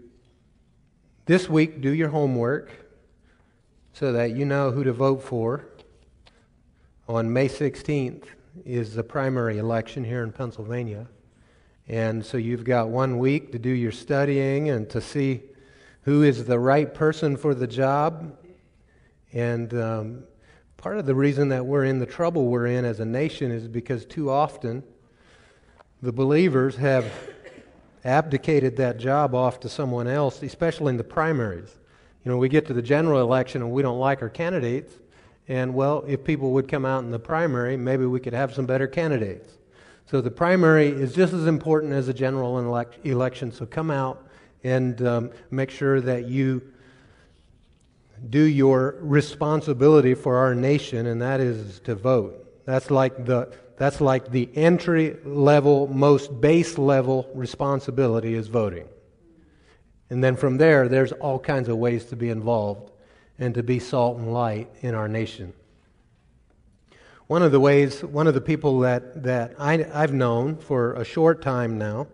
this 1.26 1.50
week 1.50 1.80
do 1.80 1.90
your 1.90 2.10
homework 2.10 2.70
so 3.94 4.12
that 4.12 4.32
you 4.32 4.44
know 4.44 4.72
who 4.72 4.84
to 4.84 4.92
vote 4.92 5.24
for. 5.24 5.66
On 7.08 7.32
May 7.32 7.48
16th 7.48 8.26
is 8.66 8.94
the 8.94 9.04
primary 9.04 9.58
election 9.58 10.04
here 10.04 10.22
in 10.22 10.34
Pennsylvania. 10.34 11.08
And 11.88 12.26
so 12.26 12.38
you've 12.38 12.64
got 12.64 12.90
one 12.90 13.20
week 13.20 13.52
to 13.52 13.60
do 13.60 13.70
your 13.70 13.92
studying 13.92 14.70
and 14.70 14.90
to 14.90 15.00
see 15.00 15.44
who 16.02 16.24
is 16.24 16.46
the 16.46 16.60
right 16.60 16.92
person 16.94 17.38
for 17.38 17.54
the 17.54 17.68
job. 17.68 18.38
And 19.34 19.74
um, 19.74 20.24
part 20.78 20.98
of 20.98 21.06
the 21.06 21.16
reason 21.16 21.50
that 21.50 21.66
we're 21.66 21.86
in 21.86 22.00
the 22.00 22.06
trouble 22.06 22.48
we're 22.48 22.68
in 22.68 22.86
as 22.86 23.00
a 23.00 23.06
nation 23.06 23.52
is 23.52 23.68
because 23.68 24.06
too 24.06 24.30
often 24.30 24.84
the 26.02 26.12
believers 26.12 26.76
have 26.76 27.12
abdicated 28.04 28.78
that 28.78 28.98
job 28.98 29.34
off 29.34 29.60
to 29.60 29.70
someone 29.70 30.08
else, 30.08 30.42
especially 30.44 30.92
in 30.92 30.98
the 30.98 31.04
primaries. 31.04 31.76
You 32.24 32.32
know, 32.32 32.38
we 32.38 32.50
get 32.50 32.66
to 32.68 32.74
the 32.74 32.82
general 32.82 33.22
election 33.22 33.62
and 33.62 33.72
we 33.72 33.82
don't 33.82 34.00
like 34.00 34.22
our 34.22 34.30
candidates. 34.30 34.94
And 35.48 35.74
well, 35.76 36.04
if 36.08 36.24
people 36.24 36.52
would 36.54 36.68
come 36.68 36.86
out 36.86 37.04
in 37.04 37.12
the 37.12 37.20
primary, 37.20 37.78
maybe 37.78 38.06
we 38.06 38.20
could 38.20 38.34
have 38.34 38.54
some 38.54 38.66
better 38.66 38.88
candidates. 38.88 39.58
So 40.06 40.22
the 40.22 40.32
primary 40.32 40.88
is 40.88 41.14
just 41.14 41.34
as 41.34 41.48
important 41.48 41.94
as 41.94 42.08
a 42.08 42.14
general 42.14 42.60
election. 43.04 43.52
So 43.52 43.66
come 43.66 43.90
out 43.90 44.28
and 44.64 45.02
um, 45.06 45.32
make 45.52 45.72
sure 45.72 46.00
that 46.02 46.26
you 46.26 46.62
do 48.30 48.42
your 48.42 48.98
responsibility 49.02 50.14
for 50.14 50.38
our 50.38 50.56
nation, 50.56 51.08
and 51.08 51.22
that 51.22 51.40
is 51.40 51.80
to 51.82 51.96
vote. 51.96 52.66
That's 52.66 52.90
like 52.90 53.26
the 53.26 53.52
that's 53.78 54.00
like 54.00 54.32
the 54.32 54.50
entry 54.56 55.18
level, 55.26 55.88
most 55.88 56.40
base 56.40 56.78
level 56.78 57.30
responsibility 57.34 58.34
is 58.34 58.48
voting. 58.48 58.88
And 60.10 60.24
then 60.24 60.38
from 60.38 60.58
there, 60.58 60.88
there's 60.88 61.12
all 61.12 61.40
kinds 61.40 61.68
of 61.68 61.78
ways 61.78 62.06
to 62.06 62.16
be 62.16 62.30
involved 62.30 62.92
and 63.38 63.54
to 63.56 63.64
be 63.64 63.80
salt 63.80 64.18
and 64.18 64.32
light 64.32 64.70
in 64.82 64.96
our 64.96 65.10
nation. 65.10 65.54
One 67.28 67.42
of 67.42 67.52
the 67.52 67.60
ways, 67.60 68.04
one 68.04 68.28
of 68.28 68.36
the 68.36 68.42
people 68.42 68.82
that, 68.82 69.24
that 69.24 69.56
I, 69.58 69.84
I've 69.92 70.14
known 70.14 70.58
for 70.58 70.94
a 70.94 71.04
short 71.04 71.42
time 71.42 71.80
now, 71.80 72.06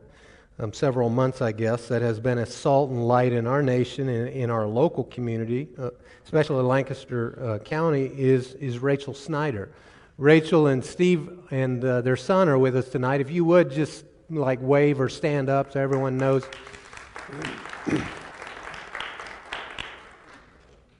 um, 0.58 0.72
several 0.72 1.10
months, 1.10 1.42
I 1.42 1.52
guess, 1.52 1.90
that 1.90 2.02
has 2.02 2.18
been 2.22 2.38
a 2.38 2.46
salt 2.46 2.92
and 2.92 3.06
light 3.06 3.34
in 3.34 3.46
our 3.46 3.62
nation, 3.62 4.08
in, 4.08 4.28
in 4.30 4.50
our 4.50 4.66
local 4.66 5.04
community, 5.04 5.68
uh, 5.78 5.90
especially 6.24 6.64
Lancaster 6.64 7.38
uh, 7.44 7.60
County, 7.60 8.06
is, 8.06 8.54
is 8.54 8.80
Rachel 8.80 9.14
Snyder. 9.14 9.70
Rachel 10.18 10.68
and 10.68 10.86
Steve 10.86 11.40
and 11.52 11.84
uh, 11.84 12.00
their 12.00 12.16
son 12.16 12.48
are 12.48 12.58
with 12.58 12.78
us 12.78 12.88
tonight. 12.88 13.20
If 13.20 13.30
you 13.32 13.44
would 13.44 13.70
just 13.70 14.06
like 14.30 14.60
wave 14.62 15.02
or 15.02 15.10
stand 15.10 15.50
up 15.50 15.74
so 15.74 15.82
everyone 15.82 16.18
knows. 16.18 16.46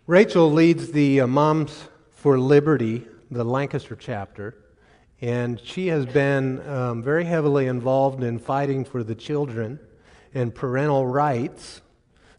Rachel 0.06 0.52
leads 0.52 0.92
the 0.92 1.22
uh, 1.22 1.28
Moms 1.28 1.86
for 2.12 2.38
Liberty, 2.38 3.08
the 3.32 3.46
Lancaster 3.46 3.96
chapter, 3.96 4.58
and 5.22 5.58
she 5.62 5.88
has 5.88 6.06
been 6.06 6.68
um, 6.68 7.02
very 7.02 7.24
heavily 7.24 7.68
involved 7.68 8.24
in 8.24 8.38
fighting 8.38 8.84
for 8.84 9.04
the 9.04 9.16
children 9.16 9.80
and 10.34 10.54
parental 10.54 11.08
rights, 11.08 11.82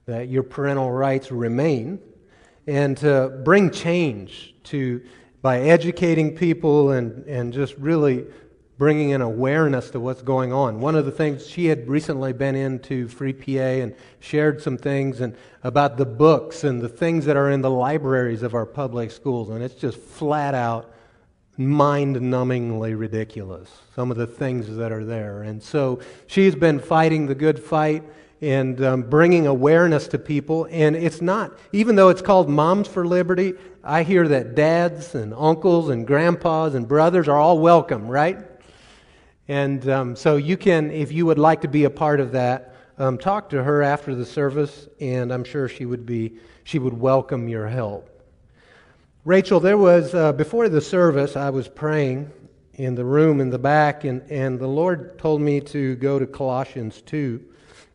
that 0.05 0.29
your 0.29 0.43
parental 0.43 0.91
rights 0.91 1.33
remain, 1.33 1.99
and 2.67 2.99
to 2.99 3.41
bring 3.43 3.71
change 3.71 4.55
to 4.65 5.03
by 5.41 5.61
educating 5.61 6.37
people 6.37 6.91
and, 6.91 7.27
and 7.27 7.53
just 7.53 7.75
really 7.79 8.27
bringing 8.79 9.13
an 9.13 9.21
awareness 9.21 9.91
to 9.91 10.01
what's 10.01 10.23
going 10.23 10.53
on. 10.53 10.81
One 10.81 10.95
of 10.95 11.05
the 11.05 11.13
things 11.13 11.47
she 11.47 11.67
had 11.67 11.89
recently 11.89 12.33
been 12.33 12.55
into 12.55 13.07
Free 13.09 13.33
PA 13.33 13.61
and 13.83 13.95
shared 14.21 14.63
some 14.63 14.77
things 14.77 15.21
and 15.21 15.37
about 15.63 15.97
the 15.97 16.07
books 16.07 16.65
and 16.65 16.81
the 16.81 16.89
things 16.89 17.25
that 17.27 17.37
are 17.37 17.51
in 17.51 17.61
the 17.61 17.71
libraries 17.71 18.43
of 18.43 18.55
our 18.55 18.67
public 18.67 19.11
schools, 19.11 19.51
and 19.51 19.63
it's 19.63 19.75
just 19.75 19.99
flat 19.99 20.55
out 20.55 20.93
mind-numbingly 21.59 22.99
ridiculous. 22.99 23.69
Some 23.95 24.11
of 24.11 24.17
the 24.17 24.27
things 24.27 24.75
that 24.77 24.91
are 24.91 25.05
there, 25.05 25.43
and 25.43 25.63
so 25.63 26.01
she's 26.27 26.55
been 26.55 26.81
fighting 26.81 27.27
the 27.27 27.35
good 27.35 27.63
fight 27.63 28.03
and 28.43 28.83
um, 28.83 29.03
bringing 29.03 29.47
awareness 29.47 30.09
to 30.09 30.19
people. 30.19 30.67
And 30.71 30.97
it's 30.97 31.23
not, 31.23 31.57
even 31.73 31.95
though 31.95 32.09
it's 32.09 32.21
called 32.21 32.51
Moms 32.51 32.89
for 32.89 33.07
Liberty, 33.07 33.55
I 33.85 34.03
hear 34.03 34.27
that 34.29 34.57
dads 34.57 35.15
and 35.15 35.33
uncles 35.33 35.89
and 35.89 36.07
grandpas 36.07 36.75
and 36.75 36.87
brothers 36.89 37.29
are 37.29 37.39
all 37.39 37.61
welcome, 37.61 38.09
right? 38.09 38.52
And 39.49 39.89
um, 39.89 40.17
so 40.17 40.37
you 40.37 40.57
can, 40.57 40.91
if 40.91 41.13
you 41.13 41.27
would 41.27 41.39
like 41.39 41.61
to 41.63 41.69
be 41.69 41.85
a 41.85 41.91
part 41.91 42.21
of 42.21 42.33
that, 42.33 42.75
um, 42.99 43.19
talk 43.19 43.49
to 43.51 43.63
her 43.63 43.83
after 43.83 44.15
the 44.15 44.25
service, 44.25 44.89
and 45.01 45.33
I'm 45.33 45.45
sure 45.45 45.69
she 45.69 45.87
would 45.87 46.07
be, 46.07 46.39
she 46.65 46.79
would 46.79 46.99
welcome 46.99 47.49
your 47.49 47.67
help. 47.69 48.09
Rachel, 49.25 49.61
there 49.61 49.79
was, 49.79 50.15
uh, 50.15 50.33
before 50.33 50.69
the 50.69 50.81
service, 50.81 51.37
I 51.37 51.51
was 51.51 51.69
praying 51.69 52.31
in 52.75 52.95
the 52.95 53.05
room 53.05 53.41
in 53.41 53.51
the 53.51 53.59
back, 53.59 54.05
and, 54.05 54.23
and 54.31 54.59
the 54.59 54.67
Lord 54.67 55.19
told 55.19 55.41
me 55.41 55.61
to 55.61 55.97
go 55.97 56.19
to 56.19 56.27
Colossians 56.27 57.03
2 57.03 57.43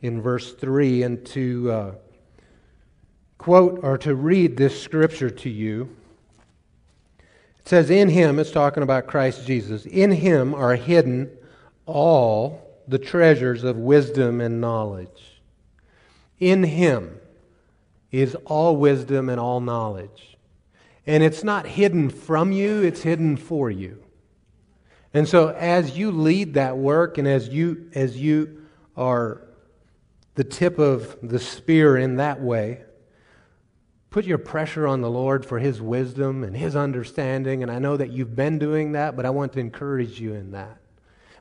in 0.02 0.22
verse 0.22 0.54
3 0.54 1.04
and 1.04 1.26
to 1.28 1.72
uh, 1.72 1.92
quote 3.38 3.80
or 3.84 3.98
to 3.98 4.16
read 4.16 4.56
this 4.58 4.80
scripture 4.82 5.30
to 5.30 5.50
you. 5.50 5.97
It 7.68 7.70
says, 7.70 7.90
In 7.90 8.08
him, 8.08 8.40
it's 8.40 8.52
talking 8.52 8.82
about 8.82 9.08
Christ 9.08 9.46
Jesus, 9.46 9.86
in 9.86 10.12
him 10.12 10.56
are 10.56 10.78
hidden 10.78 11.30
all 11.86 12.82
the 12.88 12.98
treasures 12.98 13.66
of 13.66 13.76
wisdom 13.76 14.40
and 14.40 14.62
knowledge. 14.62 15.42
In 16.40 16.64
Him 16.64 17.20
is 18.10 18.36
all 18.46 18.78
wisdom 18.78 19.28
and 19.28 19.38
all 19.38 19.60
knowledge. 19.60 20.38
And 21.06 21.22
it's 21.24 21.44
not 21.44 21.66
hidden 21.68 22.10
from 22.10 22.54
you, 22.54 22.84
it's 22.84 23.02
hidden 23.02 23.36
for 23.36 23.70
you. 23.70 24.02
And 25.14 25.28
so 25.28 25.50
as 25.50 25.98
you 25.98 26.12
lead 26.12 26.54
that 26.54 26.78
work 26.78 27.18
and 27.18 27.28
as 27.28 27.50
you 27.50 27.90
as 27.94 28.16
you 28.16 28.64
are 28.96 29.42
the 30.36 30.46
tip 30.46 30.80
of 30.80 31.18
the 31.22 31.40
spear 31.40 31.98
in 31.98 32.16
that 32.16 32.40
way, 32.42 32.84
put 34.10 34.26
your 34.26 34.38
pressure 34.38 34.88
on 34.88 35.02
the 35.02 35.10
Lord 35.10 35.46
for 35.46 35.60
his 35.60 35.82
wisdom 35.82 36.44
and 36.44 36.56
his 36.56 36.76
understanding 36.76 37.64
and 37.64 37.72
I 37.72 37.80
know 37.80 37.98
that 37.98 38.12
you've 38.12 38.36
been 38.36 38.60
doing 38.60 38.94
that, 38.94 39.16
but 39.16 39.26
I 39.26 39.30
want 39.30 39.54
to 39.54 39.60
encourage 39.60 40.20
you 40.20 40.34
in 40.34 40.52
that. 40.52 40.78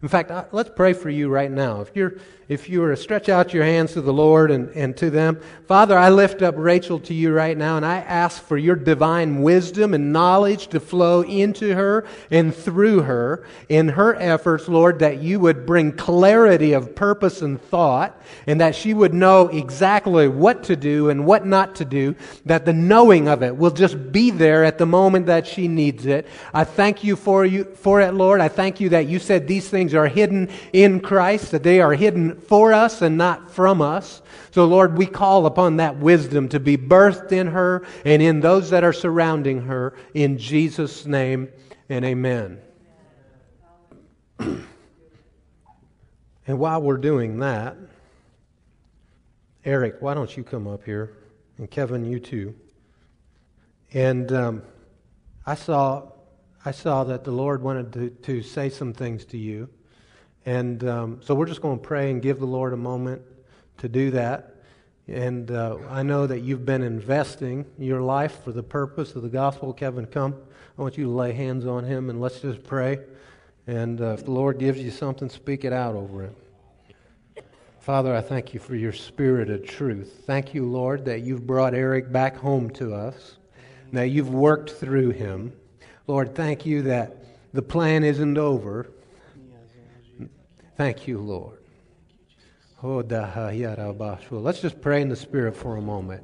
In 0.03 0.09
fact, 0.09 0.31
let's 0.53 0.71
pray 0.75 0.93
for 0.93 1.09
you 1.09 1.29
right 1.29 1.51
now. 1.51 1.81
If 1.81 1.91
you're, 1.95 2.17
if 2.49 2.69
you 2.69 2.81
were 2.81 2.91
to 2.91 3.01
stretch 3.01 3.31
out 3.31 3.55
your 3.55 3.65
hands 3.65 3.95
to 3.95 4.03
the 4.03 4.13
Lord 4.13 4.51
and, 4.51 4.69
and 4.71 4.95
to 4.99 5.09
them, 5.09 5.41
Father, 5.67 5.99
I 5.99 6.11
lift 6.11 6.43
up 6.43 6.55
Rachel 6.57 7.01
to 7.01 7.15
you 7.15 7.33
right 7.33 7.57
now, 7.57 7.77
and 7.77 7.85
I 7.85 7.97
ask 7.97 8.43
for 8.43 8.59
your 8.59 8.77
divine 8.77 9.43
wisdom 9.43 9.95
and 9.95 10.13
knowledge 10.13 10.69
to 10.69 10.81
flow 10.81 11.23
into 11.23 11.75
her 11.75 12.07
and 12.31 12.55
through 12.55 13.03
her 13.03 13.47
in 13.71 13.89
her 13.89 14.15
efforts, 14.17 14.69
Lord, 14.69 14.99
that 14.99 15.23
you 15.23 15.41
would 15.41 15.65
bring 15.65 15.93
clarity 15.93 16.73
of 16.73 16.95
purpose 16.95 17.41
and 17.41 17.61
thought, 17.61 18.21
and 18.47 18.61
that 18.61 18.75
she 18.75 18.93
would 18.93 19.15
know 19.15 19.49
exactly 19.49 20.29
what 20.29 20.63
to 20.65 20.77
do 20.77 21.09
and 21.09 21.25
what 21.25 21.47
not 21.47 21.75
to 21.77 21.87
do, 21.87 22.15
that 22.45 22.67
the 22.67 22.73
knowing 22.75 23.29
of 23.29 23.43
it 23.43 23.57
will 23.57 23.71
just 23.71 24.13
be 24.13 24.31
there 24.31 24.63
at 24.63 24.77
the 24.77 24.87
moment 24.87 25.27
that 25.27 25.47
she 25.47 25.69
needs 25.69 26.05
it. 26.05 26.27
I 26.53 26.65
thank 26.65 27.03
you 27.03 27.17
for 27.17 27.47
you 27.47 27.65
for 27.65 28.03
it, 28.03 28.13
Lord. 28.13 28.41
I 28.43 28.49
thank 28.49 28.79
you 28.79 28.91
that 28.91 29.09
you 29.09 29.19
said 29.19 29.49
these 29.49 29.69
things 29.69 29.86
things 29.87 29.95
are 29.95 30.09
hidden 30.09 30.51
in 30.73 30.99
Christ, 30.99 31.53
that 31.53 31.63
they 31.63 31.81
are 31.81 31.93
hidden 31.93 32.41
for 32.41 32.73
us 32.73 33.03
and 33.03 33.17
not 33.17 33.53
from 33.53 33.81
us. 33.81 34.21
So, 34.51 34.65
Lord, 34.65 34.99
we 34.99 35.07
call 35.07 35.47
upon 35.47 35.77
that 35.77 35.99
wisdom 35.99 36.49
to 36.49 36.59
be 36.59 36.77
birthed 36.77 37.31
in 37.31 37.47
her 37.49 37.87
and 38.05 38.21
in 38.21 38.41
those 38.41 38.71
that 38.71 38.83
are 38.83 38.93
surrounding 38.93 39.63
her 39.63 39.95
in 40.13 40.39
Jesus' 40.39 41.07
name 41.07 41.49
and 41.89 42.05
amen. 42.05 42.59
and 44.41 44.65
while 46.47 46.83
we're 46.83 46.97
doing 46.97 47.39
that, 47.39 47.77
Eric, 49.65 49.99
why 50.01 50.15
don't 50.15 50.37
you 50.37 50.43
come 50.43 50.67
up 50.67 50.83
here? 50.85 51.17
And 51.59 51.71
Kevin, 51.71 52.05
you 52.05 52.19
too. 52.19 52.57
And 53.93 54.33
um, 54.33 54.63
I 55.47 55.55
saw 55.55 56.09
I 56.67 56.73
saw 56.73 57.05
that 57.05 57.23
the 57.23 57.31
Lord 57.31 57.63
wanted 57.63 57.93
to, 57.93 58.11
to 58.11 58.43
say 58.43 58.71
some 58.71 58.93
things 58.93 59.25
to 59.27 59.39
you. 59.39 59.69
And 60.47 60.89
um, 60.89 61.21
so 61.23 61.35
we're 61.35 61.47
just 61.47 61.61
going 61.61 61.79
to 61.79 61.85
pray 61.85 62.11
and 62.11 62.23
give 62.23 62.39
the 62.39 62.47
Lord 62.47 62.73
a 62.73 62.77
moment 62.77 63.21
to 63.79 63.89
do 63.89 64.13
that. 64.13 64.55
And 65.09 65.51
uh, 65.51 65.79
I 65.91 66.03
know 66.03 66.27
that 66.27 66.41
you've 66.41 66.65
been 66.65 66.83
investing 66.83 67.67
your 67.79 68.01
life 68.01 68.43
for 68.45 68.53
the 68.53 68.63
purpose 68.63 69.15
of 69.15 69.23
the 69.23 69.29
gospel. 69.29 69.73
Kevin, 69.73 70.07
come. 70.07 70.35
I 70.79 70.83
want 70.83 70.97
you 70.97 71.05
to 71.05 71.11
lay 71.11 71.33
hands 71.33 71.67
on 71.67 71.85
him 71.85 72.11
and 72.11 72.21
let's 72.21 72.41
just 72.41 72.63
pray. 72.63 72.99
And 73.67 74.01
uh, 74.01 74.13
if 74.13 74.25
the 74.25 74.31
Lord 74.31 74.59
gives 74.59 74.79
you 74.79 74.93
something, 74.93 75.29
speak 75.29 75.65
it 75.65 75.73
out 75.73 75.97
over 75.97 76.23
him. 76.23 76.35
Father, 77.81 78.15
I 78.15 78.21
thank 78.21 78.55
you 78.55 78.61
for 78.61 78.75
your 78.75 78.93
spirit 78.93 79.49
of 79.51 79.65
truth. 79.65 80.23
Thank 80.27 80.55
you, 80.55 80.65
Lord, 80.65 81.05
that 81.05 81.23
you've 81.23 81.47
brought 81.47 81.75
Eric 81.75 82.11
back 82.11 82.37
home 82.37 82.71
to 82.71 82.95
us, 82.95 83.37
that 83.93 84.11
you've 84.11 84.35
worked 84.35 84.71
through 84.71 85.11
him. 85.11 85.53
Lord, 86.07 86.35
thank 86.35 86.67
you 86.67 86.83
that 86.83 87.17
the 87.53 87.63
plan 87.63 88.05
isn't 88.05 88.39
over. 88.39 88.91
Thank 90.77 91.09
you, 91.09 91.19
Lord. 91.19 91.59
Oh, 92.83 93.03
Let's 94.43 94.61
just 94.61 94.81
pray 94.83 95.01
in 95.01 95.09
the 95.09 95.17
Spirit 95.17 95.57
for 95.57 95.77
a 95.77 95.81
moment. 95.81 96.23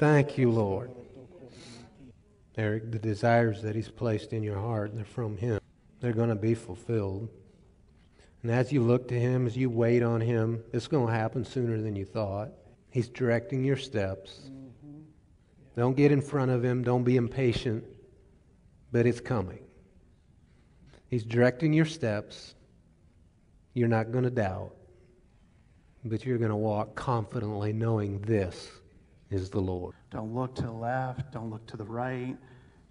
Thank 0.00 0.36
you, 0.36 0.50
Lord. 0.50 0.90
Eric, 2.56 2.90
the 2.90 2.98
desires 2.98 3.62
that 3.62 3.76
He's 3.76 3.88
placed 3.88 4.32
in 4.32 4.42
your 4.42 4.58
heart, 4.58 4.90
they're 4.96 5.04
from 5.04 5.36
Him. 5.36 5.60
They're 6.00 6.12
going 6.12 6.30
to 6.30 6.34
be 6.34 6.54
fulfilled. 6.54 7.28
And 8.42 8.52
as 8.52 8.72
you 8.72 8.82
look 8.82 9.08
to 9.08 9.18
Him, 9.18 9.46
as 9.46 9.56
you 9.56 9.68
wait 9.68 10.02
on 10.02 10.20
Him, 10.20 10.62
it's 10.72 10.86
going 10.86 11.08
to 11.08 11.12
happen 11.12 11.44
sooner 11.44 11.80
than 11.80 11.96
you 11.96 12.04
thought. 12.04 12.50
He's 12.90 13.08
directing 13.08 13.64
your 13.64 13.76
steps. 13.76 14.40
Mm-hmm. 14.44 15.00
Don't 15.76 15.96
get 15.96 16.12
in 16.12 16.22
front 16.22 16.50
of 16.50 16.64
Him. 16.64 16.82
Don't 16.82 17.04
be 17.04 17.16
impatient. 17.16 17.84
But 18.92 19.06
it's 19.06 19.20
coming. 19.20 19.60
He's 21.08 21.24
directing 21.24 21.72
your 21.72 21.84
steps. 21.84 22.54
You're 23.74 23.88
not 23.88 24.12
going 24.12 24.24
to 24.24 24.30
doubt. 24.30 24.74
But 26.04 26.24
you're 26.24 26.38
going 26.38 26.50
to 26.50 26.56
walk 26.56 26.94
confidently 26.94 27.72
knowing 27.72 28.20
this 28.20 28.70
is 29.30 29.50
the 29.50 29.60
Lord. 29.60 29.94
Don't 30.10 30.34
look 30.34 30.54
to 30.54 30.62
the 30.62 30.72
left. 30.72 31.32
Don't 31.32 31.50
look 31.50 31.66
to 31.66 31.76
the 31.76 31.84
right. 31.84 32.36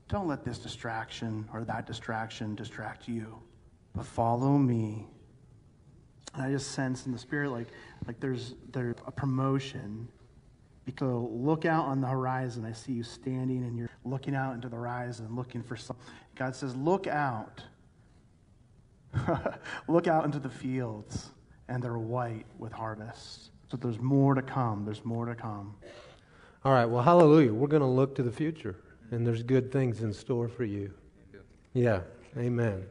Don't 0.08 0.28
let 0.28 0.44
this 0.44 0.60
distraction 0.60 1.48
or 1.54 1.64
that 1.64 1.88
distraction 1.88 2.54
distract 2.54 3.08
you. 3.08 3.40
But 3.96 4.06
follow 4.06 4.58
me 4.58 5.08
I 6.36 6.52
just 6.52 6.72
sense 6.72 7.06
in 7.06 7.12
the 7.12 7.18
spirit 7.20 7.52
like 7.52 7.68
like 8.08 8.20
there's 8.20 8.56
there's 8.72 8.96
a 9.08 9.12
promotion 9.12 10.08
Because 10.86 11.28
look 11.32 11.66
out 11.66 11.86
on 11.86 12.00
the 12.00 12.08
horizon. 12.08 12.66
I 12.66 12.72
see 12.72 12.94
you 12.94 13.04
standing 13.04 13.64
and 13.64 13.78
you're 13.78 13.90
looking 14.06 14.36
out 14.36 14.56
into 14.56 14.70
the 14.70 14.78
horizon, 14.78 15.28
looking 15.36 15.62
for 15.62 15.76
something. 15.76 16.06
God 16.36 16.56
says, 16.56 16.76
Look 16.78 17.08
out. 17.08 17.62
look 19.90 20.08
out 20.08 20.26
into 20.26 20.40
the 20.40 20.50
fields, 20.50 21.32
and 21.68 21.84
they're 21.84 21.98
white 21.98 22.46
with 22.58 22.72
harvest. 22.72 23.52
So 23.70 23.78
there's 23.78 24.00
more 24.00 24.34
to 24.34 24.42
come. 24.42 24.86
There's 24.86 25.04
more 25.04 25.26
to 25.26 25.36
come. 25.36 25.76
All 26.64 26.72
right, 26.72 26.86
well, 26.86 27.04
hallelujah. 27.04 27.54
We're 27.54 27.68
going 27.68 27.82
to 27.82 27.88
look 27.88 28.16
to 28.16 28.24
the 28.24 28.32
future, 28.32 28.78
and 29.12 29.28
there's 29.28 29.44
good 29.44 29.72
things 29.72 30.04
in 30.04 30.14
store 30.14 30.48
for 30.48 30.64
you. 30.64 30.94
Yeah, 31.74 32.02
amen. 32.38 32.86